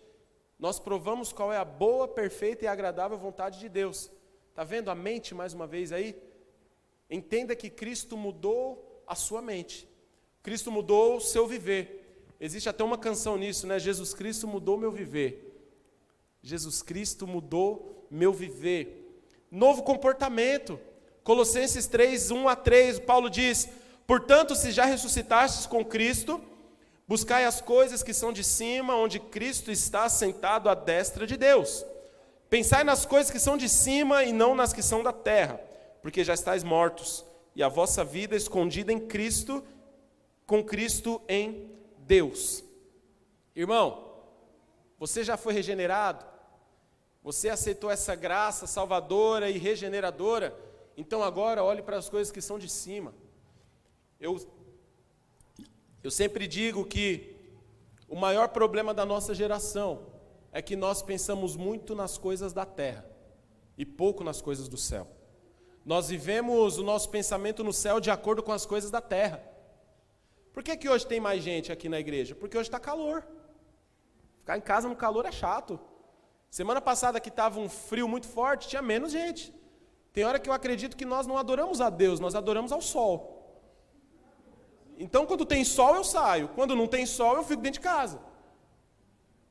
nós 0.58 0.80
provamos 0.80 1.32
qual 1.32 1.52
é 1.52 1.56
a 1.56 1.64
boa, 1.64 2.08
perfeita 2.08 2.64
e 2.64 2.68
agradável 2.68 3.16
vontade 3.16 3.60
de 3.60 3.68
Deus. 3.68 4.10
Está 4.48 4.64
vendo 4.64 4.90
a 4.90 4.94
mente 4.96 5.36
mais 5.36 5.54
uma 5.54 5.68
vez 5.68 5.92
aí? 5.92 6.20
Entenda 7.08 7.54
que 7.54 7.70
Cristo 7.70 8.16
mudou 8.16 9.04
a 9.06 9.14
sua 9.14 9.40
mente. 9.40 9.88
Cristo 10.42 10.72
mudou 10.72 11.18
o 11.18 11.20
seu 11.20 11.46
viver. 11.46 12.01
Existe 12.44 12.68
até 12.68 12.82
uma 12.82 12.98
canção 12.98 13.38
nisso, 13.38 13.68
né? 13.68 13.78
Jesus 13.78 14.12
Cristo 14.12 14.48
mudou 14.48 14.76
meu 14.76 14.90
viver. 14.90 15.48
Jesus 16.42 16.82
Cristo 16.82 17.24
mudou 17.24 18.04
meu 18.10 18.32
viver. 18.32 19.22
Novo 19.48 19.84
comportamento. 19.84 20.80
Colossenses 21.22 21.86
3, 21.86 22.32
1 22.32 22.48
a 22.48 22.56
3, 22.56 22.98
Paulo 22.98 23.30
diz: 23.30 23.68
Portanto, 24.08 24.56
se 24.56 24.72
já 24.72 24.84
ressuscitastes 24.84 25.66
com 25.66 25.84
Cristo, 25.84 26.42
buscai 27.06 27.44
as 27.44 27.60
coisas 27.60 28.02
que 28.02 28.12
são 28.12 28.32
de 28.32 28.42
cima, 28.42 28.96
onde 28.96 29.20
Cristo 29.20 29.70
está 29.70 30.08
sentado 30.08 30.68
à 30.68 30.74
destra 30.74 31.28
de 31.28 31.36
Deus. 31.36 31.86
Pensai 32.50 32.82
nas 32.82 33.06
coisas 33.06 33.30
que 33.30 33.38
são 33.38 33.56
de 33.56 33.68
cima 33.68 34.24
e 34.24 34.32
não 34.32 34.52
nas 34.52 34.72
que 34.72 34.82
são 34.82 35.00
da 35.00 35.12
terra, 35.12 35.60
porque 36.02 36.24
já 36.24 36.34
estáis 36.34 36.64
mortos, 36.64 37.24
e 37.54 37.62
a 37.62 37.68
vossa 37.68 38.02
vida 38.02 38.34
escondida 38.34 38.92
em 38.92 38.98
Cristo, 38.98 39.62
com 40.44 40.64
Cristo 40.64 41.22
em 41.28 41.70
Deus. 42.12 42.62
Irmão, 43.56 44.12
você 44.98 45.24
já 45.24 45.38
foi 45.38 45.54
regenerado? 45.54 46.22
Você 47.22 47.48
aceitou 47.48 47.90
essa 47.90 48.14
graça 48.14 48.66
salvadora 48.66 49.48
e 49.48 49.56
regeneradora? 49.56 50.54
Então 50.94 51.22
agora 51.22 51.64
olhe 51.64 51.80
para 51.80 51.96
as 51.96 52.10
coisas 52.10 52.30
que 52.30 52.42
são 52.42 52.58
de 52.58 52.68
cima. 52.68 53.14
Eu, 54.20 54.38
eu 56.02 56.10
sempre 56.10 56.46
digo 56.46 56.84
que 56.84 57.34
o 58.06 58.14
maior 58.14 58.48
problema 58.48 58.92
da 58.92 59.06
nossa 59.06 59.34
geração 59.34 60.02
é 60.52 60.60
que 60.60 60.76
nós 60.76 61.00
pensamos 61.00 61.56
muito 61.56 61.94
nas 61.94 62.18
coisas 62.18 62.52
da 62.52 62.66
terra 62.66 63.06
e 63.78 63.86
pouco 63.86 64.22
nas 64.22 64.42
coisas 64.42 64.68
do 64.68 64.76
céu. 64.76 65.08
Nós 65.82 66.10
vivemos 66.10 66.76
o 66.76 66.82
nosso 66.82 67.08
pensamento 67.08 67.64
no 67.64 67.72
céu 67.72 67.98
de 68.00 68.10
acordo 68.10 68.42
com 68.42 68.52
as 68.52 68.66
coisas 68.66 68.90
da 68.90 69.00
terra. 69.00 69.51
Por 70.52 70.62
que, 70.62 70.76
que 70.76 70.88
hoje 70.88 71.06
tem 71.06 71.20
mais 71.20 71.42
gente 71.42 71.72
aqui 71.72 71.88
na 71.88 71.98
igreja? 71.98 72.34
Porque 72.34 72.56
hoje 72.56 72.68
está 72.68 72.78
calor. 72.78 73.26
Ficar 74.38 74.56
em 74.58 74.60
casa 74.60 74.88
no 74.88 74.96
calor 74.96 75.24
é 75.24 75.32
chato. 75.32 75.78
Semana 76.50 76.80
passada 76.80 77.20
que 77.20 77.28
estava 77.28 77.58
um 77.58 77.68
frio 77.68 78.06
muito 78.06 78.28
forte, 78.28 78.68
tinha 78.68 78.82
menos 78.82 79.12
gente. 79.12 79.54
Tem 80.12 80.24
hora 80.24 80.38
que 80.38 80.50
eu 80.50 80.52
acredito 80.52 80.96
que 80.96 81.04
nós 81.04 81.26
não 81.26 81.38
adoramos 81.38 81.80
a 81.80 81.88
Deus, 81.88 82.20
nós 82.20 82.34
adoramos 82.34 82.70
ao 82.70 82.82
sol. 82.82 83.16
Então, 84.98 85.24
quando 85.24 85.46
tem 85.46 85.64
sol, 85.64 85.94
eu 85.94 86.04
saio. 86.04 86.48
Quando 86.48 86.76
não 86.76 86.86
tem 86.86 87.06
sol, 87.06 87.36
eu 87.36 87.42
fico 87.42 87.62
dentro 87.62 87.80
de 87.80 87.88
casa. 87.88 88.20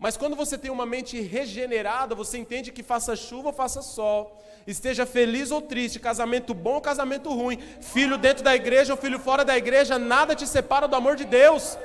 Mas 0.01 0.17
quando 0.17 0.35
você 0.35 0.57
tem 0.57 0.71
uma 0.71 0.83
mente 0.83 1.21
regenerada, 1.21 2.15
você 2.15 2.39
entende 2.39 2.71
que 2.71 2.81
faça 2.81 3.15
chuva 3.15 3.49
ou 3.49 3.53
faça 3.53 3.83
sol, 3.83 4.41
esteja 4.65 5.05
feliz 5.05 5.51
ou 5.51 5.61
triste, 5.61 5.99
casamento 5.99 6.55
bom 6.55 6.73
ou 6.73 6.81
casamento 6.81 7.31
ruim, 7.31 7.59
filho 7.79 8.17
dentro 8.17 8.43
da 8.43 8.55
igreja 8.55 8.93
ou 8.93 8.97
filho 8.97 9.19
fora 9.19 9.45
da 9.45 9.55
igreja, 9.55 9.99
nada 9.99 10.33
te 10.33 10.47
separa 10.47 10.87
do 10.87 10.95
amor 10.95 11.15
de 11.15 11.23
Deus. 11.23 11.77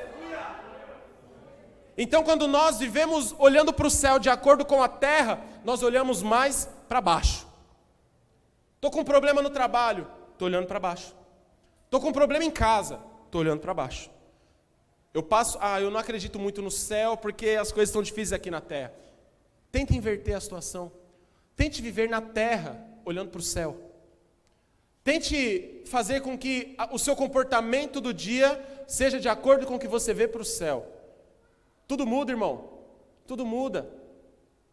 Então, 1.95 2.25
quando 2.25 2.49
nós 2.49 2.79
vivemos 2.79 3.35
olhando 3.39 3.71
para 3.71 3.87
o 3.87 3.91
céu 3.91 4.19
de 4.19 4.31
acordo 4.31 4.65
com 4.65 4.83
a 4.83 4.89
terra, 4.89 5.39
nós 5.63 5.83
olhamos 5.83 6.23
mais 6.23 6.71
para 6.89 7.03
baixo. 7.03 7.47
Estou 8.77 8.91
com 8.91 9.01
um 9.01 9.05
problema 9.05 9.43
no 9.43 9.51
trabalho, 9.51 10.07
estou 10.33 10.49
olhando 10.49 10.67
para 10.67 10.81
baixo. 10.81 11.15
Estou 11.85 12.01
com 12.01 12.09
um 12.09 12.15
problema 12.15 12.45
em 12.45 12.51
casa, 12.51 12.99
estou 13.27 13.43
olhando 13.43 13.61
para 13.61 13.75
baixo. 13.75 14.16
Eu 15.17 15.23
passo, 15.23 15.57
ah, 15.63 15.81
eu 15.81 15.91
não 15.91 15.99
acredito 15.99 16.39
muito 16.39 16.61
no 16.61 16.71
céu 16.71 17.17
porque 17.17 17.49
as 17.49 17.73
coisas 17.73 17.89
estão 17.89 18.03
difíceis 18.03 18.35
aqui 18.35 18.51
na 18.51 18.61
terra. 18.61 18.93
Tente 19.73 19.97
inverter 19.97 20.37
a 20.37 20.41
situação. 20.41 20.93
Tente 21.57 21.81
viver 21.81 22.07
na 22.07 22.21
terra, 22.21 22.87
olhando 23.03 23.31
para 23.31 23.39
o 23.39 23.43
céu. 23.43 23.81
Tente 25.03 25.81
fazer 25.87 26.21
com 26.21 26.37
que 26.37 26.77
o 26.93 26.99
seu 26.99 27.17
comportamento 27.17 27.99
do 27.99 28.13
dia 28.13 28.63
seja 28.87 29.19
de 29.19 29.27
acordo 29.27 29.65
com 29.65 29.77
o 29.77 29.79
que 29.79 29.89
você 29.89 30.13
vê 30.13 30.29
para 30.29 30.43
o 30.43 30.45
céu. 30.45 30.87
Tudo 31.89 32.07
muda, 32.07 32.31
irmão. 32.31 32.69
Tudo 33.27 33.47
muda. 33.47 33.89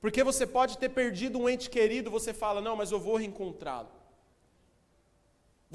Porque 0.02 0.26
você 0.26 0.46
pode 0.46 0.78
ter 0.78 0.90
perdido 0.90 1.40
um 1.40 1.48
ente 1.48 1.70
querido, 1.70 2.12
você 2.12 2.34
fala, 2.34 2.60
não, 2.60 2.76
mas 2.76 2.92
eu 2.92 3.00
vou 3.00 3.16
reencontrá-lo. 3.16 3.88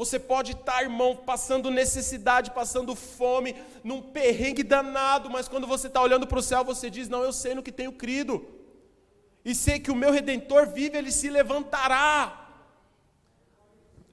Você 0.01 0.17
pode 0.33 0.53
estar, 0.53 0.81
irmão, 0.83 1.11
passando 1.31 1.77
necessidade, 1.81 2.53
passando 2.53 2.95
fome, 2.95 3.55
num 3.83 4.01
perrengue 4.01 4.63
danado, 4.63 5.29
mas 5.29 5.49
quando 5.49 5.67
você 5.67 5.89
está 5.89 6.01
olhando 6.01 6.27
para 6.27 6.39
o 6.39 6.47
céu, 6.51 6.63
você 6.65 6.89
diz: 6.89 7.09
Não, 7.15 7.23
eu 7.23 7.33
sei 7.33 7.53
no 7.55 7.65
que 7.67 7.79
tenho 7.81 7.93
crido, 7.93 8.35
e 9.45 9.55
sei 9.55 9.81
que 9.81 9.91
o 9.91 9.97
meu 9.97 10.13
redentor 10.19 10.69
vive, 10.69 10.97
ele 10.97 11.13
se 11.21 11.29
levantará. 11.29 12.13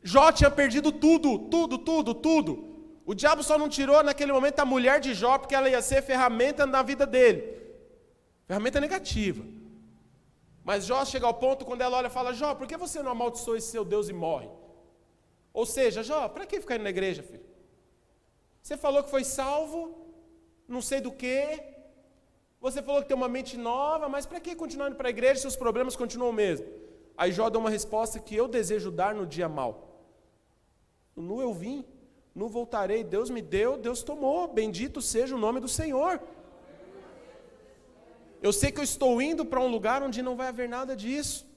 Jó 0.01 0.31
tinha 0.31 0.49
perdido 0.49 0.91
tudo, 0.91 1.37
tudo, 1.55 1.77
tudo, 1.77 2.13
tudo. 2.15 2.51
O 3.05 3.13
diabo 3.13 3.43
só 3.43 3.55
não 3.57 3.69
tirou 3.69 4.01
naquele 4.03 4.33
momento 4.33 4.59
a 4.59 4.65
mulher 4.65 4.99
de 4.99 5.13
Jó, 5.13 5.37
porque 5.37 5.55
ela 5.55 5.69
ia 5.69 5.83
ser 5.83 6.01
ferramenta 6.01 6.65
na 6.65 6.81
vida 6.81 7.05
dele 7.05 7.39
ferramenta 8.47 8.79
negativa. 8.79 9.43
Mas 10.63 10.85
Jó 10.85 11.03
chega 11.05 11.27
ao 11.27 11.33
ponto 11.33 11.65
quando 11.65 11.81
ela 11.81 11.97
olha 11.97 12.07
e 12.07 12.17
fala: 12.19 12.33
Jó, 12.33 12.55
por 12.55 12.67
que 12.67 12.77
você 12.85 13.03
não 13.03 13.11
amaldiçoa 13.11 13.57
esse 13.57 13.71
seu 13.71 13.85
Deus 13.85 14.09
e 14.09 14.13
morre? 14.13 14.49
Ou 15.59 15.65
seja, 15.65 16.03
Jó, 16.03 16.27
para 16.27 16.45
que 16.45 16.59
ficar 16.59 16.75
indo 16.75 16.83
na 16.83 16.89
igreja, 16.89 17.23
filho? 17.23 17.45
Você 18.61 18.75
falou 18.75 19.01
que 19.01 19.09
foi 19.09 19.23
salvo, 19.23 19.79
não 20.67 20.81
sei 20.81 20.99
do 20.99 21.13
que. 21.13 21.63
Você 22.59 22.81
falou 22.81 23.01
que 23.01 23.07
tem 23.07 23.15
uma 23.15 23.29
mente 23.29 23.55
nova, 23.57 24.09
mas 24.09 24.25
para 24.25 24.41
que 24.41 24.53
continuar 24.53 24.89
indo 24.89 24.97
para 24.97 25.07
a 25.07 25.15
igreja 25.17 25.39
se 25.39 25.47
os 25.47 25.55
problemas 25.55 25.95
continuam 25.95 26.31
o 26.31 26.33
mesmo? 26.33 26.67
Aí 27.15 27.31
Jó 27.31 27.49
dá 27.49 27.57
uma 27.57 27.69
resposta 27.69 28.19
que 28.19 28.35
eu 28.35 28.49
desejo 28.49 28.91
dar 28.91 29.15
no 29.15 29.25
dia 29.25 29.47
mal. 29.47 29.71
No 31.15 31.39
eu 31.41 31.53
vim, 31.53 31.85
no 32.41 32.49
voltarei. 32.49 33.01
Deus 33.01 33.29
me 33.29 33.41
deu, 33.41 33.77
Deus 33.77 34.03
tomou. 34.03 34.49
Bendito 34.49 35.01
seja 35.01 35.37
o 35.37 35.39
nome 35.39 35.61
do 35.61 35.69
Senhor. 35.69 36.21
Eu 38.41 38.51
sei 38.51 38.73
que 38.73 38.79
eu 38.81 38.83
estou 38.83 39.21
indo 39.21 39.45
para 39.45 39.61
um 39.61 39.69
lugar 39.69 40.03
onde 40.03 40.21
não 40.21 40.35
vai 40.35 40.49
haver 40.49 40.67
nada 40.67 40.97
disso. 40.97 41.47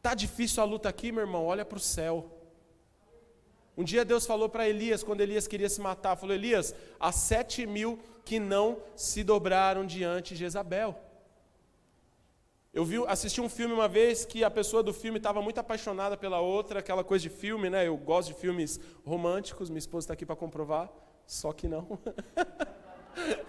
Tá 0.00 0.14
difícil 0.14 0.62
a 0.62 0.66
luta 0.66 0.88
aqui, 0.88 1.10
meu 1.10 1.22
irmão. 1.22 1.44
Olha 1.44 1.64
para 1.64 1.78
o 1.78 1.80
céu. 1.80 2.37
Um 3.78 3.84
dia 3.84 4.04
Deus 4.04 4.26
falou 4.26 4.48
para 4.48 4.68
Elias, 4.68 5.04
quando 5.04 5.20
Elias 5.20 5.46
queria 5.46 5.68
se 5.68 5.80
matar, 5.80 6.16
falou: 6.16 6.34
Elias, 6.34 6.74
há 6.98 7.12
sete 7.12 7.64
mil 7.64 7.96
que 8.24 8.40
não 8.40 8.78
se 8.96 9.22
dobraram 9.22 9.86
diante 9.86 10.34
de 10.34 10.40
Jezabel. 10.40 10.98
Eu 12.74 12.84
vi, 12.84 12.96
assisti 13.06 13.40
um 13.40 13.48
filme 13.48 13.72
uma 13.72 13.86
vez 13.86 14.24
que 14.24 14.42
a 14.42 14.50
pessoa 14.50 14.82
do 14.82 14.92
filme 14.92 15.18
estava 15.18 15.40
muito 15.40 15.58
apaixonada 15.58 16.16
pela 16.16 16.40
outra, 16.40 16.80
aquela 16.80 17.04
coisa 17.04 17.22
de 17.22 17.28
filme, 17.28 17.70
né? 17.70 17.86
Eu 17.86 17.96
gosto 17.96 18.34
de 18.34 18.34
filmes 18.34 18.80
românticos, 19.06 19.70
minha 19.70 19.78
esposa 19.78 20.06
está 20.06 20.14
aqui 20.14 20.26
para 20.26 20.34
comprovar, 20.34 20.90
só 21.24 21.52
que 21.52 21.68
não. 21.68 22.00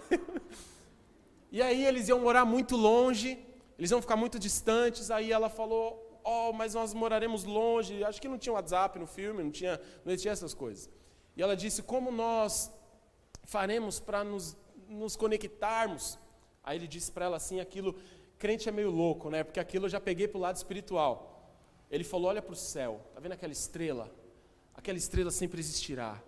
e 1.51 1.59
aí 1.59 1.83
eles 1.87 2.07
iam 2.07 2.19
morar 2.19 2.45
muito 2.45 2.77
longe, 2.77 3.39
eles 3.79 3.89
iam 3.89 3.99
ficar 3.99 4.15
muito 4.15 4.37
distantes, 4.37 5.09
aí 5.09 5.31
ela 5.31 5.49
falou: 5.49 6.08
oh, 6.29 6.53
mas 6.53 6.73
nós 6.73 6.93
moraremos 6.93 7.43
longe. 7.43 8.03
Acho 8.03 8.21
que 8.21 8.27
não 8.27 8.37
tinha 8.37 8.53
WhatsApp 8.53 8.99
no 8.99 9.07
filme, 9.07 9.43
não 9.43 9.51
tinha, 9.51 9.79
não 10.05 10.15
tinha 10.15 10.31
essas 10.31 10.53
coisas. 10.53 10.89
E 11.35 11.41
ela 11.41 11.55
disse: 11.55 11.81
como 11.81 12.11
nós 12.11 12.71
faremos 13.43 13.99
para 13.99 14.23
nos, 14.23 14.55
nos 14.87 15.15
conectarmos? 15.15 16.19
Aí 16.63 16.77
ele 16.77 16.87
disse 16.87 17.11
para 17.11 17.25
ela 17.25 17.37
assim: 17.37 17.59
aquilo, 17.59 17.95
crente 18.37 18.69
é 18.69 18.71
meio 18.71 18.91
louco, 18.91 19.29
né? 19.29 19.43
Porque 19.43 19.59
aquilo 19.59 19.85
eu 19.85 19.89
já 19.89 19.99
peguei 19.99 20.27
para 20.27 20.37
o 20.37 20.41
lado 20.41 20.55
espiritual. 20.55 21.13
Ele 21.89 22.03
falou: 22.03 22.29
olha 22.29 22.41
para 22.41 22.53
o 22.53 22.55
céu, 22.55 23.01
tá 23.13 23.19
vendo 23.19 23.33
aquela 23.33 23.53
estrela? 23.53 24.13
Aquela 24.75 24.97
estrela 24.97 25.31
sempre 25.31 25.59
existirá. 25.59 26.21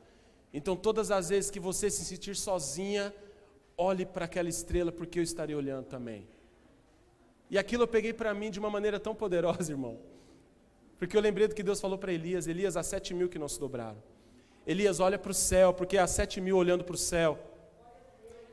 Então, 0.53 0.75
todas 0.75 1.11
as 1.11 1.29
vezes 1.29 1.49
que 1.49 1.59
você 1.59 1.89
se 1.89 2.03
sentir 2.03 2.35
sozinha, 2.35 3.13
olhe 3.77 4.05
para 4.05 4.25
aquela 4.25 4.49
estrela, 4.49 4.91
porque 4.91 5.19
eu 5.19 5.23
estarei 5.23 5.55
olhando 5.55 5.85
também. 5.85 6.27
E 7.51 7.57
aquilo 7.57 7.83
eu 7.83 7.87
peguei 7.87 8.13
para 8.13 8.33
mim 8.33 8.49
de 8.49 8.59
uma 8.59 8.69
maneira 8.69 8.97
tão 8.97 9.13
poderosa, 9.13 9.69
irmão. 9.75 9.99
Porque 10.97 11.17
eu 11.17 11.21
lembrei 11.21 11.47
do 11.49 11.53
que 11.53 11.61
Deus 11.61 11.81
falou 11.81 11.97
para 11.97 12.13
Elias: 12.13 12.47
Elias, 12.47 12.77
há 12.77 12.81
sete 12.81 13.13
mil 13.13 13.27
que 13.27 13.37
não 13.37 13.49
se 13.49 13.59
dobraram. 13.59 14.01
Elias, 14.65 15.01
olha 15.01 15.19
para 15.19 15.31
o 15.31 15.33
céu, 15.33 15.73
porque 15.73 15.97
há 15.97 16.07
sete 16.07 16.39
mil 16.39 16.55
olhando 16.55 16.85
para 16.85 16.95
o 16.95 16.97
céu. 16.97 17.37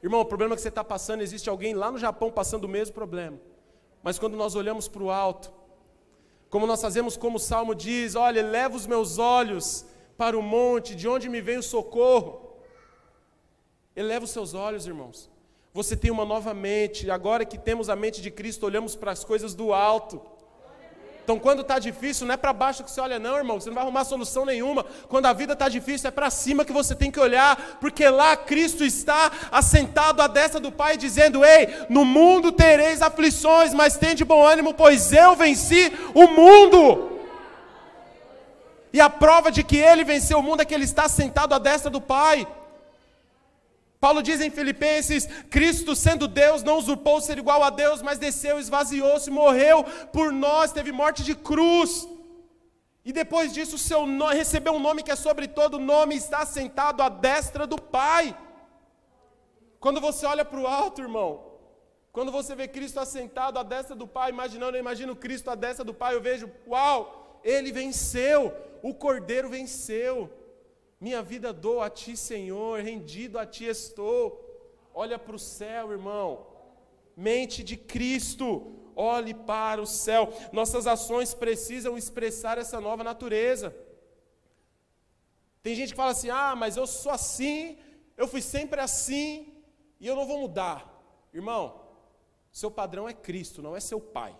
Irmão, 0.02 0.20
o 0.20 0.24
problema 0.24 0.56
que 0.56 0.60
você 0.60 0.68
está 0.68 0.82
passando, 0.82 1.22
existe 1.22 1.48
alguém 1.48 1.74
lá 1.74 1.92
no 1.92 1.98
Japão 1.98 2.30
passando 2.30 2.64
o 2.64 2.68
mesmo 2.68 2.94
problema. 2.94 3.38
Mas 4.02 4.18
quando 4.18 4.36
nós 4.36 4.56
olhamos 4.56 4.88
para 4.88 5.02
o 5.02 5.10
alto, 5.10 5.52
como 6.50 6.66
nós 6.66 6.80
fazemos 6.80 7.16
como 7.16 7.36
o 7.36 7.40
Salmo 7.40 7.76
diz: 7.76 8.16
Olha, 8.16 8.42
leva 8.42 8.76
os 8.76 8.86
meus 8.86 9.16
olhos 9.18 9.86
para 10.16 10.36
o 10.36 10.42
monte, 10.42 10.96
de 10.96 11.06
onde 11.06 11.28
me 11.28 11.40
vem 11.40 11.58
o 11.58 11.62
socorro. 11.62 12.58
Eleva 13.94 14.24
os 14.24 14.32
seus 14.32 14.54
olhos, 14.54 14.88
irmãos. 14.88 15.30
Você 15.78 15.96
tem 15.96 16.10
uma 16.10 16.24
nova 16.24 16.52
mente. 16.52 17.08
Agora 17.08 17.44
que 17.44 17.56
temos 17.56 17.88
a 17.88 17.94
mente 17.94 18.20
de 18.20 18.32
Cristo, 18.32 18.66
olhamos 18.66 18.96
para 18.96 19.12
as 19.12 19.22
coisas 19.22 19.54
do 19.54 19.72
alto. 19.72 20.20
Então, 21.22 21.38
quando 21.38 21.60
está 21.60 21.78
difícil, 21.78 22.26
não 22.26 22.34
é 22.34 22.36
para 22.36 22.52
baixo 22.52 22.82
que 22.82 22.90
você 22.90 23.00
olha, 23.00 23.16
não, 23.16 23.36
irmão. 23.36 23.60
Você 23.60 23.68
não 23.68 23.76
vai 23.76 23.84
arrumar 23.84 24.02
solução 24.02 24.44
nenhuma. 24.44 24.84
Quando 25.08 25.26
a 25.26 25.32
vida 25.32 25.52
está 25.52 25.68
difícil, 25.68 26.08
é 26.08 26.10
para 26.10 26.30
cima 26.30 26.64
que 26.64 26.72
você 26.72 26.96
tem 26.96 27.12
que 27.12 27.20
olhar, 27.20 27.78
porque 27.80 28.08
lá 28.08 28.36
Cristo 28.36 28.84
está 28.84 29.30
assentado 29.52 30.20
à 30.20 30.26
destra 30.26 30.58
do 30.58 30.72
Pai, 30.72 30.96
dizendo: 30.96 31.44
Ei, 31.44 31.68
no 31.88 32.04
mundo 32.04 32.50
tereis 32.50 33.00
aflições, 33.00 33.72
mas 33.72 33.96
tende 33.96 34.24
bom 34.24 34.44
ânimo, 34.44 34.74
pois 34.74 35.12
eu 35.12 35.36
venci 35.36 35.92
o 36.12 36.26
mundo. 36.26 37.20
E 38.92 39.00
a 39.00 39.08
prova 39.08 39.52
de 39.52 39.62
que 39.62 39.76
ele 39.76 40.02
venceu 40.02 40.40
o 40.40 40.42
mundo 40.42 40.62
é 40.62 40.64
que 40.64 40.74
ele 40.74 40.82
está 40.82 41.08
sentado 41.08 41.54
à 41.54 41.58
destra 41.60 41.88
do 41.88 42.00
Pai. 42.00 42.48
Paulo 44.00 44.22
diz 44.22 44.40
em 44.40 44.50
Filipenses: 44.50 45.26
Cristo, 45.50 45.96
sendo 45.96 46.28
Deus, 46.28 46.62
não 46.62 46.78
usurpou 46.78 47.20
ser 47.20 47.38
igual 47.38 47.62
a 47.62 47.70
Deus, 47.70 48.00
mas 48.00 48.18
desceu, 48.18 48.58
esvaziou-se, 48.58 49.30
morreu 49.30 49.84
por 50.12 50.32
nós, 50.32 50.72
teve 50.72 50.92
morte 50.92 51.22
de 51.22 51.34
cruz. 51.34 52.08
E 53.04 53.12
depois 53.12 53.52
disso, 53.52 53.78
seu 53.78 54.06
nome, 54.06 54.36
recebeu 54.36 54.74
um 54.74 54.78
nome 54.78 55.02
que 55.02 55.10
é 55.10 55.16
sobre 55.16 55.48
todo 55.48 55.78
nome, 55.78 56.14
está 56.14 56.44
sentado 56.44 57.02
à 57.02 57.08
destra 57.08 57.66
do 57.66 57.80
Pai. 57.80 58.36
Quando 59.80 60.00
você 60.00 60.26
olha 60.26 60.44
para 60.44 60.60
o 60.60 60.66
alto, 60.66 61.00
irmão, 61.00 61.48
quando 62.12 62.30
você 62.30 62.54
vê 62.54 62.68
Cristo 62.68 63.00
assentado 63.00 63.58
à 63.58 63.62
destra 63.62 63.96
do 63.96 64.06
Pai, 64.06 64.30
imaginando, 64.30 64.76
eu 64.76 64.80
imagino 64.80 65.16
Cristo 65.16 65.50
à 65.50 65.54
destra 65.54 65.84
do 65.84 65.94
Pai, 65.94 66.14
eu 66.14 66.20
vejo, 66.20 66.50
uau, 66.66 67.40
ele 67.42 67.72
venceu, 67.72 68.54
o 68.82 68.92
Cordeiro 68.92 69.48
venceu. 69.48 70.30
Minha 71.00 71.22
vida 71.22 71.52
dou 71.52 71.80
a 71.80 71.88
ti, 71.88 72.16
Senhor, 72.16 72.80
rendido 72.82 73.38
a 73.38 73.46
ti 73.46 73.64
estou. 73.64 74.44
Olha 74.92 75.18
para 75.18 75.36
o 75.36 75.38
céu, 75.38 75.92
irmão. 75.92 76.46
Mente 77.16 77.62
de 77.62 77.76
Cristo, 77.76 78.72
olhe 78.96 79.32
para 79.32 79.80
o 79.80 79.86
céu. 79.86 80.32
Nossas 80.52 80.86
ações 80.86 81.34
precisam 81.34 81.96
expressar 81.96 82.58
essa 82.58 82.80
nova 82.80 83.04
natureza. 83.04 83.74
Tem 85.62 85.74
gente 85.74 85.90
que 85.90 85.96
fala 85.96 86.10
assim: 86.10 86.30
ah, 86.30 86.56
mas 86.56 86.76
eu 86.76 86.86
sou 86.86 87.12
assim, 87.12 87.78
eu 88.16 88.26
fui 88.26 88.42
sempre 88.42 88.80
assim 88.80 89.52
e 90.00 90.06
eu 90.06 90.16
não 90.16 90.26
vou 90.26 90.40
mudar. 90.40 90.94
Irmão, 91.32 91.80
seu 92.50 92.70
padrão 92.70 93.08
é 93.08 93.12
Cristo, 93.12 93.62
não 93.62 93.76
é 93.76 93.80
seu 93.80 94.00
pai. 94.00 94.36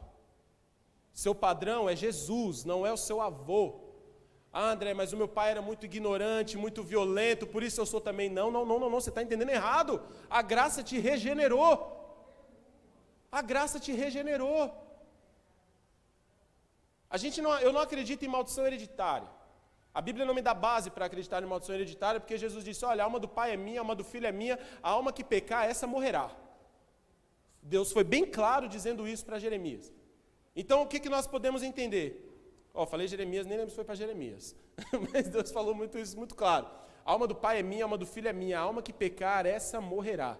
Seu 1.12 1.34
padrão 1.34 1.88
é 1.88 1.94
Jesus, 1.94 2.64
não 2.64 2.86
é 2.86 2.92
o 2.92 2.96
seu 2.96 3.20
avô. 3.20 3.87
Ah, 4.52 4.70
André, 4.70 4.94
mas 4.94 5.12
o 5.12 5.16
meu 5.16 5.28
pai 5.28 5.50
era 5.50 5.60
muito 5.60 5.84
ignorante, 5.84 6.56
muito 6.56 6.82
violento, 6.82 7.46
por 7.46 7.62
isso 7.62 7.80
eu 7.80 7.86
sou 7.86 8.00
também. 8.00 8.28
Não, 8.30 8.50
não, 8.50 8.64
não, 8.64 8.78
não, 8.80 8.90
não 8.90 9.00
você 9.00 9.10
está 9.10 9.22
entendendo 9.22 9.50
errado. 9.50 10.02
A 10.28 10.40
graça 10.40 10.82
te 10.82 10.98
regenerou. 10.98 11.72
A 13.30 13.42
graça 13.42 13.78
te 13.78 13.92
regenerou. 13.92 14.72
A 17.10 17.16
gente 17.16 17.40
não, 17.40 17.58
eu 17.60 17.72
não 17.72 17.80
acredito 17.80 18.24
em 18.24 18.28
maldição 18.28 18.66
hereditária. 18.66 19.28
A 19.94 20.00
Bíblia 20.00 20.24
não 20.24 20.34
me 20.34 20.42
dá 20.42 20.54
base 20.54 20.90
para 20.90 21.06
acreditar 21.06 21.42
em 21.42 21.46
maldição 21.46 21.74
hereditária, 21.74 22.20
porque 22.20 22.38
Jesus 22.38 22.64
disse: 22.64 22.84
olha, 22.84 23.02
a 23.02 23.04
alma 23.04 23.18
do 23.18 23.28
pai 23.28 23.52
é 23.52 23.56
minha, 23.56 23.80
a 23.80 23.82
alma 23.82 23.94
do 23.94 24.04
filho 24.04 24.26
é 24.26 24.32
minha, 24.32 24.58
a 24.82 24.90
alma 24.90 25.12
que 25.12 25.24
pecar, 25.24 25.68
essa 25.68 25.86
morrerá. 25.86 26.30
Deus 27.62 27.92
foi 27.92 28.04
bem 28.04 28.24
claro 28.24 28.68
dizendo 28.68 29.06
isso 29.06 29.24
para 29.24 29.38
Jeremias. 29.38 29.92
Então, 30.54 30.82
o 30.82 30.86
que, 30.86 31.00
que 31.00 31.08
nós 31.08 31.26
podemos 31.26 31.62
entender? 31.62 32.27
Ó, 32.78 32.86
falei 32.86 33.08
Jeremias, 33.08 33.44
nem 33.44 33.58
lembro 33.58 33.70
se 33.70 33.74
foi 33.74 33.84
para 33.84 33.96
Jeremias. 33.96 34.54
Mas 35.12 35.28
Deus 35.28 35.50
falou 35.50 35.74
muito 35.74 35.98
isso, 35.98 36.16
muito 36.16 36.36
claro. 36.36 36.68
A 37.04 37.10
alma 37.10 37.26
do 37.26 37.34
pai 37.34 37.58
é 37.58 37.62
minha, 37.62 37.82
a 37.82 37.86
alma 37.86 37.98
do 37.98 38.06
filho 38.06 38.28
é 38.28 38.32
minha, 38.32 38.56
a 38.56 38.62
alma 38.62 38.80
que 38.80 38.92
pecar, 38.92 39.44
essa 39.46 39.80
morrerá. 39.80 40.38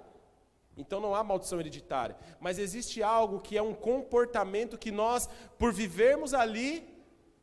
Então 0.76 1.00
não 1.00 1.16
há 1.16 1.24
maldição 1.24 1.58
hereditária. 1.58 2.16
Mas 2.38 2.60
existe 2.60 3.02
algo 3.02 3.40
que 3.40 3.58
é 3.58 3.62
um 3.62 3.74
comportamento 3.74 4.78
que 4.78 4.92
nós, 4.92 5.28
por 5.58 5.72
vivermos 5.72 6.32
ali, 6.32 6.88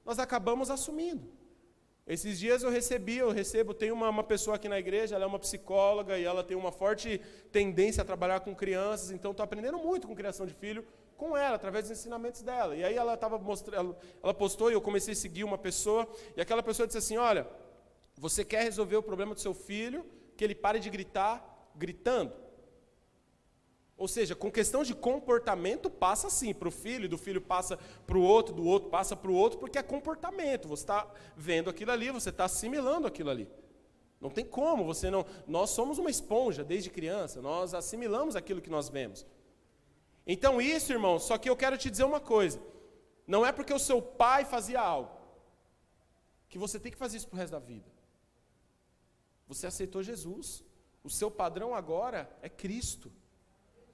nós 0.05 0.17
acabamos 0.17 0.69
assumindo. 0.69 1.29
Esses 2.07 2.39
dias 2.39 2.63
eu 2.63 2.69
recebi, 2.69 3.17
eu 3.17 3.31
recebo, 3.31 3.73
tem 3.73 3.91
uma, 3.91 4.07
uma 4.07 4.23
pessoa 4.23 4.55
aqui 4.55 4.69
na 4.69 4.79
igreja, 4.79 5.15
ela 5.15 5.25
é 5.25 5.27
uma 5.27 5.39
psicóloga 5.39 6.17
e 6.17 6.23
ela 6.23 6.41
tem 6.41 6.55
uma 6.55 6.71
forte 6.71 7.19
tendência 7.51 8.01
a 8.01 8.05
trabalhar 8.05 8.39
com 8.39 8.55
crianças, 8.55 9.11
então 9.11 9.31
estou 9.31 9.43
aprendendo 9.43 9.77
muito 9.77 10.07
com 10.07 10.15
criação 10.15 10.45
de 10.45 10.53
filho 10.53 10.85
com 11.17 11.35
ela, 11.35 11.55
através 11.55 11.87
dos 11.87 11.97
ensinamentos 11.97 12.41
dela. 12.41 12.75
E 12.75 12.83
aí 12.83 12.95
ela 12.95 13.13
estava 13.13 13.37
mostrando, 13.37 13.95
ela 14.21 14.33
postou 14.33 14.69
e 14.69 14.73
eu 14.73 14.81
comecei 14.81 15.13
a 15.13 15.15
seguir 15.15 15.43
uma 15.43 15.57
pessoa, 15.57 16.07
e 16.35 16.41
aquela 16.41 16.63
pessoa 16.63 16.85
disse 16.85 16.97
assim: 16.97 17.17
Olha, 17.17 17.47
você 18.17 18.43
quer 18.43 18.63
resolver 18.63 18.95
o 18.95 19.03
problema 19.03 19.33
do 19.33 19.39
seu 19.39 19.53
filho, 19.53 20.05
que 20.37 20.43
ele 20.43 20.55
pare 20.55 20.79
de 20.79 20.89
gritar, 20.89 21.69
gritando. 21.75 22.33
Ou 23.97 24.09
seja, 24.09 24.35
com 24.35 24.51
questão 24.51 24.83
de 24.83 24.93
comportamento, 24.93 25.89
passa 25.89 26.27
assim 26.27 26.53
para 26.53 26.67
o 26.67 26.71
filho, 26.71 27.07
do 27.07 27.17
filho 27.17 27.39
passa 27.39 27.79
para 28.05 28.17
o 28.17 28.21
outro, 28.21 28.53
do 28.53 28.65
outro 28.65 28.89
passa 28.89 29.15
para 29.15 29.31
o 29.31 29.33
outro, 29.33 29.57
porque 29.57 29.77
é 29.77 29.83
comportamento. 29.83 30.67
Você 30.67 30.83
está 30.83 31.09
vendo 31.35 31.69
aquilo 31.69 31.91
ali, 31.91 32.11
você 32.11 32.29
está 32.29 32.43
assimilando 32.43 33.07
aquilo 33.07 33.29
ali. 33.29 33.49
Não 34.19 34.29
tem 34.29 34.43
como, 34.43 34.83
você 34.83 35.09
não. 35.09 35.25
Nós 35.47 35.69
somos 35.69 35.97
uma 35.97 36.09
esponja 36.09 36.63
desde 36.63 36.89
criança, 36.89 37.41
nós 37.41 37.73
assimilamos 37.73 38.35
aquilo 38.35 38.61
que 38.61 38.69
nós 38.69 38.89
vemos. 38.89 39.25
Então, 40.25 40.59
isso, 40.59 40.91
irmão, 40.91 41.19
só 41.19 41.37
que 41.37 41.49
eu 41.49 41.55
quero 41.55 41.77
te 41.77 41.89
dizer 41.89 42.03
uma 42.03 42.19
coisa: 42.19 42.59
não 43.27 43.45
é 43.45 43.51
porque 43.51 43.73
o 43.73 43.79
seu 43.79 44.01
pai 44.01 44.43
fazia 44.45 44.81
algo, 44.81 45.11
que 46.49 46.57
você 46.57 46.79
tem 46.79 46.91
que 46.91 46.97
fazer 46.97 47.17
isso 47.17 47.27
para 47.27 47.35
o 47.37 47.39
resto 47.39 47.51
da 47.51 47.59
vida. 47.59 47.89
Você 49.47 49.67
aceitou 49.67 50.01
Jesus, 50.01 50.63
o 51.03 51.09
seu 51.09 51.29
padrão 51.29 51.75
agora 51.75 52.29
é 52.41 52.49
Cristo. 52.49 53.11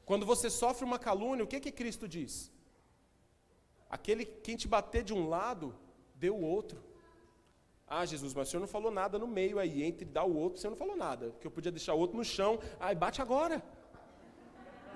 Quando 0.06 0.26
você 0.26 0.50
sofre 0.50 0.86
uma 0.86 0.98
calúnia, 0.98 1.44
o 1.44 1.48
que, 1.48 1.60
que 1.60 1.72
Cristo 1.72 2.08
diz? 2.08 2.52
Aquele 3.90 4.26
quem 4.26 4.56
te 4.56 4.68
bater 4.68 5.04
de 5.04 5.14
um 5.14 5.28
lado, 5.28 5.76
dê 6.16 6.30
o 6.30 6.40
outro. 6.40 6.82
Ah, 7.86 8.06
Jesus, 8.06 8.34
mas 8.34 8.48
o 8.48 8.52
senhor 8.52 8.62
não 8.62 8.68
falou 8.68 8.90
nada 8.90 9.20
no 9.20 9.28
meio 9.28 9.60
aí, 9.60 9.84
entre 9.84 10.06
dar 10.06 10.24
o 10.24 10.34
outro, 10.34 10.58
o 10.58 10.62
senhor 10.62 10.72
não 10.72 10.78
falou 10.78 10.96
nada, 10.96 11.32
porque 11.32 11.46
eu 11.46 11.52
podia 11.52 11.74
deixar 11.74 11.94
o 11.94 12.00
outro 12.00 12.16
no 12.16 12.24
chão. 12.24 12.58
Ai, 12.80 12.96
bate 12.96 13.22
agora. 13.22 13.62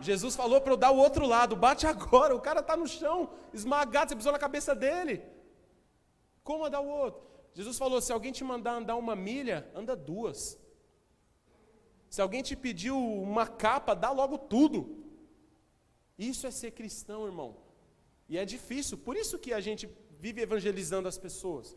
Jesus 0.02 0.36
falou 0.36 0.60
para 0.62 0.74
eu 0.74 0.78
dar 0.78 0.92
o 0.92 0.98
outro 0.98 1.26
lado, 1.26 1.56
bate 1.56 1.88
agora, 1.94 2.36
o 2.36 2.42
cara 2.42 2.60
está 2.60 2.76
no 2.76 2.88
chão, 2.88 3.30
esmagado, 3.54 4.10
você 4.10 4.16
pisou 4.16 4.32
na 4.32 4.40
cabeça 4.40 4.76
dele. 4.76 5.24
Como 6.44 6.70
dar 6.70 6.82
o 6.82 6.88
outro? 6.88 7.22
Jesus 7.54 7.78
falou: 7.78 8.02
se 8.02 8.12
alguém 8.12 8.32
te 8.32 8.44
mandar 8.44 8.74
andar 8.74 8.96
uma 8.96 9.16
milha, 9.16 9.70
anda 9.74 9.96
duas. 9.96 10.60
Se 12.10 12.22
alguém 12.22 12.44
te 12.44 12.56
pediu 12.56 12.98
uma 12.98 13.48
capa, 13.48 13.94
dá 13.94 14.12
logo 14.12 14.38
tudo. 14.38 15.04
Isso 16.18 16.46
é 16.48 16.52
ser 16.52 16.72
cristão, 16.72 17.26
irmão. 17.26 17.58
E 18.30 18.38
é 18.38 18.46
difícil, 18.46 18.98
por 18.98 19.16
isso 19.18 19.40
que 19.40 19.54
a 19.54 19.60
gente 19.60 19.90
vive 20.20 20.42
evangelizando 20.42 21.08
as 21.08 21.18
pessoas. 21.18 21.76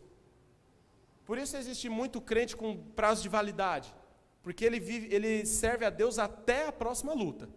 Por 1.25 1.37
isso 1.37 1.57
existe 1.57 1.87
muito 1.89 2.19
crente 2.19 2.55
com 2.55 2.77
prazo 2.99 3.21
de 3.21 3.29
validade, 3.29 3.93
porque 4.41 4.65
ele 4.65 4.79
vive, 4.79 5.13
ele 5.13 5.45
serve 5.45 5.85
a 5.85 5.89
Deus 5.89 6.17
até 6.17 6.67
a 6.67 6.71
próxima 6.71 7.13
luta 7.13 7.49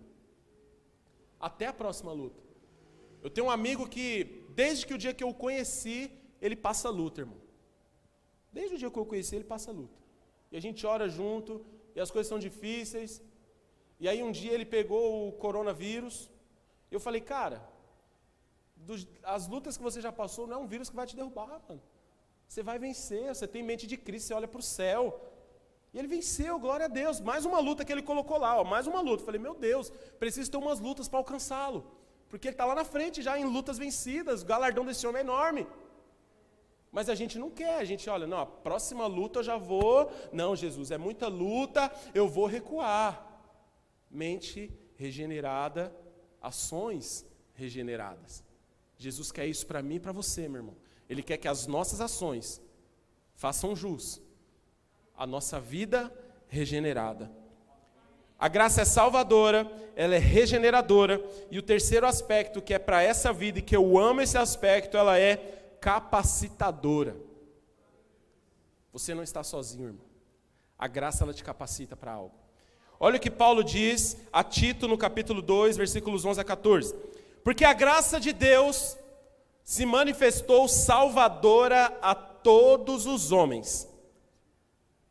até 1.48 1.66
a 1.66 1.72
próxima 1.72 2.12
luta. 2.12 2.40
Eu 3.24 3.28
tenho 3.28 3.48
um 3.48 3.50
amigo 3.50 3.88
que, 3.94 4.08
desde 4.60 4.86
que 4.86 4.94
o 4.94 4.98
dia 5.04 5.12
que 5.12 5.24
eu 5.24 5.30
o 5.30 5.34
conheci, 5.34 6.00
ele 6.40 6.56
passa 6.56 6.88
luta, 6.88 7.20
irmão. 7.22 7.40
Desde 8.52 8.74
o 8.74 8.78
dia 8.78 8.90
que 8.90 8.98
eu 8.98 9.02
o 9.02 9.06
conheci, 9.12 9.34
ele 9.36 9.44
passa 9.44 9.72
luta. 9.72 9.98
E 10.52 10.56
a 10.56 10.60
gente 10.60 10.86
ora 10.86 11.08
junto, 11.08 11.52
e 11.96 12.00
as 12.00 12.10
coisas 12.10 12.28
são 12.28 12.38
difíceis. 12.38 13.22
E 13.98 14.08
aí 14.08 14.22
um 14.22 14.32
dia 14.32 14.52
ele 14.52 14.64
pegou 14.64 15.28
o 15.28 15.32
coronavírus. 15.32 16.30
Eu 16.90 17.00
falei, 17.00 17.20
cara, 17.20 17.58
as 19.22 19.46
lutas 19.48 19.76
que 19.76 19.82
você 19.82 20.00
já 20.00 20.12
passou 20.12 20.46
não 20.46 20.56
é 20.56 20.60
um 20.64 20.66
vírus 20.66 20.90
que 20.90 20.96
vai 20.96 21.06
te 21.06 21.16
derrubar, 21.16 21.60
mano. 21.68 21.82
Você 22.46 22.62
vai 22.62 22.78
vencer, 22.78 23.34
você 23.34 23.46
tem 23.48 23.62
mente 23.62 23.86
de 23.86 23.96
Cristo, 23.96 24.26
você 24.26 24.34
olha 24.34 24.48
para 24.48 24.60
o 24.60 24.62
céu. 24.62 25.04
E 25.92 25.98
ele 25.98 26.08
venceu, 26.08 26.58
glória 26.58 26.86
a 26.86 26.88
Deus. 26.88 27.20
Mais 27.20 27.44
uma 27.44 27.58
luta 27.58 27.84
que 27.84 27.92
ele 27.92 28.02
colocou 28.02 28.38
lá, 28.38 28.60
ó, 28.60 28.64
mais 28.64 28.86
uma 28.86 29.00
luta. 29.00 29.24
Falei, 29.24 29.40
meu 29.40 29.54
Deus, 29.54 29.90
preciso 30.18 30.50
ter 30.50 30.56
umas 30.56 30.80
lutas 30.80 31.06
para 31.06 31.18
alcançá-lo. 31.18 31.84
Porque 32.30 32.48
ele 32.48 32.54
está 32.54 32.64
lá 32.64 32.74
na 32.74 32.84
frente 32.84 33.20
já 33.20 33.38
em 33.38 33.44
lutas 33.44 33.76
vencidas. 33.76 34.42
O 34.42 34.46
galardão 34.46 34.86
desse 34.86 35.06
homem 35.06 35.20
é 35.20 35.24
enorme. 35.24 35.66
Mas 36.90 37.08
a 37.10 37.14
gente 37.14 37.38
não 37.38 37.50
quer, 37.50 37.78
a 37.78 37.84
gente 37.84 38.08
olha, 38.08 38.26
não, 38.26 38.38
a 38.38 38.46
próxima 38.46 39.06
luta 39.06 39.40
eu 39.40 39.42
já 39.42 39.56
vou. 39.56 40.10
Não, 40.32 40.56
Jesus, 40.56 40.90
é 40.90 40.98
muita 40.98 41.28
luta, 41.28 41.92
eu 42.14 42.26
vou 42.26 42.46
recuar. 42.46 43.28
Mente 44.10 44.70
regenerada, 44.96 45.94
ações 46.40 47.26
regeneradas. 47.52 48.42
Jesus 48.96 49.30
quer 49.30 49.46
isso 49.46 49.66
para 49.66 49.82
mim 49.82 49.96
e 49.96 50.00
para 50.00 50.12
você, 50.12 50.48
meu 50.48 50.60
irmão. 50.60 50.76
Ele 51.08 51.22
quer 51.22 51.36
que 51.36 51.48
as 51.48 51.66
nossas 51.66 52.00
ações 52.00 52.62
façam 53.34 53.76
jus 53.76 54.22
a 55.22 55.26
nossa 55.26 55.60
vida 55.60 56.12
regenerada. 56.48 57.30
A 58.36 58.48
graça 58.48 58.82
é 58.82 58.84
salvadora, 58.84 59.70
ela 59.94 60.16
é 60.16 60.18
regeneradora, 60.18 61.24
e 61.48 61.60
o 61.60 61.62
terceiro 61.62 62.08
aspecto 62.08 62.60
que 62.60 62.74
é 62.74 62.78
para 62.78 63.04
essa 63.04 63.32
vida 63.32 63.60
e 63.60 63.62
que 63.62 63.76
eu 63.76 63.96
amo 63.96 64.20
esse 64.20 64.36
aspecto, 64.36 64.96
ela 64.96 65.16
é 65.16 65.36
capacitadora. 65.80 67.14
Você 68.92 69.14
não 69.14 69.22
está 69.22 69.44
sozinho, 69.44 69.86
irmão. 69.86 70.04
A 70.76 70.88
graça 70.88 71.22
ela 71.22 71.32
te 71.32 71.44
capacita 71.44 71.94
para 71.94 72.10
algo. 72.10 72.34
Olha 72.98 73.16
o 73.16 73.20
que 73.20 73.30
Paulo 73.30 73.62
diz 73.62 74.16
a 74.32 74.42
Tito 74.42 74.88
no 74.88 74.98
capítulo 74.98 75.40
2, 75.40 75.76
versículos 75.76 76.24
11 76.24 76.40
a 76.40 76.44
14. 76.44 76.96
Porque 77.44 77.64
a 77.64 77.72
graça 77.72 78.18
de 78.18 78.32
Deus 78.32 78.98
se 79.62 79.86
manifestou 79.86 80.66
salvadora 80.66 81.96
a 82.02 82.12
todos 82.12 83.06
os 83.06 83.30
homens 83.30 83.91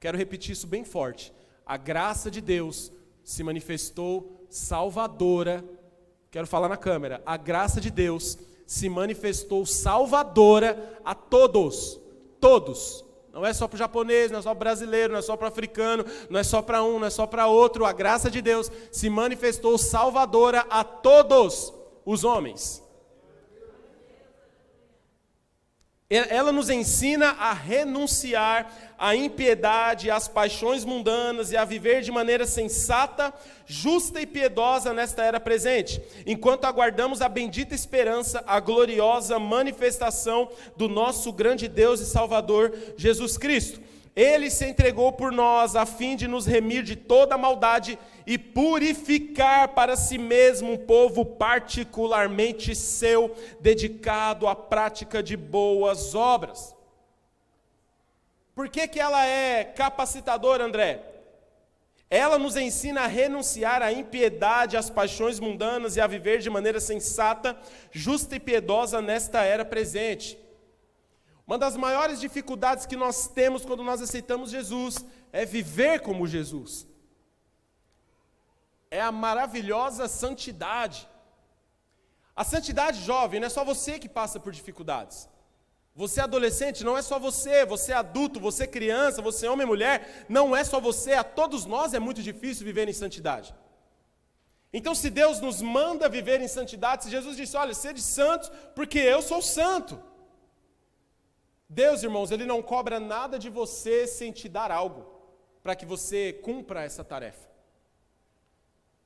Quero 0.01 0.17
repetir 0.17 0.53
isso 0.53 0.65
bem 0.65 0.83
forte. 0.83 1.31
A 1.63 1.77
graça 1.77 2.31
de 2.31 2.41
Deus 2.41 2.91
se 3.23 3.43
manifestou 3.43 4.47
salvadora. 4.49 5.63
Quero 6.31 6.47
falar 6.47 6.67
na 6.67 6.75
câmera. 6.75 7.21
A 7.23 7.37
graça 7.37 7.79
de 7.79 7.91
Deus 7.91 8.35
se 8.65 8.89
manifestou 8.89 9.63
salvadora 9.63 10.99
a 11.05 11.13
todos. 11.13 12.01
Todos. 12.39 13.05
Não 13.31 13.45
é 13.45 13.53
só 13.53 13.67
para 13.67 13.75
o 13.75 13.77
japonês, 13.77 14.31
não 14.31 14.39
é 14.39 14.41
só 14.41 14.49
para 14.49 14.57
o 14.57 14.59
brasileiro, 14.59 15.13
não 15.13 15.19
é 15.19 15.21
só 15.21 15.37
para 15.37 15.45
o 15.45 15.47
africano, 15.47 16.03
não 16.31 16.39
é 16.39 16.43
só 16.43 16.63
para 16.63 16.83
um, 16.83 16.97
não 16.97 17.05
é 17.05 17.11
só 17.11 17.27
para 17.27 17.45
outro. 17.45 17.85
A 17.85 17.93
graça 17.93 18.31
de 18.31 18.41
Deus 18.41 18.71
se 18.91 19.07
manifestou 19.07 19.77
salvadora 19.77 20.65
a 20.67 20.83
todos 20.83 21.71
os 22.03 22.23
homens. 22.23 22.83
Ela 26.11 26.51
nos 26.51 26.69
ensina 26.69 27.29
a 27.39 27.53
renunciar 27.53 28.69
à 28.99 29.15
impiedade, 29.15 30.11
às 30.11 30.27
paixões 30.27 30.83
mundanas 30.83 31.53
e 31.53 31.57
a 31.57 31.63
viver 31.63 32.01
de 32.01 32.11
maneira 32.11 32.45
sensata, 32.45 33.33
justa 33.65 34.19
e 34.19 34.27
piedosa 34.27 34.93
nesta 34.93 35.23
era 35.23 35.39
presente, 35.39 36.01
enquanto 36.27 36.65
aguardamos 36.65 37.21
a 37.21 37.29
bendita 37.29 37.73
esperança, 37.73 38.43
a 38.45 38.59
gloriosa 38.59 39.39
manifestação 39.39 40.49
do 40.75 40.89
nosso 40.89 41.31
grande 41.31 41.69
Deus 41.69 42.01
e 42.01 42.05
Salvador 42.05 42.77
Jesus 42.97 43.37
Cristo 43.37 43.79
ele 44.15 44.49
se 44.49 44.65
entregou 44.65 45.13
por 45.13 45.31
nós 45.31 45.75
a 45.75 45.85
fim 45.85 46.15
de 46.15 46.27
nos 46.27 46.45
remir 46.45 46.83
de 46.83 46.95
toda 46.95 47.37
maldade 47.37 47.97
e 48.27 48.37
purificar 48.37 49.69
para 49.69 49.95
si 49.95 50.17
mesmo 50.17 50.73
um 50.73 50.77
povo 50.77 51.25
particularmente 51.25 52.75
seu, 52.75 53.35
dedicado 53.59 54.47
à 54.47 54.55
prática 54.55 55.23
de 55.23 55.37
boas 55.37 56.13
obras. 56.13 56.75
Por 58.53 58.67
que, 58.67 58.87
que 58.87 58.99
ela 58.99 59.25
é 59.25 59.63
capacitadora, 59.63 60.65
André? 60.65 61.05
Ela 62.09 62.37
nos 62.37 62.57
ensina 62.57 63.03
a 63.03 63.07
renunciar 63.07 63.81
à 63.81 63.93
impiedade, 63.93 64.75
às 64.75 64.89
paixões 64.89 65.39
mundanas 65.39 65.95
e 65.95 66.01
a 66.01 66.07
viver 66.07 66.39
de 66.39 66.49
maneira 66.49 66.81
sensata, 66.81 67.57
justa 67.89 68.35
e 68.35 68.39
piedosa 68.39 69.01
nesta 69.01 69.41
era 69.43 69.63
presente. 69.63 70.37
Uma 71.45 71.57
das 71.57 71.75
maiores 71.75 72.19
dificuldades 72.19 72.85
que 72.85 72.95
nós 72.95 73.27
temos 73.27 73.65
quando 73.65 73.83
nós 73.83 74.01
aceitamos 74.01 74.51
Jesus 74.51 75.05
é 75.31 75.45
viver 75.45 76.01
como 76.01 76.27
Jesus. 76.27 76.87
É 78.89 79.01
a 79.01 79.11
maravilhosa 79.11 80.07
santidade. 80.07 81.07
A 82.35 82.43
santidade, 82.43 83.03
jovem, 83.03 83.39
não 83.39 83.47
é 83.47 83.49
só 83.49 83.63
você 83.63 83.99
que 83.99 84.09
passa 84.09 84.39
por 84.39 84.53
dificuldades. 84.53 85.29
Você 85.93 86.21
é 86.21 86.23
adolescente, 86.23 86.85
não 86.85 86.97
é 86.97 87.01
só 87.01 87.19
você, 87.19 87.65
você 87.65 87.91
é 87.91 87.95
adulto, 87.95 88.39
você 88.39 88.63
é 88.63 88.67
criança, 88.67 89.21
você 89.21 89.47
homem 89.47 89.65
e 89.65 89.67
mulher, 89.67 90.25
não 90.29 90.55
é 90.55 90.63
só 90.63 90.79
você, 90.79 91.13
a 91.13 91.23
todos 91.23 91.65
nós 91.65 91.93
é 91.93 91.99
muito 91.99 92.23
difícil 92.23 92.65
viver 92.65 92.87
em 92.87 92.93
santidade. 92.93 93.53
Então, 94.73 94.95
se 94.95 95.09
Deus 95.09 95.41
nos 95.41 95.61
manda 95.61 96.07
viver 96.07 96.39
em 96.39 96.47
santidade, 96.47 97.03
se 97.03 97.09
Jesus 97.09 97.35
disse, 97.35 97.57
olha, 97.57 97.73
sede 97.73 98.01
santos, 98.01 98.49
porque 98.73 98.99
eu 98.99 99.21
sou 99.21 99.41
santo. 99.41 100.01
Deus, 101.73 102.03
irmãos, 102.03 102.31
Ele 102.31 102.45
não 102.45 102.61
cobra 102.61 102.99
nada 102.99 103.39
de 103.39 103.49
você 103.49 104.05
sem 104.05 104.29
te 104.29 104.49
dar 104.49 104.69
algo, 104.71 105.05
para 105.63 105.75
que 105.75 105.85
você 105.85 106.33
cumpra 106.33 106.83
essa 106.83 107.01
tarefa. 107.01 107.49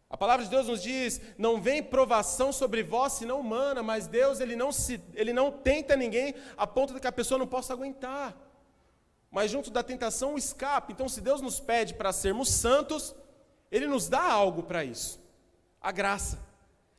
A 0.09 0.17
palavra 0.17 0.43
de 0.43 0.49
Deus 0.49 0.67
nos 0.67 0.81
diz: 0.81 1.21
não 1.37 1.61
vem 1.61 1.83
provação 1.83 2.51
sobre 2.51 2.81
vós, 2.81 3.13
senão 3.13 3.39
humana, 3.39 3.83
mas 3.83 4.07
Deus 4.07 4.39
ele 4.39 4.55
não, 4.55 4.71
se, 4.71 4.99
ele 5.13 5.31
não 5.31 5.51
tenta 5.51 5.95
ninguém 5.95 6.33
a 6.57 6.65
ponto 6.65 6.95
de 6.95 6.99
que 6.99 7.07
a 7.07 7.11
pessoa 7.11 7.37
não 7.37 7.45
possa 7.45 7.71
aguentar. 7.71 8.35
Mas 9.29 9.51
junto 9.51 9.69
da 9.69 9.83
tentação, 9.83 10.33
o 10.33 10.37
escape. 10.37 10.93
Então, 10.93 11.07
se 11.07 11.21
Deus 11.21 11.41
nos 11.41 11.59
pede 11.59 11.93
para 11.93 12.11
sermos 12.11 12.49
santos, 12.49 13.13
Ele 13.71 13.85
nos 13.85 14.09
dá 14.09 14.23
algo 14.23 14.63
para 14.63 14.83
isso 14.83 15.23
a 15.79 15.91
graça. 15.91 16.39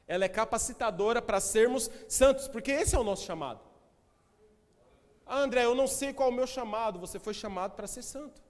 Ela 0.06 0.26
é 0.26 0.28
capacitadora 0.28 1.20
para 1.20 1.40
sermos 1.40 1.90
santos, 2.08 2.46
porque 2.46 2.70
esse 2.70 2.94
é 2.94 2.98
o 2.98 3.02
nosso 3.02 3.24
chamado. 3.24 3.65
Ah, 5.26 5.40
André, 5.40 5.64
eu 5.64 5.74
não 5.74 5.88
sei 5.88 6.12
qual 6.12 6.28
é 6.28 6.32
o 6.32 6.34
meu 6.34 6.46
chamado. 6.46 7.00
Você 7.00 7.18
foi 7.18 7.34
chamado 7.34 7.74
para 7.74 7.88
ser 7.88 8.02
santo. 8.02 8.40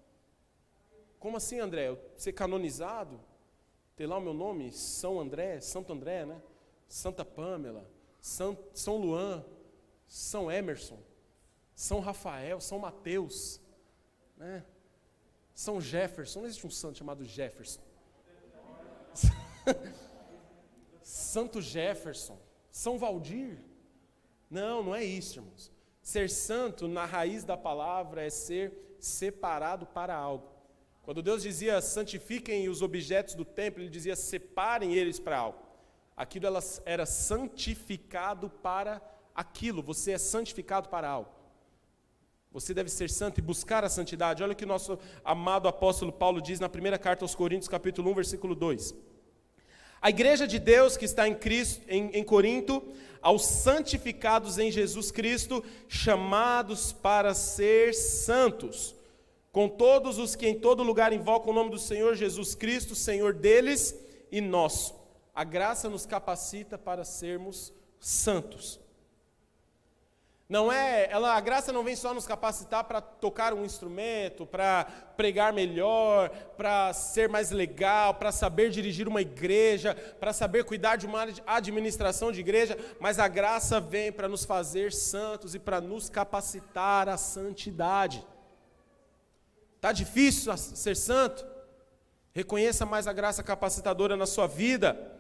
Como 1.19 1.39
assim, 1.39 1.59
André? 1.59 1.97
Ser 2.17 2.35
canonizado? 2.35 3.19
Ter 3.97 4.07
lá 4.07 4.19
o 4.19 4.21
meu 4.21 4.35
nome? 4.35 4.71
São 4.71 5.19
André, 5.19 5.59
Santo 5.61 5.95
André, 5.95 6.27
né? 6.27 6.41
Santa 6.87 7.25
Pâmela, 7.25 7.91
São, 8.21 8.57
São 8.75 8.97
Luan, 8.99 9.45
São 10.07 10.53
Emerson, 10.53 10.99
São 11.75 11.99
Rafael, 11.99 12.61
São 12.61 12.79
Mateus, 12.79 13.61
né? 14.37 14.65
São 15.55 15.81
Jefferson. 15.81 16.41
Não 16.41 16.47
existe 16.47 16.67
um 16.67 16.71
santo 16.71 16.99
chamado 16.99 17.25
Jefferson. 17.25 17.81
Santo 21.03 21.63
Jefferson, 21.63 22.39
São 22.71 22.99
Valdir. 22.99 23.59
Não, 24.51 24.83
não 24.83 24.95
é 24.95 25.03
isso, 25.03 25.39
irmãos. 25.39 25.73
Ser 26.07 26.31
santo, 26.31 26.87
na 26.87 27.05
raiz 27.05 27.43
da 27.43 27.57
palavra, 27.57 28.23
é 28.23 28.31
ser 28.31 28.97
separado 29.01 29.85
para 29.87 30.15
algo. 30.15 30.47
Quando 31.03 31.21
Deus 31.21 31.43
dizia 31.43 31.83
santifiquem 31.83 32.69
os 32.69 32.81
objetos 32.81 33.35
do 33.35 33.45
templo, 33.45 33.83
Ele 33.83 33.91
dizia 33.91 34.15
separem 34.15 34.95
eles 34.95 35.19
para 35.19 35.37
algo. 35.37 35.59
Aquilo 36.17 36.47
era 36.85 37.05
santificado 37.05 38.49
para 38.49 39.03
aquilo. 39.35 39.83
Você 39.83 40.13
é 40.13 40.19
santificado 40.19 40.89
para 40.89 41.09
algo. 41.09 41.33
Você 42.53 42.73
deve 42.73 42.89
ser 42.89 43.11
santo 43.11 43.41
e 43.41 43.43
buscar 43.43 43.83
a 43.83 43.89
santidade. 43.89 44.45
Olha 44.45 44.53
o 44.53 44.57
que 44.57 44.65
o 44.65 44.69
nosso 44.69 44.97
amado 45.25 45.67
apóstolo 45.67 46.13
Paulo 46.13 46.41
diz 46.41 46.61
na 46.61 46.69
primeira 46.69 47.01
carta 47.01 47.25
aos 47.25 47.35
Coríntios, 47.35 47.69
capítulo 47.69 48.13
1, 48.13 48.15
versículo 48.15 48.55
2. 48.55 48.95
A 50.07 50.11
igreja 50.11 50.47
de 50.47 50.61
Deus 50.61 50.97
que 50.97 51.05
está 51.05 51.27
em, 51.27 51.35
Cristo, 51.35 51.83
em, 51.89 52.11
em 52.13 52.23
Corinto, 52.23 52.81
aos 53.21 53.45
santificados 53.45 54.57
em 54.57 54.71
Jesus 54.71 55.11
Cristo, 55.11 55.65
chamados 55.89 56.93
para 56.93 57.35
ser 57.35 57.93
santos, 57.93 58.95
com 59.51 59.69
todos 59.69 60.17
os 60.19 60.37
que 60.37 60.47
em 60.47 60.61
todo 60.61 60.85
lugar 60.85 61.13
invocam 61.13 61.51
o 61.51 61.53
nome 61.53 61.73
do 61.73 61.79
Senhor 61.81 62.15
Jesus 62.15 62.55
Cristo, 62.55 62.95
Senhor 62.95 63.35
deles 63.35 63.97
e 64.31 64.41
nosso. 64.41 64.95
A 65.35 65.43
graça 65.43 65.89
nos 65.89 66.07
capacita 66.07 66.79
para 66.79 67.05
sermos 67.05 67.73
santos. 67.99 68.79
Não 70.49 70.71
é, 70.71 71.09
ela, 71.11 71.35
a 71.35 71.41
graça 71.41 71.73
não 71.73 71.83
vem 71.83 71.97
só 71.97 72.15
nos 72.15 72.25
capacitar 72.25 72.85
para 72.85 73.01
tocar 73.01 73.53
um 73.53 73.65
instrumento, 73.65 74.47
para 74.47 74.85
pregar 75.17 75.53
melhor, 75.53 76.31
para 76.57 76.93
ser 76.93 77.29
mais 77.29 77.51
legal, 77.51 78.15
para 78.15 78.31
saber 78.31 78.71
dirigir 78.71 79.09
uma 79.09 79.21
igreja, 79.21 79.97
para 80.21 80.33
saber 80.33 80.65
cuidar 80.65 80.95
de 80.95 81.05
uma 81.05 81.27
administração 81.45 82.31
de 82.31 82.39
igreja, 82.39 82.79
mas 83.01 83.19
a 83.19 83.27
graça 83.27 83.81
vem 83.81 84.13
para 84.13 84.29
nos 84.29 84.45
fazer 84.45 84.93
santos 84.93 85.57
e 85.57 85.59
para 85.59 85.81
nos 85.81 86.09
capacitar 86.09 87.09
à 87.09 87.17
santidade. 87.17 88.25
Tá 89.81 89.91
difícil 89.91 90.57
ser 90.57 90.95
santo? 90.95 91.45
Reconheça 92.33 92.87
mais 92.87 93.09
a 93.09 93.13
graça 93.13 93.43
capacitadora 93.43 94.17
na 94.17 94.27
sua 94.27 94.47
vida. 94.47 95.16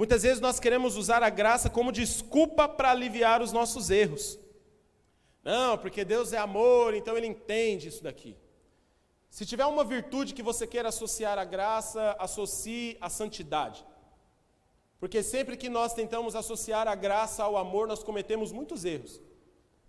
Muitas 0.00 0.22
vezes 0.22 0.40
nós 0.40 0.58
queremos 0.58 0.96
usar 0.96 1.22
a 1.22 1.28
graça 1.28 1.68
como 1.68 1.92
desculpa 1.92 2.66
para 2.66 2.90
aliviar 2.90 3.42
os 3.42 3.52
nossos 3.52 3.90
erros. 3.90 4.38
Não, 5.44 5.76
porque 5.76 6.06
Deus 6.06 6.32
é 6.32 6.38
amor, 6.38 6.94
então 6.94 7.18
Ele 7.18 7.26
entende 7.26 7.88
isso 7.88 8.02
daqui. 8.02 8.34
Se 9.28 9.44
tiver 9.44 9.66
uma 9.66 9.84
virtude 9.84 10.32
que 10.32 10.42
você 10.42 10.66
queira 10.66 10.88
associar 10.88 11.38
à 11.38 11.44
graça, 11.44 12.16
associe 12.18 12.96
à 12.98 13.10
santidade. 13.10 13.86
Porque 14.98 15.22
sempre 15.22 15.54
que 15.54 15.68
nós 15.68 15.92
tentamos 15.92 16.34
associar 16.34 16.88
a 16.88 16.94
graça 16.94 17.44
ao 17.44 17.58
amor, 17.58 17.86
nós 17.86 18.02
cometemos 18.02 18.52
muitos 18.52 18.86
erros. 18.86 19.20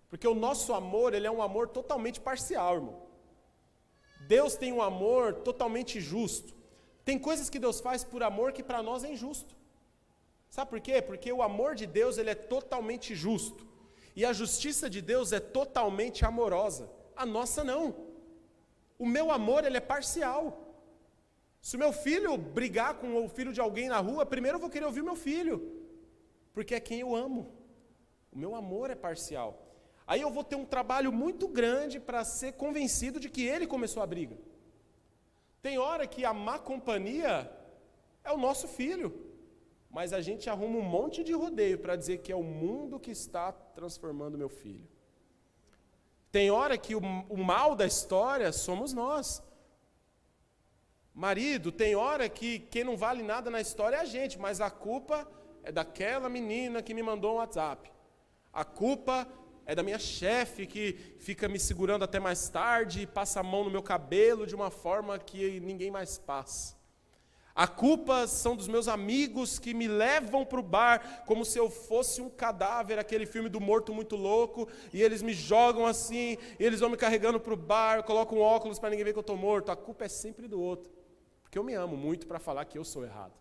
Porque 0.09 0.27
o 0.27 0.35
nosso 0.35 0.73
amor, 0.73 1.13
ele 1.13 1.25
é 1.25 1.31
um 1.31 1.41
amor 1.41 1.69
totalmente 1.69 2.19
parcial, 2.19 2.75
irmão. 2.75 3.01
Deus 4.27 4.55
tem 4.55 4.73
um 4.73 4.81
amor 4.81 5.35
totalmente 5.35 6.01
justo. 6.01 6.53
Tem 7.05 7.17
coisas 7.17 7.49
que 7.49 7.57
Deus 7.57 7.79
faz 7.79 8.03
por 8.03 8.21
amor 8.21 8.51
que 8.51 8.61
para 8.61 8.83
nós 8.83 9.05
é 9.05 9.09
injusto. 9.09 9.60
Sabe 10.51 10.69
por 10.69 10.81
quê? 10.81 11.01
Porque 11.01 11.31
o 11.31 11.41
amor 11.41 11.75
de 11.75 11.87
Deus 11.87 12.17
ele 12.17 12.29
é 12.29 12.35
totalmente 12.35 13.15
justo. 13.15 13.65
E 14.13 14.25
a 14.25 14.33
justiça 14.33 14.89
de 14.89 15.01
Deus 15.01 15.31
é 15.31 15.39
totalmente 15.39 16.25
amorosa. 16.25 16.91
A 17.15 17.25
nossa 17.25 17.63
não. 17.63 17.95
O 18.99 19.05
meu 19.05 19.31
amor 19.31 19.63
ele 19.63 19.77
é 19.77 19.79
parcial. 19.79 20.75
Se 21.61 21.77
o 21.77 21.79
meu 21.79 21.93
filho 21.93 22.35
brigar 22.37 22.95
com 22.95 23.23
o 23.23 23.29
filho 23.29 23.53
de 23.53 23.61
alguém 23.61 23.87
na 23.87 23.99
rua, 23.99 24.25
primeiro 24.25 24.57
eu 24.57 24.59
vou 24.59 24.69
querer 24.69 24.85
ouvir 24.85 25.01
meu 25.01 25.15
filho, 25.15 25.55
porque 26.53 26.75
é 26.75 26.81
quem 26.81 26.99
eu 26.99 27.15
amo. 27.15 27.49
O 28.29 28.37
meu 28.37 28.53
amor 28.53 28.89
é 28.89 28.95
parcial. 28.95 29.49
Aí 30.05 30.19
eu 30.19 30.31
vou 30.31 30.43
ter 30.43 30.57
um 30.57 30.65
trabalho 30.65 31.13
muito 31.13 31.47
grande 31.47 31.97
para 31.97 32.25
ser 32.25 32.53
convencido 32.53 33.21
de 33.21 33.29
que 33.29 33.43
ele 33.45 33.65
começou 33.65 34.03
a 34.03 34.07
briga. 34.07 34.37
Tem 35.61 35.77
hora 35.77 36.05
que 36.05 36.25
a 36.25 36.33
má 36.33 36.59
companhia 36.59 37.49
é 38.21 38.33
o 38.33 38.37
nosso 38.37 38.67
filho 38.67 39.30
mas 39.91 40.13
a 40.13 40.21
gente 40.21 40.49
arruma 40.49 40.77
um 40.77 40.81
monte 40.81 41.23
de 41.23 41.33
rodeio 41.33 41.77
para 41.77 41.97
dizer 41.97 42.19
que 42.19 42.31
é 42.31 42.35
o 42.35 42.43
mundo 42.43 42.99
que 42.99 43.11
está 43.11 43.51
transformando 43.51 44.37
meu 44.37 44.49
filho. 44.49 44.87
Tem 46.31 46.49
hora 46.49 46.77
que 46.77 46.95
o, 46.95 47.01
o 47.29 47.37
mal 47.37 47.75
da 47.75 47.85
história 47.85 48.53
somos 48.53 48.93
nós. 48.93 49.43
Marido, 51.13 51.73
tem 51.73 51.93
hora 51.93 52.29
que 52.29 52.59
quem 52.59 52.85
não 52.85 52.95
vale 52.95 53.21
nada 53.21 53.51
na 53.51 53.59
história 53.59 53.97
é 53.97 53.99
a 53.99 54.05
gente, 54.05 54.39
mas 54.39 54.61
a 54.61 54.71
culpa 54.71 55.29
é 55.61 55.73
daquela 55.73 56.29
menina 56.29 56.81
que 56.81 56.93
me 56.93 57.03
mandou 57.03 57.33
um 57.33 57.37
WhatsApp. 57.37 57.91
A 58.53 58.63
culpa 58.63 59.27
é 59.65 59.75
da 59.75 59.83
minha 59.83 59.99
chefe 59.99 60.65
que 60.65 60.93
fica 61.19 61.49
me 61.49 61.59
segurando 61.59 62.03
até 62.03 62.17
mais 62.17 62.47
tarde 62.47 63.01
e 63.01 63.07
passa 63.07 63.41
a 63.41 63.43
mão 63.43 63.65
no 63.65 63.69
meu 63.69 63.83
cabelo 63.83 64.47
de 64.47 64.55
uma 64.55 64.71
forma 64.71 65.19
que 65.19 65.59
ninguém 65.59 65.91
mais 65.91 66.17
passa. 66.17 66.80
A 67.53 67.67
culpa 67.67 68.27
são 68.27 68.55
dos 68.55 68.67
meus 68.67 68.87
amigos 68.87 69.59
que 69.59 69.73
me 69.73 69.87
levam 69.87 70.45
para 70.45 70.59
o 70.59 70.63
bar 70.63 71.23
como 71.25 71.43
se 71.43 71.57
eu 71.57 71.69
fosse 71.69 72.21
um 72.21 72.29
cadáver, 72.29 72.97
aquele 72.97 73.25
filme 73.25 73.49
do 73.49 73.59
morto 73.59 73.93
muito 73.93 74.15
louco, 74.15 74.67
e 74.93 75.01
eles 75.01 75.21
me 75.21 75.33
jogam 75.33 75.85
assim, 75.85 76.37
e 76.57 76.63
eles 76.63 76.79
vão 76.79 76.89
me 76.89 76.97
carregando 76.97 77.39
para 77.39 77.53
o 77.53 77.57
bar, 77.57 78.03
colocam 78.03 78.37
um 78.37 78.41
óculos 78.41 78.79
para 78.79 78.89
ninguém 78.89 79.03
ver 79.03 79.11
que 79.11 79.19
eu 79.19 79.21
estou 79.21 79.35
morto. 79.35 79.71
A 79.71 79.75
culpa 79.75 80.05
é 80.05 80.09
sempre 80.09 80.47
do 80.47 80.61
outro, 80.61 80.91
porque 81.43 81.59
eu 81.59 81.63
me 81.63 81.73
amo 81.73 81.97
muito 81.97 82.25
para 82.25 82.39
falar 82.39 82.65
que 82.65 82.77
eu 82.77 82.85
sou 82.85 83.03
errado. 83.03 83.33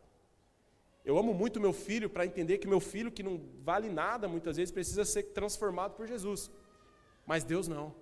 Eu 1.05 1.17
amo 1.17 1.33
muito 1.33 1.61
meu 1.61 1.73
filho 1.73 2.11
para 2.11 2.27
entender 2.27 2.59
que 2.59 2.69
meu 2.69 2.81
filho, 2.81 3.11
que 3.11 3.23
não 3.23 3.41
vale 3.63 3.89
nada 3.89 4.29
muitas 4.29 4.57
vezes, 4.57 4.71
precisa 4.71 5.05
ser 5.05 5.23
transformado 5.23 5.95
por 5.95 6.07
Jesus. 6.07 6.51
Mas 7.27 7.43
Deus 7.43 7.69
não. 7.69 7.95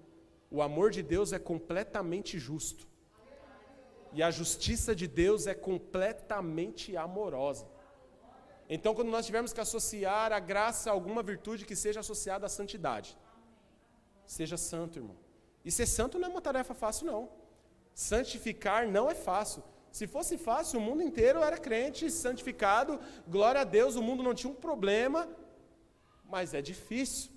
O 0.51 0.63
amor 0.63 0.91
de 0.91 1.03
Deus 1.03 1.33
é 1.33 1.39
completamente 1.39 2.39
justo. 2.39 2.89
E 4.13 4.23
a 4.23 4.31
justiça 4.31 4.95
de 4.95 5.07
Deus 5.07 5.47
é 5.47 5.55
completamente 5.55 6.97
amorosa. 6.97 7.67
Então, 8.69 8.95
quando 8.95 9.11
nós 9.11 9.27
tivermos 9.27 9.53
que 9.53 9.61
associar 9.61 10.33
a 10.33 10.39
graça 10.39 10.91
a 10.91 10.93
alguma 10.93 11.23
virtude 11.23 11.65
que 11.65 11.77
seja 11.77 12.01
associada 12.01 12.47
à 12.47 12.49
santidade, 12.49 13.17
seja 14.27 14.57
santo, 14.57 14.99
irmão. 14.99 15.17
E 15.65 15.71
ser 15.71 15.87
santo 15.87 16.19
não 16.19 16.29
é 16.29 16.31
uma 16.31 16.41
tarefa 16.41 16.75
fácil, 16.75 17.07
não. 17.07 17.31
Santificar 17.95 18.87
não 18.87 19.11
é 19.11 19.15
fácil. 19.15 19.63
Se 19.91 20.07
fosse 20.07 20.37
fácil, 20.37 20.79
o 20.79 20.83
mundo 20.83 21.03
inteiro 21.03 21.43
era 21.43 21.59
crente, 21.59 22.11
santificado, 22.11 23.01
glória 23.27 23.63
a 23.63 23.65
Deus, 23.65 23.97
o 23.97 24.03
mundo 24.03 24.23
não 24.23 24.35
tinha 24.35 24.53
um 24.53 24.57
problema, 24.57 25.29
mas 26.25 26.53
é 26.53 26.61
difícil. 26.61 27.33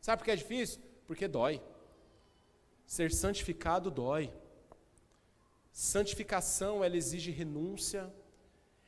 Sabe 0.00 0.18
por 0.18 0.24
que 0.24 0.30
é 0.30 0.36
difícil? 0.36 0.80
Porque 1.06 1.26
dói. 1.26 1.60
Ser 2.86 3.12
santificado 3.12 3.90
dói. 3.90 4.32
Santificação, 5.72 6.84
ela 6.84 6.96
exige 6.96 7.30
renúncia, 7.30 8.12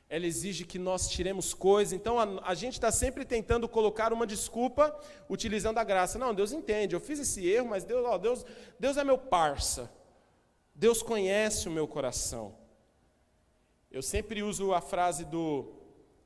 ela 0.07 0.25
exige 0.25 0.65
que 0.65 0.77
nós 0.77 1.09
tiremos 1.09 1.53
coisas. 1.53 1.93
Então 1.93 2.19
a, 2.19 2.51
a 2.51 2.53
gente 2.53 2.73
está 2.73 2.91
sempre 2.91 3.25
tentando 3.25 3.67
colocar 3.67 4.13
uma 4.13 4.27
desculpa 4.27 4.95
utilizando 5.27 5.79
a 5.79 5.83
graça. 5.83 6.19
Não, 6.19 6.33
Deus 6.33 6.51
entende, 6.51 6.95
eu 6.95 6.99
fiz 6.99 7.19
esse 7.19 7.47
erro, 7.47 7.69
mas 7.69 7.83
Deus, 7.83 8.05
ó, 8.05 8.17
Deus, 8.17 8.45
Deus 8.79 8.97
é 8.97 9.03
meu 9.03 9.17
parça. 9.17 9.91
Deus 10.75 11.01
conhece 11.01 11.67
o 11.67 11.71
meu 11.71 11.87
coração. 11.87 12.55
Eu 13.89 14.03
sempre 14.03 14.43
uso 14.43 14.73
a 14.73 14.81
frase 14.81 15.25
do, 15.25 15.73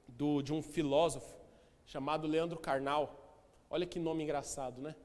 do, 0.07 0.41
de 0.41 0.51
um 0.51 0.61
filósofo 0.61 1.37
chamado 1.85 2.27
Leandro 2.27 2.59
Carnal. 2.59 3.47
Olha 3.69 3.85
que 3.85 3.99
nome 3.99 4.23
engraçado, 4.23 4.81
né? 4.81 4.95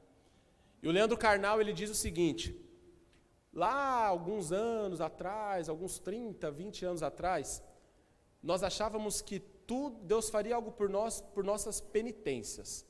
E 0.82 0.88
o 0.88 0.90
Leandro 0.90 1.16
Carnal 1.16 1.61
ele 1.61 1.72
diz 1.72 1.90
o 1.90 1.94
seguinte: 1.94 2.59
lá 3.55 4.07
alguns 4.07 4.50
anos 4.52 5.00
atrás, 5.00 5.68
alguns 5.68 5.98
30, 5.98 6.50
20 6.50 6.84
anos 6.84 7.02
atrás, 7.02 7.62
nós 8.42 8.62
achávamos 8.62 9.22
que 9.22 9.38
tudo, 9.38 9.96
Deus 10.02 10.28
faria 10.28 10.57
algo 10.57 10.72
por 10.72 10.90
nós 10.90 11.20
por 11.20 11.44
nossas 11.44 11.80
penitências. 11.80 12.84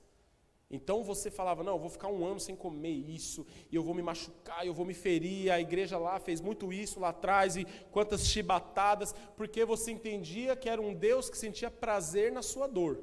Então 0.70 1.04
você 1.04 1.30
falava, 1.30 1.62
não, 1.62 1.74
eu 1.74 1.78
vou 1.78 1.90
ficar 1.90 2.08
um 2.08 2.26
ano 2.26 2.40
sem 2.40 2.56
comer 2.56 2.88
isso, 2.88 3.46
e 3.70 3.76
eu 3.76 3.82
vou 3.82 3.94
me 3.94 4.02
machucar, 4.02 4.66
eu 4.66 4.74
vou 4.74 4.84
me 4.84 4.94
ferir, 4.94 5.52
a 5.52 5.60
igreja 5.60 5.98
lá 5.98 6.18
fez 6.18 6.40
muito 6.40 6.72
isso 6.72 6.98
lá 6.98 7.10
atrás, 7.10 7.56
e 7.56 7.64
quantas 7.92 8.26
chibatadas, 8.26 9.14
porque 9.36 9.64
você 9.64 9.92
entendia 9.92 10.56
que 10.56 10.68
era 10.68 10.80
um 10.80 10.92
Deus 10.92 11.30
que 11.30 11.38
sentia 11.38 11.70
prazer 11.70 12.32
na 12.32 12.42
sua 12.42 12.66
dor. 12.66 12.98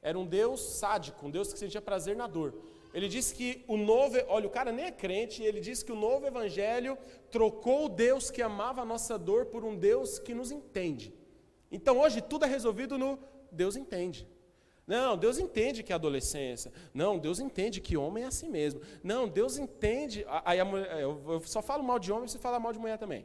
Era 0.00 0.18
um 0.18 0.26
Deus 0.26 0.60
sádico, 0.60 1.26
um 1.26 1.30
Deus 1.30 1.52
que 1.52 1.58
sentia 1.58 1.80
prazer 1.80 2.14
na 2.14 2.26
dor. 2.26 2.54
Ele 2.94 3.08
disse 3.08 3.34
que 3.34 3.64
o 3.66 3.76
novo, 3.76 4.16
olha, 4.28 4.46
o 4.46 4.50
cara 4.50 4.70
nem 4.70 4.86
é 4.86 4.90
crente, 4.90 5.42
ele 5.42 5.60
disse 5.60 5.84
que 5.84 5.92
o 5.92 5.96
novo 5.96 6.26
evangelho 6.26 6.98
trocou 7.30 7.86
o 7.86 7.88
Deus 7.88 8.30
que 8.30 8.42
amava 8.42 8.82
a 8.82 8.84
nossa 8.84 9.18
dor 9.18 9.46
por 9.46 9.64
um 9.64 9.74
Deus 9.74 10.18
que 10.18 10.34
nos 10.34 10.50
entende. 10.50 11.14
Então 11.70 11.98
hoje 11.98 12.20
tudo 12.20 12.44
é 12.44 12.48
resolvido 12.48 12.98
no 12.98 13.18
Deus 13.50 13.76
entende. 13.76 14.28
Não, 14.86 15.16
Deus 15.16 15.38
entende 15.38 15.82
que 15.82 15.92
é 15.92 15.94
adolescência. 15.94 16.72
Não, 16.92 17.18
Deus 17.18 17.38
entende 17.38 17.80
que 17.80 17.96
homem 17.96 18.24
é 18.24 18.26
assim 18.26 18.48
mesmo. 18.48 18.80
Não, 19.02 19.28
Deus 19.28 19.56
entende. 19.56 20.24
Aí 20.44 20.62
mulher, 20.62 21.00
eu 21.00 21.40
só 21.46 21.62
falo 21.62 21.82
mal 21.82 21.98
de 21.98 22.12
homem, 22.12 22.28
você 22.28 22.38
fala 22.38 22.60
mal 22.60 22.72
de 22.72 22.78
mulher 22.78 22.98
também. 22.98 23.24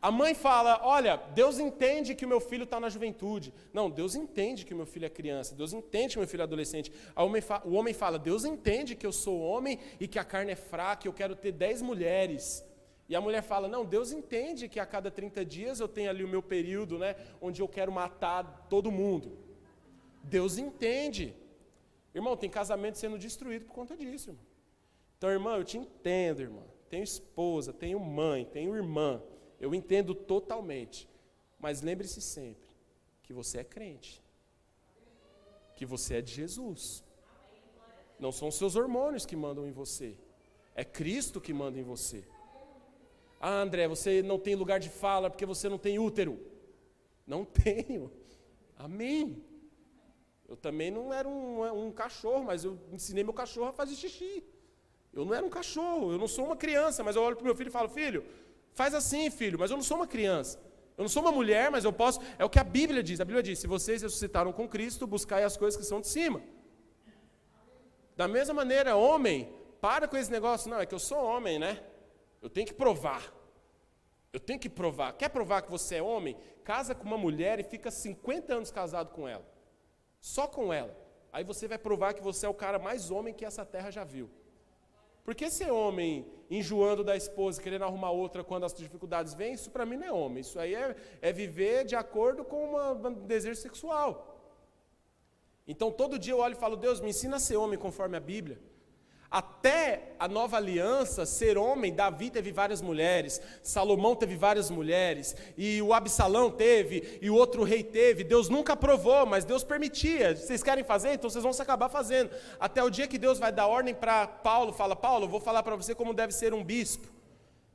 A 0.00 0.10
mãe 0.12 0.32
fala: 0.32 0.80
Olha, 0.84 1.16
Deus 1.34 1.58
entende 1.58 2.14
que 2.14 2.24
o 2.24 2.28
meu 2.28 2.40
filho 2.40 2.64
está 2.64 2.78
na 2.78 2.88
juventude. 2.88 3.52
Não, 3.72 3.90
Deus 3.90 4.14
entende 4.14 4.64
que 4.64 4.72
o 4.72 4.76
meu 4.76 4.86
filho 4.86 5.06
é 5.06 5.10
criança. 5.10 5.54
Deus 5.54 5.72
entende 5.72 6.10
que 6.10 6.18
o 6.18 6.20
meu 6.20 6.28
filho 6.28 6.42
é 6.42 6.44
adolescente. 6.44 6.92
o 7.64 7.72
homem 7.72 7.94
fala: 7.94 8.18
Deus 8.18 8.44
entende 8.44 8.94
que 8.94 9.06
eu 9.06 9.12
sou 9.12 9.40
homem 9.40 9.78
e 9.98 10.06
que 10.06 10.18
a 10.18 10.24
carne 10.24 10.52
é 10.52 10.56
fraca, 10.56 11.08
eu 11.08 11.12
quero 11.12 11.34
ter 11.34 11.52
dez 11.52 11.82
mulheres. 11.82 12.64
E 13.08 13.16
a 13.16 13.20
mulher 13.20 13.42
fala: 13.42 13.66
Não, 13.66 13.84
Deus 13.84 14.12
entende 14.12 14.68
que 14.68 14.78
a 14.78 14.86
cada 14.86 15.10
30 15.10 15.44
dias 15.44 15.80
eu 15.80 15.88
tenho 15.88 16.10
ali 16.10 16.22
o 16.22 16.28
meu 16.28 16.42
período, 16.42 16.96
né, 16.96 17.16
onde 17.40 17.60
eu 17.60 17.66
quero 17.66 17.90
matar 17.90 18.66
todo 18.68 18.92
mundo. 18.92 19.36
Deus 20.22 20.58
entende. 20.58 21.34
Irmão, 22.14 22.36
tem 22.36 22.48
casamento 22.48 22.98
sendo 22.98 23.18
destruído 23.18 23.64
por 23.64 23.74
conta 23.74 23.96
disso, 23.96 24.30
irmão. 24.30 24.44
Então, 25.16 25.30
irmão, 25.30 25.56
eu 25.56 25.64
te 25.64 25.76
entendo, 25.76 26.40
irmão. 26.42 26.64
Tenho 26.88 27.02
esposa, 27.02 27.72
tenho 27.72 27.98
mãe, 27.98 28.44
tenho 28.44 28.76
irmã. 28.76 29.20
Eu 29.60 29.74
entendo 29.74 30.14
totalmente. 30.14 31.08
Mas 31.58 31.82
lembre-se 31.82 32.20
sempre 32.20 32.68
que 33.22 33.32
você 33.32 33.58
é 33.58 33.64
crente. 33.64 34.22
Que 35.76 35.84
você 35.84 36.16
é 36.16 36.22
de 36.22 36.32
Jesus. 36.32 37.04
Não 38.18 38.32
são 38.32 38.50
seus 38.50 38.76
hormônios 38.76 39.26
que 39.26 39.36
mandam 39.36 39.66
em 39.66 39.72
você. 39.72 40.16
É 40.74 40.84
Cristo 40.84 41.40
que 41.40 41.52
manda 41.52 41.78
em 41.78 41.82
você. 41.82 42.24
Ah, 43.40 43.60
André, 43.60 43.86
você 43.86 44.22
não 44.22 44.38
tem 44.38 44.54
lugar 44.54 44.80
de 44.80 44.88
fala 44.88 45.30
porque 45.30 45.46
você 45.46 45.68
não 45.68 45.78
tem 45.78 45.98
útero. 45.98 46.40
Não 47.26 47.44
tenho. 47.64 48.10
Amém. 48.76 49.44
Eu 50.48 50.56
também 50.56 50.90
não 50.90 51.12
era 51.12 51.28
um, 51.28 51.86
um, 51.86 51.92
cachorro, 51.92 52.42
mas 52.44 52.64
eu 52.64 52.78
ensinei 52.90 53.22
meu 53.22 53.34
cachorro 53.34 53.68
a 53.68 53.72
fazer 53.72 53.94
xixi. 53.94 54.42
Eu 55.12 55.24
não 55.24 55.34
era 55.34 55.44
um 55.44 55.50
cachorro, 55.50 56.12
eu 56.12 56.18
não 56.18 56.28
sou 56.28 56.46
uma 56.46 56.56
criança, 56.56 57.04
mas 57.04 57.16
eu 57.16 57.22
olho 57.22 57.36
para 57.36 57.42
o 57.42 57.44
meu 57.44 57.54
filho 57.54 57.68
e 57.68 57.72
falo: 57.72 57.88
Filho, 57.88 58.24
faz 58.80 58.94
assim, 58.94 59.28
filho, 59.40 59.58
mas 59.58 59.70
eu 59.70 59.76
não 59.76 59.84
sou 59.90 59.96
uma 60.00 60.06
criança. 60.14 60.54
Eu 60.96 61.02
não 61.04 61.08
sou 61.14 61.22
uma 61.22 61.32
mulher, 61.40 61.66
mas 61.74 61.84
eu 61.84 61.92
posso. 61.92 62.20
É 62.38 62.44
o 62.44 62.50
que 62.54 62.60
a 62.64 62.64
Bíblia 62.78 63.02
diz. 63.08 63.20
A 63.20 63.24
Bíblia 63.24 63.42
diz: 63.48 63.58
se 63.58 63.68
vocês 63.74 64.02
ressuscitaram 64.02 64.52
com 64.52 64.68
Cristo, 64.74 65.06
buscai 65.06 65.42
as 65.44 65.56
coisas 65.56 65.76
que 65.80 65.86
são 65.86 66.00
de 66.00 66.08
cima. 66.08 66.40
Da 68.16 68.26
mesma 68.36 68.54
maneira, 68.54 68.96
homem, 68.96 69.38
para 69.80 70.08
com 70.08 70.16
esse 70.16 70.30
negócio. 70.30 70.70
Não, 70.70 70.80
é 70.80 70.86
que 70.86 70.94
eu 70.94 70.98
sou 71.10 71.18
homem, 71.32 71.58
né? 71.58 71.72
Eu 72.40 72.50
tenho 72.50 72.66
que 72.66 72.74
provar. 72.74 73.22
Eu 74.32 74.40
tenho 74.40 74.60
que 74.64 74.68
provar. 74.68 75.12
Quer 75.20 75.28
provar 75.28 75.62
que 75.62 75.70
você 75.70 75.96
é 75.96 76.02
homem? 76.02 76.36
Casa 76.64 76.94
com 76.94 77.04
uma 77.04 77.18
mulher 77.26 77.58
e 77.60 77.64
fica 77.64 77.90
50 77.90 78.54
anos 78.54 78.70
casado 78.70 79.10
com 79.16 79.26
ela. 79.26 79.46
Só 80.20 80.46
com 80.46 80.72
ela. 80.72 80.94
Aí 81.32 81.44
você 81.44 81.66
vai 81.66 81.78
provar 81.78 82.12
que 82.14 82.22
você 82.22 82.44
é 82.46 82.48
o 82.48 82.54
cara 82.64 82.78
mais 82.78 83.10
homem 83.10 83.34
que 83.34 83.44
essa 83.44 83.64
terra 83.64 83.90
já 83.90 84.04
viu. 84.04 84.28
Porque 85.28 85.50
ser 85.50 85.70
homem 85.70 86.26
enjoando 86.50 87.04
da 87.04 87.14
esposa, 87.14 87.60
querendo 87.60 87.84
arrumar 87.84 88.12
outra 88.12 88.42
quando 88.42 88.64
as 88.64 88.72
dificuldades 88.72 89.34
vêm, 89.34 89.52
isso 89.52 89.70
para 89.70 89.84
mim 89.84 89.98
não 89.98 90.06
é 90.06 90.10
homem. 90.10 90.40
Isso 90.40 90.58
aí 90.58 90.74
é, 90.74 90.96
é 91.20 91.30
viver 91.30 91.84
de 91.84 91.94
acordo 91.94 92.42
com 92.42 92.76
um 92.76 93.12
desejo 93.26 93.60
sexual. 93.60 94.10
Então 95.66 95.92
todo 95.92 96.18
dia 96.18 96.32
eu 96.32 96.38
olho 96.38 96.54
e 96.54 96.56
falo, 96.56 96.78
Deus, 96.78 97.02
me 97.02 97.10
ensina 97.10 97.36
a 97.36 97.38
ser 97.38 97.56
homem 97.56 97.78
conforme 97.78 98.16
a 98.16 98.20
Bíblia. 98.20 98.58
Até 99.30 100.14
a 100.18 100.26
nova 100.26 100.56
aliança 100.56 101.26
ser 101.26 101.58
homem, 101.58 101.92
Davi 101.92 102.30
teve 102.30 102.50
várias 102.50 102.80
mulheres, 102.80 103.42
Salomão 103.62 104.16
teve 104.16 104.36
várias 104.36 104.70
mulheres, 104.70 105.36
e 105.56 105.82
o 105.82 105.92
Absalão 105.92 106.50
teve, 106.50 107.18
e 107.20 107.28
o 107.28 107.34
outro 107.34 107.62
rei 107.62 107.82
teve. 107.82 108.24
Deus 108.24 108.48
nunca 108.48 108.72
aprovou, 108.72 109.26
mas 109.26 109.44
Deus 109.44 109.62
permitia. 109.62 110.34
Vocês 110.34 110.62
querem 110.62 110.82
fazer? 110.82 111.12
Então 111.12 111.28
vocês 111.28 111.44
vão 111.44 111.52
se 111.52 111.60
acabar 111.60 111.90
fazendo. 111.90 112.30
Até 112.58 112.82
o 112.82 112.88
dia 112.88 113.06
que 113.06 113.18
Deus 113.18 113.38
vai 113.38 113.52
dar 113.52 113.66
ordem 113.66 113.94
para 113.94 114.26
Paulo, 114.26 114.72
fala: 114.72 114.96
Paulo, 114.96 115.28
vou 115.28 115.40
falar 115.40 115.62
para 115.62 115.76
você 115.76 115.94
como 115.94 116.14
deve 116.14 116.32
ser 116.32 116.54
um 116.54 116.64
bispo. 116.64 117.06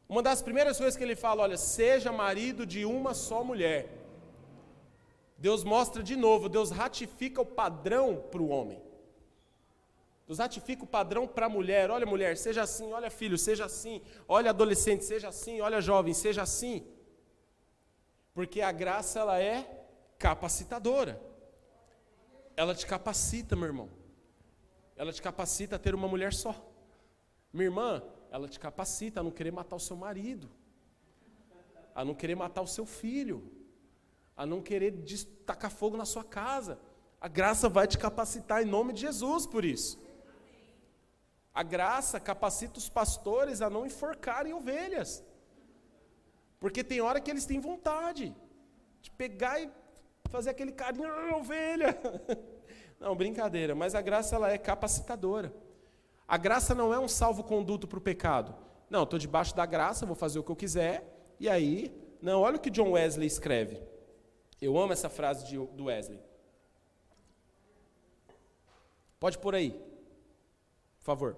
Uma 0.09 0.23
das 0.23 0.41
primeiras 0.41 0.77
coisas 0.77 0.97
que 0.97 1.03
ele 1.03 1.15
fala: 1.15 1.43
olha, 1.43 1.57
seja 1.57 2.11
marido 2.11 2.65
de 2.65 2.83
uma 2.83 3.13
só 3.13 3.43
mulher. 3.43 3.89
Deus 5.37 5.63
mostra 5.63 6.01
de 6.01 6.15
novo, 6.15 6.49
Deus 6.49 6.71
ratifica 6.71 7.41
o 7.41 7.45
padrão 7.45 8.23
para 8.31 8.41
o 8.41 8.49
homem. 8.49 8.81
Deus 10.25 10.39
ratifica 10.39 10.83
o 10.83 10.87
padrão 10.87 11.27
para 11.27 11.47
a 11.47 11.49
mulher. 11.49 11.91
Olha, 11.91 12.05
mulher, 12.05 12.37
seja 12.37 12.61
assim. 12.61 12.91
Olha, 12.93 13.09
filho, 13.11 13.37
seja 13.37 13.65
assim. 13.65 14.01
Olha, 14.27 14.51
adolescente, 14.51 15.03
seja 15.03 15.27
assim. 15.27 15.59
Olha, 15.59 15.81
jovem, 15.81 16.13
seja 16.13 16.41
assim. 16.41 16.87
Porque 18.33 18.61
a 18.61 18.71
graça, 18.71 19.19
ela 19.19 19.39
é 19.39 19.85
capacitadora. 20.17 21.21
Ela 22.55 22.73
te 22.73 22.85
capacita, 22.85 23.55
meu 23.55 23.65
irmão. 23.65 23.89
Ela 24.95 25.11
te 25.11 25.21
capacita 25.21 25.75
a 25.75 25.79
ter 25.79 25.93
uma 25.93 26.07
mulher 26.07 26.33
só. 26.33 26.55
Minha 27.51 27.65
irmã, 27.65 28.03
ela 28.31 28.47
te 28.47 28.59
capacita 28.59 29.19
a 29.19 29.23
não 29.23 29.31
querer 29.31 29.51
matar 29.51 29.75
o 29.75 29.79
seu 29.79 29.95
marido, 29.95 30.49
a 31.93 32.03
não 32.03 32.15
querer 32.15 32.35
matar 32.35 32.61
o 32.61 32.67
seu 32.67 32.85
filho, 32.85 33.51
a 34.35 34.45
não 34.45 34.61
querer 34.61 35.03
tacar 35.45 35.69
fogo 35.69 35.97
na 35.97 36.05
sua 36.05 36.23
casa. 36.23 36.79
A 37.21 37.27
graça 37.27 37.69
vai 37.69 37.87
te 37.87 37.97
capacitar 37.97 38.63
em 38.63 38.65
nome 38.65 38.93
de 38.93 39.01
Jesus 39.01 39.45
por 39.45 39.63
isso. 39.63 40.02
A 41.53 41.61
graça 41.61 42.19
capacita 42.19 42.79
os 42.79 42.89
pastores 42.89 43.61
a 43.61 43.69
não 43.69 43.85
enforcarem 43.85 44.53
ovelhas. 44.53 45.23
Porque 46.59 46.83
tem 46.83 47.01
hora 47.01 47.19
que 47.21 47.29
eles 47.29 47.45
têm 47.45 47.59
vontade 47.59 48.35
de 49.01 49.11
pegar 49.11 49.61
e 49.61 49.69
fazer 50.29 50.49
aquele 50.49 50.71
carinho, 50.71 51.07
ah, 51.07 51.37
ovelha. 51.37 51.97
Não, 52.99 53.15
brincadeira, 53.15 53.75
mas 53.75 53.93
a 53.93 54.01
graça 54.01 54.35
ela 54.35 54.49
é 54.49 54.57
capacitadora. 54.57 55.53
A 56.25 56.37
graça 56.37 56.73
não 56.73 56.93
é 56.93 56.97
um 56.97 57.07
salvo-conduto 57.07 57.85
para 57.85 57.97
o 57.97 58.01
pecado. 58.01 58.55
Não, 58.89 59.03
estou 59.03 59.19
debaixo 59.19 59.53
da 59.53 59.65
graça, 59.65 60.05
vou 60.05 60.15
fazer 60.15 60.39
o 60.39 60.43
que 60.43 60.51
eu 60.51 60.55
quiser, 60.55 61.35
e 61.37 61.49
aí. 61.49 61.93
Não, 62.21 62.39
olha 62.39 62.55
o 62.55 62.59
que 62.59 62.69
John 62.69 62.91
Wesley 62.91 63.27
escreve. 63.27 63.81
Eu 64.61 64.77
amo 64.77 64.93
essa 64.93 65.09
frase 65.09 65.45
de, 65.45 65.57
do 65.57 65.85
Wesley. 65.85 66.21
Pode 69.19 69.37
por 69.37 69.53
aí. 69.53 69.77
Por 71.03 71.07
favor. 71.07 71.37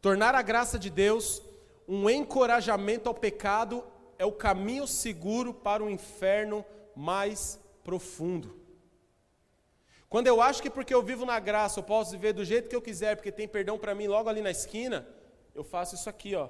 Tornar 0.00 0.36
a 0.36 0.42
graça 0.42 0.78
de 0.78 0.88
Deus 0.88 1.42
um 1.88 2.08
encorajamento 2.08 3.08
ao 3.08 3.14
pecado 3.14 3.84
é 4.16 4.24
o 4.24 4.30
caminho 4.30 4.86
seguro 4.86 5.52
para 5.52 5.82
o 5.82 5.90
inferno 5.90 6.64
mais 6.94 7.58
profundo. 7.82 8.56
Quando 10.08 10.28
eu 10.28 10.40
acho 10.40 10.62
que 10.62 10.70
porque 10.70 10.94
eu 10.94 11.02
vivo 11.02 11.26
na 11.26 11.40
graça 11.40 11.80
eu 11.80 11.82
posso 11.82 12.12
viver 12.12 12.32
do 12.34 12.44
jeito 12.44 12.68
que 12.68 12.76
eu 12.76 12.80
quiser, 12.80 13.16
porque 13.16 13.32
tem 13.32 13.48
perdão 13.48 13.76
para 13.76 13.96
mim 13.96 14.06
logo 14.06 14.28
ali 14.28 14.40
na 14.40 14.52
esquina, 14.52 15.04
eu 15.52 15.64
faço 15.64 15.96
isso 15.96 16.08
aqui, 16.08 16.36
ó. 16.36 16.48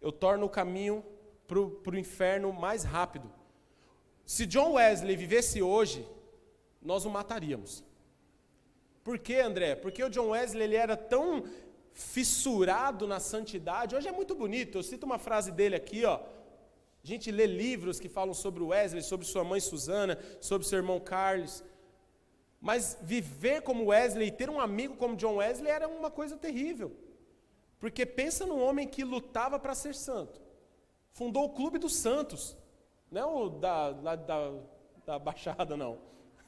Eu 0.00 0.10
torno 0.10 0.46
o 0.46 0.48
caminho 0.48 1.04
para 1.46 1.60
o 1.60 1.98
inferno 1.98 2.54
mais 2.54 2.84
rápido. 2.84 3.30
Se 4.24 4.46
John 4.46 4.72
Wesley 4.72 5.14
vivesse 5.14 5.60
hoje, 5.60 6.08
nós 6.80 7.04
o 7.04 7.10
mataríamos. 7.10 7.84
Por 9.04 9.18
quê, 9.18 9.36
André? 9.40 9.76
Porque 9.76 10.02
o 10.02 10.08
John 10.08 10.30
Wesley 10.30 10.64
ele 10.64 10.76
era 10.76 10.96
tão 10.96 11.44
fissurado 11.92 13.06
na 13.06 13.20
santidade. 13.20 13.94
Hoje 13.94 14.08
é 14.08 14.12
muito 14.12 14.34
bonito. 14.34 14.78
Eu 14.78 14.82
cito 14.82 15.04
uma 15.04 15.18
frase 15.18 15.52
dele 15.52 15.76
aqui, 15.76 16.06
ó. 16.06 16.16
A 16.16 17.06
gente 17.06 17.30
lê 17.30 17.46
livros 17.46 18.00
que 18.00 18.08
falam 18.08 18.32
sobre 18.32 18.62
o 18.62 18.68
Wesley, 18.68 19.02
sobre 19.02 19.26
sua 19.26 19.44
mãe 19.44 19.60
Susana, 19.60 20.18
sobre 20.40 20.66
seu 20.66 20.78
irmão 20.78 20.98
Carlos. 20.98 21.62
Mas 22.58 22.98
viver 23.02 23.60
como 23.60 23.88
Wesley 23.88 24.28
e 24.28 24.32
ter 24.32 24.48
um 24.48 24.58
amigo 24.58 24.96
como 24.96 25.16
John 25.16 25.36
Wesley 25.36 25.70
era 25.70 25.86
uma 25.86 26.10
coisa 26.10 26.34
terrível. 26.38 26.90
Porque 27.78 28.06
pensa 28.06 28.46
num 28.46 28.62
homem 28.62 28.88
que 28.88 29.04
lutava 29.04 29.58
para 29.58 29.74
ser 29.74 29.94
santo. 29.94 30.40
Fundou 31.12 31.44
o 31.44 31.50
Clube 31.50 31.78
dos 31.78 31.94
Santos. 31.94 32.56
Não 33.10 33.20
é 33.20 33.26
o 33.26 33.48
da, 33.50 33.92
da, 33.92 34.16
da, 34.16 34.52
da 35.04 35.18
Baixada, 35.18 35.76
não. 35.76 35.98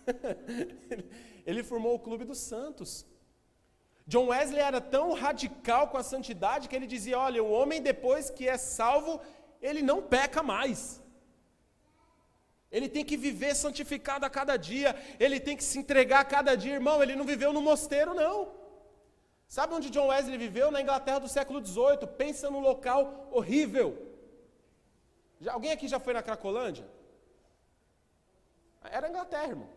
Ele 1.46 1.62
formou 1.70 1.94
o 1.94 2.04
Clube 2.06 2.24
dos 2.30 2.38
Santos. 2.38 3.06
John 4.06 4.26
Wesley 4.28 4.60
era 4.70 4.80
tão 4.80 5.06
radical 5.24 5.88
com 5.88 5.98
a 5.98 6.08
santidade 6.12 6.68
que 6.68 6.76
ele 6.76 6.92
dizia: 6.94 7.18
olha, 7.18 7.42
o 7.42 7.50
homem 7.50 7.80
depois 7.90 8.30
que 8.30 8.48
é 8.48 8.58
salvo, 8.58 9.20
ele 9.60 9.82
não 9.90 9.98
peca 10.02 10.42
mais. 10.42 10.80
Ele 12.76 12.88
tem 12.88 13.04
que 13.04 13.16
viver 13.16 13.54
santificado 13.54 14.26
a 14.26 14.30
cada 14.38 14.56
dia, 14.56 14.90
ele 15.18 15.38
tem 15.38 15.56
que 15.56 15.64
se 15.64 15.78
entregar 15.78 16.20
a 16.20 16.30
cada 16.36 16.56
dia, 16.56 16.74
irmão. 16.74 17.02
Ele 17.02 17.16
não 17.16 17.24
viveu 17.24 17.52
no 17.52 17.62
mosteiro, 17.62 18.12
não. 18.12 18.36
Sabe 19.48 19.74
onde 19.74 19.90
John 19.90 20.08
Wesley 20.08 20.36
viveu? 20.36 20.70
Na 20.70 20.82
Inglaterra 20.82 21.20
do 21.20 21.28
século 21.28 21.64
XVIII. 21.64 22.06
Pensa 22.18 22.50
num 22.50 22.60
local 22.60 23.28
horrível. 23.30 23.88
Já, 25.40 25.52
alguém 25.52 25.70
aqui 25.70 25.86
já 25.86 26.00
foi 26.00 26.12
na 26.12 26.22
Cracolândia? 26.22 26.86
Era 28.82 29.08
Inglaterra, 29.08 29.48
irmão. 29.48 29.75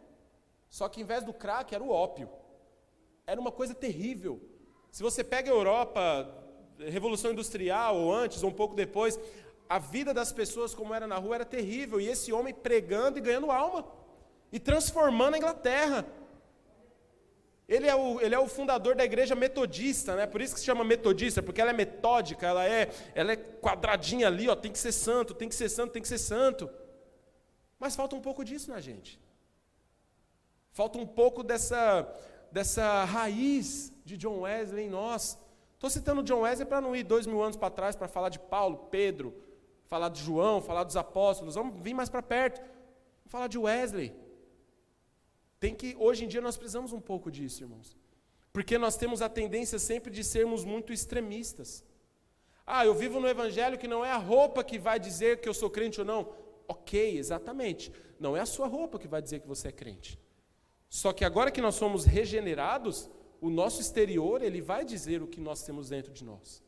Só 0.70 0.88
que 0.88 1.02
em 1.02 1.04
vez 1.04 1.24
do 1.24 1.34
crack 1.34 1.74
era 1.74 1.84
o 1.84 1.90
ópio. 1.90 2.30
Era 3.26 3.42
uma 3.42 3.52
coisa 3.52 3.74
terrível. 3.74 4.40
Se 4.92 5.02
você 5.02 5.24
pega 5.24 5.52
a 5.52 5.54
Europa, 5.54 6.28
Revolução 6.78 7.32
Industrial, 7.32 7.96
ou 7.96 8.14
antes, 8.14 8.44
ou 8.44 8.50
um 8.50 8.54
pouco 8.54 8.76
depois, 8.76 9.20
a 9.68 9.80
vida 9.80 10.14
das 10.14 10.32
pessoas 10.32 10.74
como 10.74 10.94
era 10.94 11.08
na 11.08 11.18
rua 11.18 11.36
era 11.36 11.46
terrível. 11.46 12.00
E 12.00 12.08
esse 12.08 12.32
homem 12.32 12.54
pregando 12.54 13.18
e 13.18 13.22
ganhando 13.22 13.52
alma. 13.52 13.86
E 14.52 14.60
transformando 14.60 15.36
a 15.36 15.38
Inglaterra. 15.38 16.06
Ele 17.68 17.88
é, 17.88 17.96
o, 17.96 18.20
ele 18.20 18.34
é 18.34 18.40
o 18.40 18.48
fundador 18.48 18.96
da 18.96 19.06
igreja 19.06 19.36
metodista, 19.36 20.16
né? 20.16 20.26
por 20.26 20.42
isso 20.42 20.56
que 20.56 20.60
se 20.60 20.66
chama 20.66 20.84
metodista, 20.84 21.44
porque 21.44 21.62
ela 21.62 21.70
é 21.70 21.74
metódica, 21.74 22.48
ela 22.48 22.66
é, 22.66 22.90
ela 23.14 23.34
é 23.34 23.36
quadradinha 23.36 24.26
ali, 24.26 24.50
ó, 24.50 24.56
tem 24.56 24.72
que 24.72 24.80
ser 24.80 24.92
santo, 24.92 25.36
tem 25.36 25.48
que 25.48 25.54
ser 25.54 25.70
santo, 25.70 25.92
tem 25.92 26.02
que 26.02 26.08
ser 26.08 26.18
santo. 26.18 26.68
Mas 27.80 27.96
falta 27.96 28.16
um 28.16 28.22
pouco 28.22 28.44
disso 28.44 28.72
na 28.72 28.82
gente. 28.82 29.20
Falta 30.80 30.98
um 30.98 31.06
pouco 31.06 31.44
dessa, 31.44 32.10
dessa 32.54 33.04
raiz 33.04 33.92
de 34.06 34.16
John 34.16 34.40
Wesley 34.44 34.86
em 34.86 34.90
nós. 34.90 35.38
Estou 35.74 35.90
citando 35.90 36.24
John 36.24 36.40
Wesley 36.44 36.66
para 36.66 36.80
não 36.80 36.96
ir 36.96 37.04
dois 37.04 37.28
mil 37.28 37.44
anos 37.44 37.58
para 37.58 37.70
trás 37.70 37.98
para 37.98 38.08
falar 38.08 38.30
de 38.30 38.40
Paulo, 38.40 38.88
Pedro, 38.90 39.36
falar 39.88 40.08
de 40.08 40.24
João, 40.24 40.62
falar 40.62 40.86
dos 40.86 40.96
apóstolos. 40.96 41.56
Vamos 41.56 41.84
vir 41.84 41.94
mais 41.94 42.08
para 42.08 42.22
perto. 42.22 42.62
Vamos 42.62 43.30
falar 43.30 43.48
de 43.48 43.58
Wesley. 43.58 44.16
Tem 45.60 45.76
que, 45.76 45.98
hoje 46.00 46.24
em 46.24 46.30
dia 46.30 46.40
nós 46.40 46.56
precisamos 46.56 46.94
um 46.94 47.02
pouco 47.02 47.30
disso, 47.30 47.62
irmãos. 47.62 47.98
Porque 48.54 48.78
nós 48.78 48.96
temos 48.96 49.22
a 49.22 49.28
tendência 49.28 49.78
sempre 49.80 50.10
de 50.10 50.24
sermos 50.24 50.64
muito 50.64 50.94
extremistas. 50.94 51.84
Ah, 52.66 52.86
eu 52.86 52.94
vivo 52.94 53.20
no 53.20 53.28
evangelho 53.28 53.78
que 53.78 53.86
não 53.86 54.06
é 54.06 54.12
a 54.12 54.18
roupa 54.18 54.64
que 54.64 54.80
vai 54.80 54.98
dizer 54.98 55.42
que 55.42 55.50
eu 55.50 55.54
sou 55.54 55.70
crente 55.70 56.00
ou 56.00 56.06
não. 56.06 56.32
OK, 56.70 57.18
exatamente. 57.18 57.92
Não 58.18 58.38
é 58.38 58.40
a 58.40 58.46
sua 58.46 58.68
roupa 58.68 58.98
que 58.98 59.10
vai 59.10 59.22
dizer 59.22 59.42
que 59.42 59.48
você 59.48 59.68
é 59.68 59.74
crente. 59.74 60.18
Só 60.90 61.14
que 61.14 61.24
agora 61.24 61.52
que 61.52 61.62
nós 61.62 61.76
somos 61.76 62.04
regenerados, 62.04 63.10
o 63.40 63.50
nosso 63.50 63.80
exterior, 63.80 64.42
ele 64.42 64.62
vai 64.62 64.84
dizer 64.84 65.22
o 65.22 65.28
que 65.28 65.40
nós 65.40 65.62
temos 65.62 65.90
dentro 65.90 66.12
de 66.12 66.26
nós. 66.26 66.64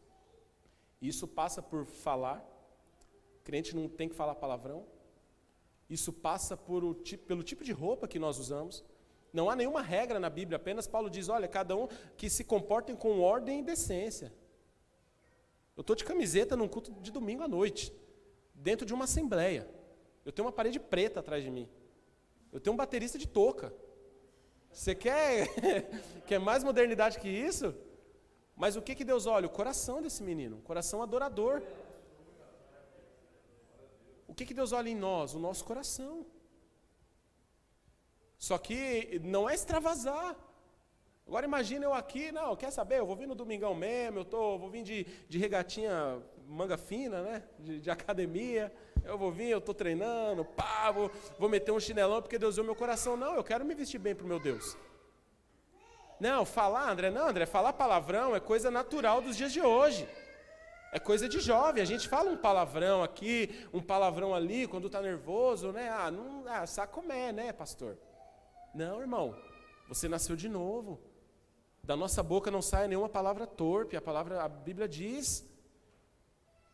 Isso 1.02 1.28
passa 1.28 1.62
por 1.62 1.86
falar. 1.86 2.46
Crente 3.44 3.76
não 3.76 3.90
tem 3.90 4.08
que 4.08 4.16
falar 4.16 4.36
palavrão. 4.36 4.86
Isso 5.90 6.14
passa 6.14 6.56
por 6.56 6.96
tipo, 7.02 7.26
pelo 7.26 7.44
tipo 7.44 7.64
de 7.64 7.72
roupa 7.72 8.08
que 8.08 8.20
nós 8.20 8.38
usamos. 8.38 8.86
Não 9.34 9.50
há 9.50 9.56
nenhuma 9.56 9.82
regra 9.82 10.20
na 10.20 10.30
Bíblia, 10.30 10.58
apenas 10.58 10.88
Paulo 10.88 11.10
diz: 11.10 11.28
olha, 11.28 11.48
cada 11.48 11.76
um 11.76 11.88
que 12.16 12.30
se 12.30 12.44
comportem 12.44 12.96
com 12.96 13.20
ordem 13.20 13.60
e 13.60 13.64
decência. 13.64 14.32
Eu 15.76 15.82
estou 15.82 15.96
de 15.96 16.04
camiseta 16.04 16.56
num 16.56 16.68
culto 16.68 16.92
de 17.02 17.12
domingo 17.12 17.42
à 17.42 17.48
noite, 17.48 17.92
dentro 18.54 18.86
de 18.86 18.94
uma 18.94 19.06
assembleia. 19.06 19.68
Eu 20.24 20.32
tenho 20.32 20.46
uma 20.46 20.52
parede 20.52 20.80
preta 20.80 21.22
atrás 21.22 21.44
de 21.44 21.50
mim. 21.50 21.68
Eu 22.52 22.60
tenho 22.60 22.74
um 22.74 22.78
baterista 22.78 23.18
de 23.18 23.28
touca. 23.28 23.74
Você 24.72 24.96
quer, 24.96 25.48
quer 26.26 26.40
mais 26.40 26.64
modernidade 26.64 27.20
que 27.20 27.30
isso? 27.30 27.76
Mas 28.56 28.76
o 28.76 28.82
que, 28.82 28.96
que 28.96 29.04
Deus 29.04 29.26
olha? 29.26 29.48
O 29.48 29.50
coração 29.50 30.02
desse 30.02 30.24
menino, 30.24 30.58
o 30.58 30.62
coração 30.62 31.02
adorador. 31.02 31.62
O 34.28 34.34
que, 34.34 34.46
que 34.46 34.54
Deus 34.54 34.72
olha 34.72 34.90
em 34.90 34.96
nós? 34.96 35.34
O 35.34 35.40
nosso 35.40 35.66
coração. 35.66 36.26
Só 38.38 38.58
que 38.58 39.20
não 39.24 39.50
é 39.50 39.54
extravasar. 39.54 40.36
Agora 41.28 41.46
imagina 41.46 41.86
eu 41.86 41.94
aqui, 41.94 42.32
não, 42.32 42.56
quer 42.56 42.72
saber? 42.72 43.00
Eu 43.00 43.06
vou 43.06 43.16
vir 43.16 43.28
no 43.28 43.36
domingão 43.36 43.74
mesmo, 43.76 44.20
eu 44.20 44.26
tô, 44.26 44.58
vou 44.58 44.70
vir 44.70 44.84
de, 44.84 45.04
de 45.30 45.38
regatinha 45.38 46.22
manga 46.48 46.78
fina, 46.78 47.22
né? 47.22 47.44
De, 47.60 47.80
de 47.80 47.90
academia. 47.90 48.74
Eu 49.04 49.18
vou 49.18 49.32
vir, 49.32 49.50
eu 49.50 49.58
estou 49.58 49.74
treinando, 49.74 50.46
pá, 50.46 50.92
vou, 50.92 51.12
vou 51.38 51.50
meter 51.50 51.72
um 51.72 51.80
chinelão 51.80 52.22
porque 52.22 52.38
Deus 52.38 52.56
viu 52.56 52.64
meu 52.64 52.76
coração. 52.76 53.18
Não, 53.18 53.36
eu 53.36 53.44
quero 53.44 53.66
me 53.66 53.74
vestir 53.74 54.00
bem 54.00 54.16
para 54.16 54.26
o 54.26 54.28
meu 54.28 54.40
Deus. 54.40 54.78
Não, 56.20 56.46
falar, 56.46 56.92
André, 56.92 57.10
não, 57.10 57.28
André, 57.28 57.46
falar 57.46 57.74
palavrão 57.74 58.36
é 58.36 58.40
coisa 58.40 58.70
natural 58.70 59.22
dos 59.22 59.36
dias 59.36 59.52
de 59.52 59.62
hoje. 59.62 60.08
É 60.92 61.00
coisa 61.00 61.28
de 61.28 61.40
jovem. 61.40 61.82
A 61.82 61.86
gente 61.86 62.08
fala 62.08 62.30
um 62.30 62.38
palavrão 62.38 63.02
aqui, 63.02 63.66
um 63.74 63.82
palavrão 63.82 64.36
ali, 64.36 64.68
quando 64.68 64.88
está 64.88 65.02
nervoso, 65.02 65.72
né? 65.72 65.90
Ah, 65.90 66.12
não, 66.12 66.44
ah, 66.48 66.68
sacomé, 66.68 67.32
né, 67.32 67.52
pastor? 67.52 67.98
Não, 68.74 69.00
irmão. 69.00 69.36
Você 69.88 70.08
nasceu 70.08 70.36
de 70.36 70.48
novo. 70.48 71.02
Da 71.84 71.96
nossa 71.96 72.22
boca 72.22 72.52
não 72.52 72.62
sai 72.62 72.88
nenhuma 72.88 73.10
palavra 73.10 73.48
torpe. 73.48 73.96
A 73.96 74.02
palavra, 74.02 74.44
a 74.44 74.50
Bíblia 74.50 74.88
diz. 74.88 75.44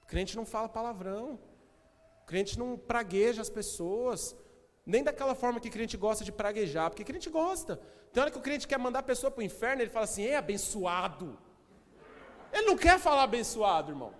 O 0.03 0.07
crente 0.07 0.35
não 0.35 0.45
fala 0.45 0.67
palavrão. 0.67 1.39
O 2.27 2.29
crente 2.29 2.59
não 2.59 2.77
pragueja 2.77 3.41
as 3.41 3.49
pessoas, 3.49 4.35
nem 4.85 5.01
daquela 5.01 5.33
forma 5.33 5.61
que 5.61 5.69
o 5.69 5.71
crente 5.71 5.95
gosta 5.95 6.25
de 6.25 6.31
praguejar, 6.31 6.89
porque 6.89 7.03
o 7.03 7.05
crente 7.05 7.29
gosta. 7.29 7.79
Tem 8.11 8.19
hora 8.19 8.29
que 8.29 8.37
o 8.37 8.41
crente 8.41 8.67
quer 8.67 8.77
mandar 8.77 8.99
a 8.99 9.03
pessoa 9.11 9.31
para 9.31 9.39
o 9.39 9.45
inferno, 9.45 9.81
ele 9.81 9.89
fala 9.89 10.03
assim: 10.03 10.25
é 10.25 10.35
abençoado. 10.35 11.39
Ele 12.51 12.65
não 12.67 12.75
quer 12.75 12.99
falar 12.99 13.23
abençoado, 13.23 13.93
irmão. 13.93 14.13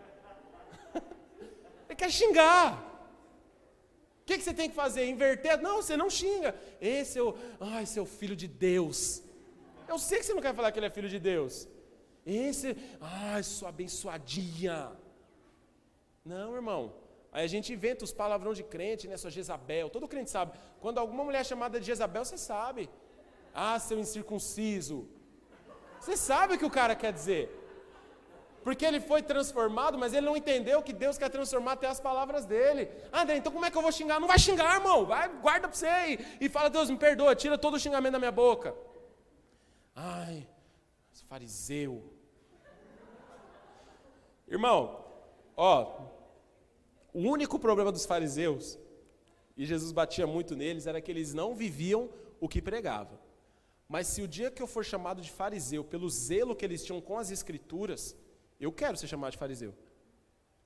ele 1.90 1.98
quer 1.98 2.10
xingar. 2.10 2.82
O 4.22 4.26
que, 4.26 4.38
que 4.38 4.44
você 4.46 4.54
tem 4.54 4.70
que 4.70 4.76
fazer? 4.76 5.06
Inverter? 5.06 5.62
Não, 5.62 5.82
você 5.82 5.98
não 5.98 6.10
xinga. 6.10 6.56
Esse 6.80 7.20
é 7.20 7.22
o, 7.22 7.36
ai, 7.60 7.86
seu 7.86 8.06
filho 8.06 8.38
de 8.38 8.48
Deus. 8.48 9.22
Eu 9.86 10.00
sei 10.00 10.20
que 10.20 10.26
você 10.26 10.34
não 10.34 10.42
quer 10.42 10.56
falar 10.56 10.72
que 10.72 10.80
ele 10.80 10.86
é 10.86 10.90
filho 10.90 11.10
de 11.10 11.20
Deus. 11.20 11.68
Esse, 12.26 12.78
ai, 13.02 13.44
sua 13.44 13.68
abençoadinha. 13.68 14.94
Não, 16.24 16.56
irmão. 16.56 17.06
Aí 17.32 17.44
a 17.44 17.48
gente 17.48 17.74
inventa 17.74 18.04
os 18.04 18.14
palavrão 18.14 18.54
de 18.54 18.64
crente, 18.64 19.08
né? 19.08 19.18
Sua 19.18 19.30
Jezabel. 19.30 19.90
Todo 19.90 20.08
crente 20.08 20.30
sabe. 20.30 20.58
Quando 20.80 20.98
alguma 20.98 21.24
mulher 21.24 21.42
é 21.42 21.44
chamada 21.44 21.80
de 21.80 21.86
Jezabel, 21.86 22.26
você 22.26 22.38
sabe. 22.38 22.90
Ah, 23.54 23.78
seu 23.80 24.00
incircunciso. 24.00 25.08
Você 26.00 26.16
sabe 26.16 26.56
o 26.56 26.58
que 26.58 26.66
o 26.66 26.70
cara 26.80 26.96
quer 26.96 27.12
dizer. 27.12 27.46
Porque 28.64 28.86
ele 28.86 29.00
foi 29.00 29.22
transformado, 29.22 29.98
mas 29.98 30.14
ele 30.14 30.26
não 30.26 30.36
entendeu 30.36 30.82
que 30.82 30.92
Deus 30.92 31.18
quer 31.18 31.30
transformar 31.30 31.74
até 31.74 31.88
as 31.88 32.00
palavras 32.00 32.46
dele. 32.46 32.90
Ah, 33.12 33.22
André, 33.22 33.38
então 33.38 33.52
como 33.52 33.66
é 33.66 33.72
que 33.72 33.78
eu 33.78 33.82
vou 33.82 33.92
xingar? 33.92 34.20
Não 34.20 34.28
vai 34.28 34.40
xingar, 34.40 34.76
irmão. 34.76 35.06
Vai, 35.06 35.30
guarda 35.30 35.68
para 35.68 35.78
você 35.78 35.88
aí. 35.88 36.38
E 36.42 36.50
fala, 36.50 36.70
Deus, 36.70 36.90
me 36.90 36.98
perdoa, 36.98 37.36
tira 37.36 37.58
todo 37.58 37.76
o 37.76 37.80
xingamento 37.80 38.14
da 38.14 38.20
minha 38.20 38.32
boca. 38.32 38.76
Ai, 39.96 40.48
fariseu. 41.28 42.14
Irmão, 44.48 45.04
ó, 45.56 46.00
o 47.18 47.22
único 47.22 47.58
problema 47.58 47.92
dos 47.92 48.06
fariseus, 48.06 48.78
e 49.58 49.66
Jesus 49.66 49.92
batia 49.92 50.28
muito 50.28 50.56
neles, 50.56 50.86
era 50.86 51.02
que 51.02 51.10
eles 51.10 51.34
não 51.34 51.56
viviam 51.56 52.12
o 52.40 52.48
que 52.48 52.62
pregavam. 52.62 53.18
Mas 53.90 54.06
se 54.06 54.22
o 54.22 54.28
dia 54.28 54.52
que 54.52 54.62
eu 54.62 54.68
for 54.68 54.86
chamado 54.86 55.20
de 55.20 55.32
fariseu, 55.32 55.84
pelo 55.84 56.08
zelo 56.12 56.56
que 56.56 56.64
eles 56.64 56.86
tinham 56.86 57.02
com 57.02 57.18
as 57.18 57.32
escrituras, 57.32 58.16
eu 58.60 58.72
quero 58.72 58.96
ser 58.96 59.08
chamado 59.08 59.32
de 59.32 59.38
fariseu. 59.40 59.74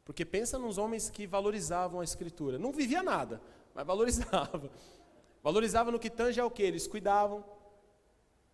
Porque 0.04 0.26
pensa 0.26 0.60
nos 0.60 0.78
homens 0.78 1.10
que 1.10 1.26
valorizavam 1.26 2.02
a 2.02 2.04
escritura. 2.04 2.60
Não 2.60 2.74
vivia 2.74 3.02
nada, 3.02 3.42
mas 3.74 3.88
valorizava. 3.88 4.70
Valorizava 5.42 5.90
no 5.90 5.98
que 5.98 6.10
tange 6.10 6.40
ao 6.40 6.52
que? 6.52 6.62
Eles 6.62 6.86
cuidavam. 6.86 7.44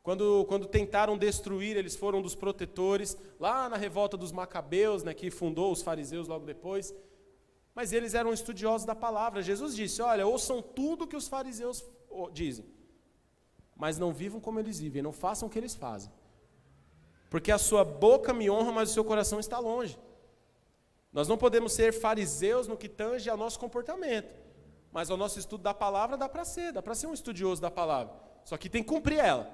Quando, 0.01 0.45
quando 0.47 0.67
tentaram 0.67 1.17
destruir, 1.17 1.75
eles 1.75 1.97
foram 1.97 2.21
dos 2.21 2.33
protetores. 2.33 3.17
Lá 3.39 3.67
na 3.67 3.75
revolta 3.75 4.15
dos 4.15 4.31
macabeus, 4.31 5.03
né, 5.03 5.13
que 5.13 5.29
fundou 5.29 5.69
os 5.69 5.81
fariseus 5.81 6.29
logo 6.29 6.45
depois, 6.45 6.93
mas 7.78 7.93
eles 7.93 8.15
eram 8.15 8.34
estudiosos 8.34 8.88
da 8.88 8.95
palavra. 8.95 9.43
Jesus 9.43 9.75
disse: 9.75 10.01
Olha, 10.01 10.25
ouçam 10.25 10.63
tudo 10.63 11.05
que 11.05 11.15
os 11.15 11.28
fariseus 11.28 11.86
dizem, 12.34 12.65
mas 13.75 13.99
não 13.99 14.11
vivam 14.11 14.41
como 14.41 14.59
eles 14.59 14.80
vivem, 14.80 15.03
não 15.03 15.11
façam 15.11 15.47
o 15.47 15.51
que 15.51 15.59
eles 15.59 15.75
fazem. 15.75 16.11
Porque 17.30 17.51
a 17.51 17.59
sua 17.59 17.86
boca 17.86 18.34
me 18.34 18.49
honra, 18.49 18.71
mas 18.71 18.89
o 18.89 18.93
seu 18.95 19.05
coração 19.05 19.39
está 19.39 19.59
longe. 19.59 19.95
Nós 21.13 21.28
não 21.28 21.38
podemos 21.38 21.71
ser 21.71 21.93
fariseus 21.93 22.67
no 22.67 22.75
que 22.75 22.89
tange 22.89 23.30
ao 23.30 23.38
nosso 23.38 23.59
comportamento, 23.59 24.34
mas 24.91 25.11
ao 25.11 25.17
nosso 25.17 25.38
estudo 25.38 25.61
da 25.61 25.73
palavra 25.73 26.17
dá 26.17 26.28
para 26.28 26.45
ser, 26.45 26.73
dá 26.73 26.82
para 26.82 26.95
ser 26.95 27.05
um 27.05 27.13
estudioso 27.13 27.61
da 27.61 27.69
palavra. 27.69 28.11
Só 28.43 28.57
que 28.57 28.71
tem 28.71 28.82
que 28.82 28.89
cumprir 28.89 29.19
ela. 29.19 29.47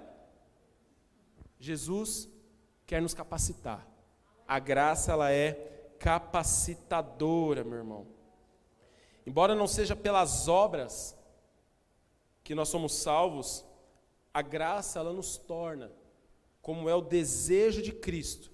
Jesus 1.59 2.29
quer 2.85 3.01
nos 3.01 3.13
capacitar. 3.13 3.85
A 4.47 4.59
graça 4.59 5.11
ela 5.11 5.29
é 5.29 5.95
capacitadora, 5.99 7.65
meu 7.65 7.79
irmão. 7.79 8.12
Embora 9.25 9.55
não 9.55 9.67
seja 9.67 9.95
pelas 9.95 10.47
obras 10.47 11.17
que 12.43 12.53
nós 12.53 12.69
somos 12.69 12.93
salvos, 12.93 13.65
a 14.33 14.41
graça 14.41 14.99
ela 14.99 15.13
nos 15.13 15.37
torna, 15.37 15.91
como 16.61 16.89
é 16.89 16.95
o 16.95 17.01
desejo 17.01 17.81
de 17.81 17.91
Cristo, 17.91 18.51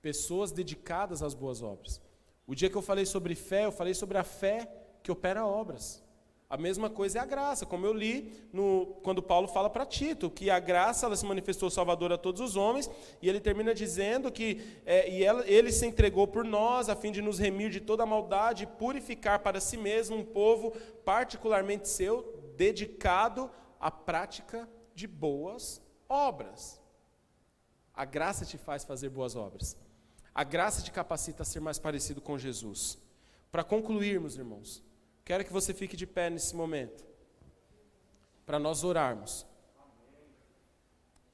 pessoas 0.00 0.50
dedicadas 0.50 1.22
às 1.22 1.34
boas 1.34 1.62
obras. 1.62 2.00
O 2.46 2.54
dia 2.54 2.70
que 2.70 2.76
eu 2.76 2.82
falei 2.82 3.04
sobre 3.04 3.34
fé, 3.34 3.66
eu 3.66 3.72
falei 3.72 3.94
sobre 3.94 4.16
a 4.18 4.24
fé 4.24 4.68
que 5.02 5.12
opera 5.12 5.46
obras. 5.46 6.02
A 6.50 6.56
mesma 6.56 6.88
coisa 6.88 7.18
é 7.18 7.20
a 7.20 7.26
graça, 7.26 7.66
como 7.66 7.84
eu 7.84 7.92
li 7.92 8.32
no, 8.50 8.98
quando 9.02 9.22
Paulo 9.22 9.46
fala 9.46 9.68
para 9.68 9.84
Tito, 9.84 10.30
que 10.30 10.48
a 10.48 10.58
graça 10.58 11.04
ela 11.04 11.14
se 11.14 11.26
manifestou 11.26 11.68
salvadora 11.68 12.14
a 12.14 12.18
todos 12.18 12.40
os 12.40 12.56
homens, 12.56 12.88
e 13.20 13.28
ele 13.28 13.38
termina 13.38 13.74
dizendo 13.74 14.32
que 14.32 14.80
é, 14.86 15.10
e 15.10 15.22
ela, 15.22 15.46
ele 15.46 15.70
se 15.70 15.84
entregou 15.84 16.26
por 16.26 16.44
nós, 16.44 16.88
a 16.88 16.96
fim 16.96 17.12
de 17.12 17.20
nos 17.20 17.38
remir 17.38 17.68
de 17.68 17.80
toda 17.80 18.02
a 18.02 18.06
maldade 18.06 18.64
e 18.64 18.66
purificar 18.66 19.40
para 19.40 19.60
si 19.60 19.76
mesmo 19.76 20.16
um 20.16 20.24
povo 20.24 20.72
particularmente 21.04 21.86
seu, 21.86 22.52
dedicado 22.56 23.50
à 23.78 23.90
prática 23.90 24.66
de 24.94 25.06
boas 25.06 25.82
obras. 26.08 26.80
A 27.92 28.06
graça 28.06 28.46
te 28.46 28.56
faz 28.56 28.84
fazer 28.84 29.10
boas 29.10 29.36
obras. 29.36 29.76
A 30.34 30.44
graça 30.44 30.82
te 30.82 30.90
capacita 30.90 31.42
a 31.42 31.46
ser 31.46 31.60
mais 31.60 31.78
parecido 31.78 32.22
com 32.22 32.38
Jesus. 32.38 32.96
Para 33.50 33.64
concluirmos, 33.64 34.38
irmãos, 34.38 34.82
quero 35.28 35.44
que 35.44 35.52
você 35.52 35.74
fique 35.74 35.94
de 35.94 36.06
pé 36.06 36.30
nesse 36.30 36.56
momento, 36.56 37.04
para 38.46 38.58
nós 38.58 38.82
orarmos, 38.82 39.46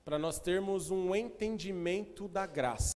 para 0.04 0.18
nós 0.18 0.40
termos 0.40 0.90
um 0.90 1.14
entendimento 1.14 2.26
da 2.26 2.44
graça. 2.44 2.93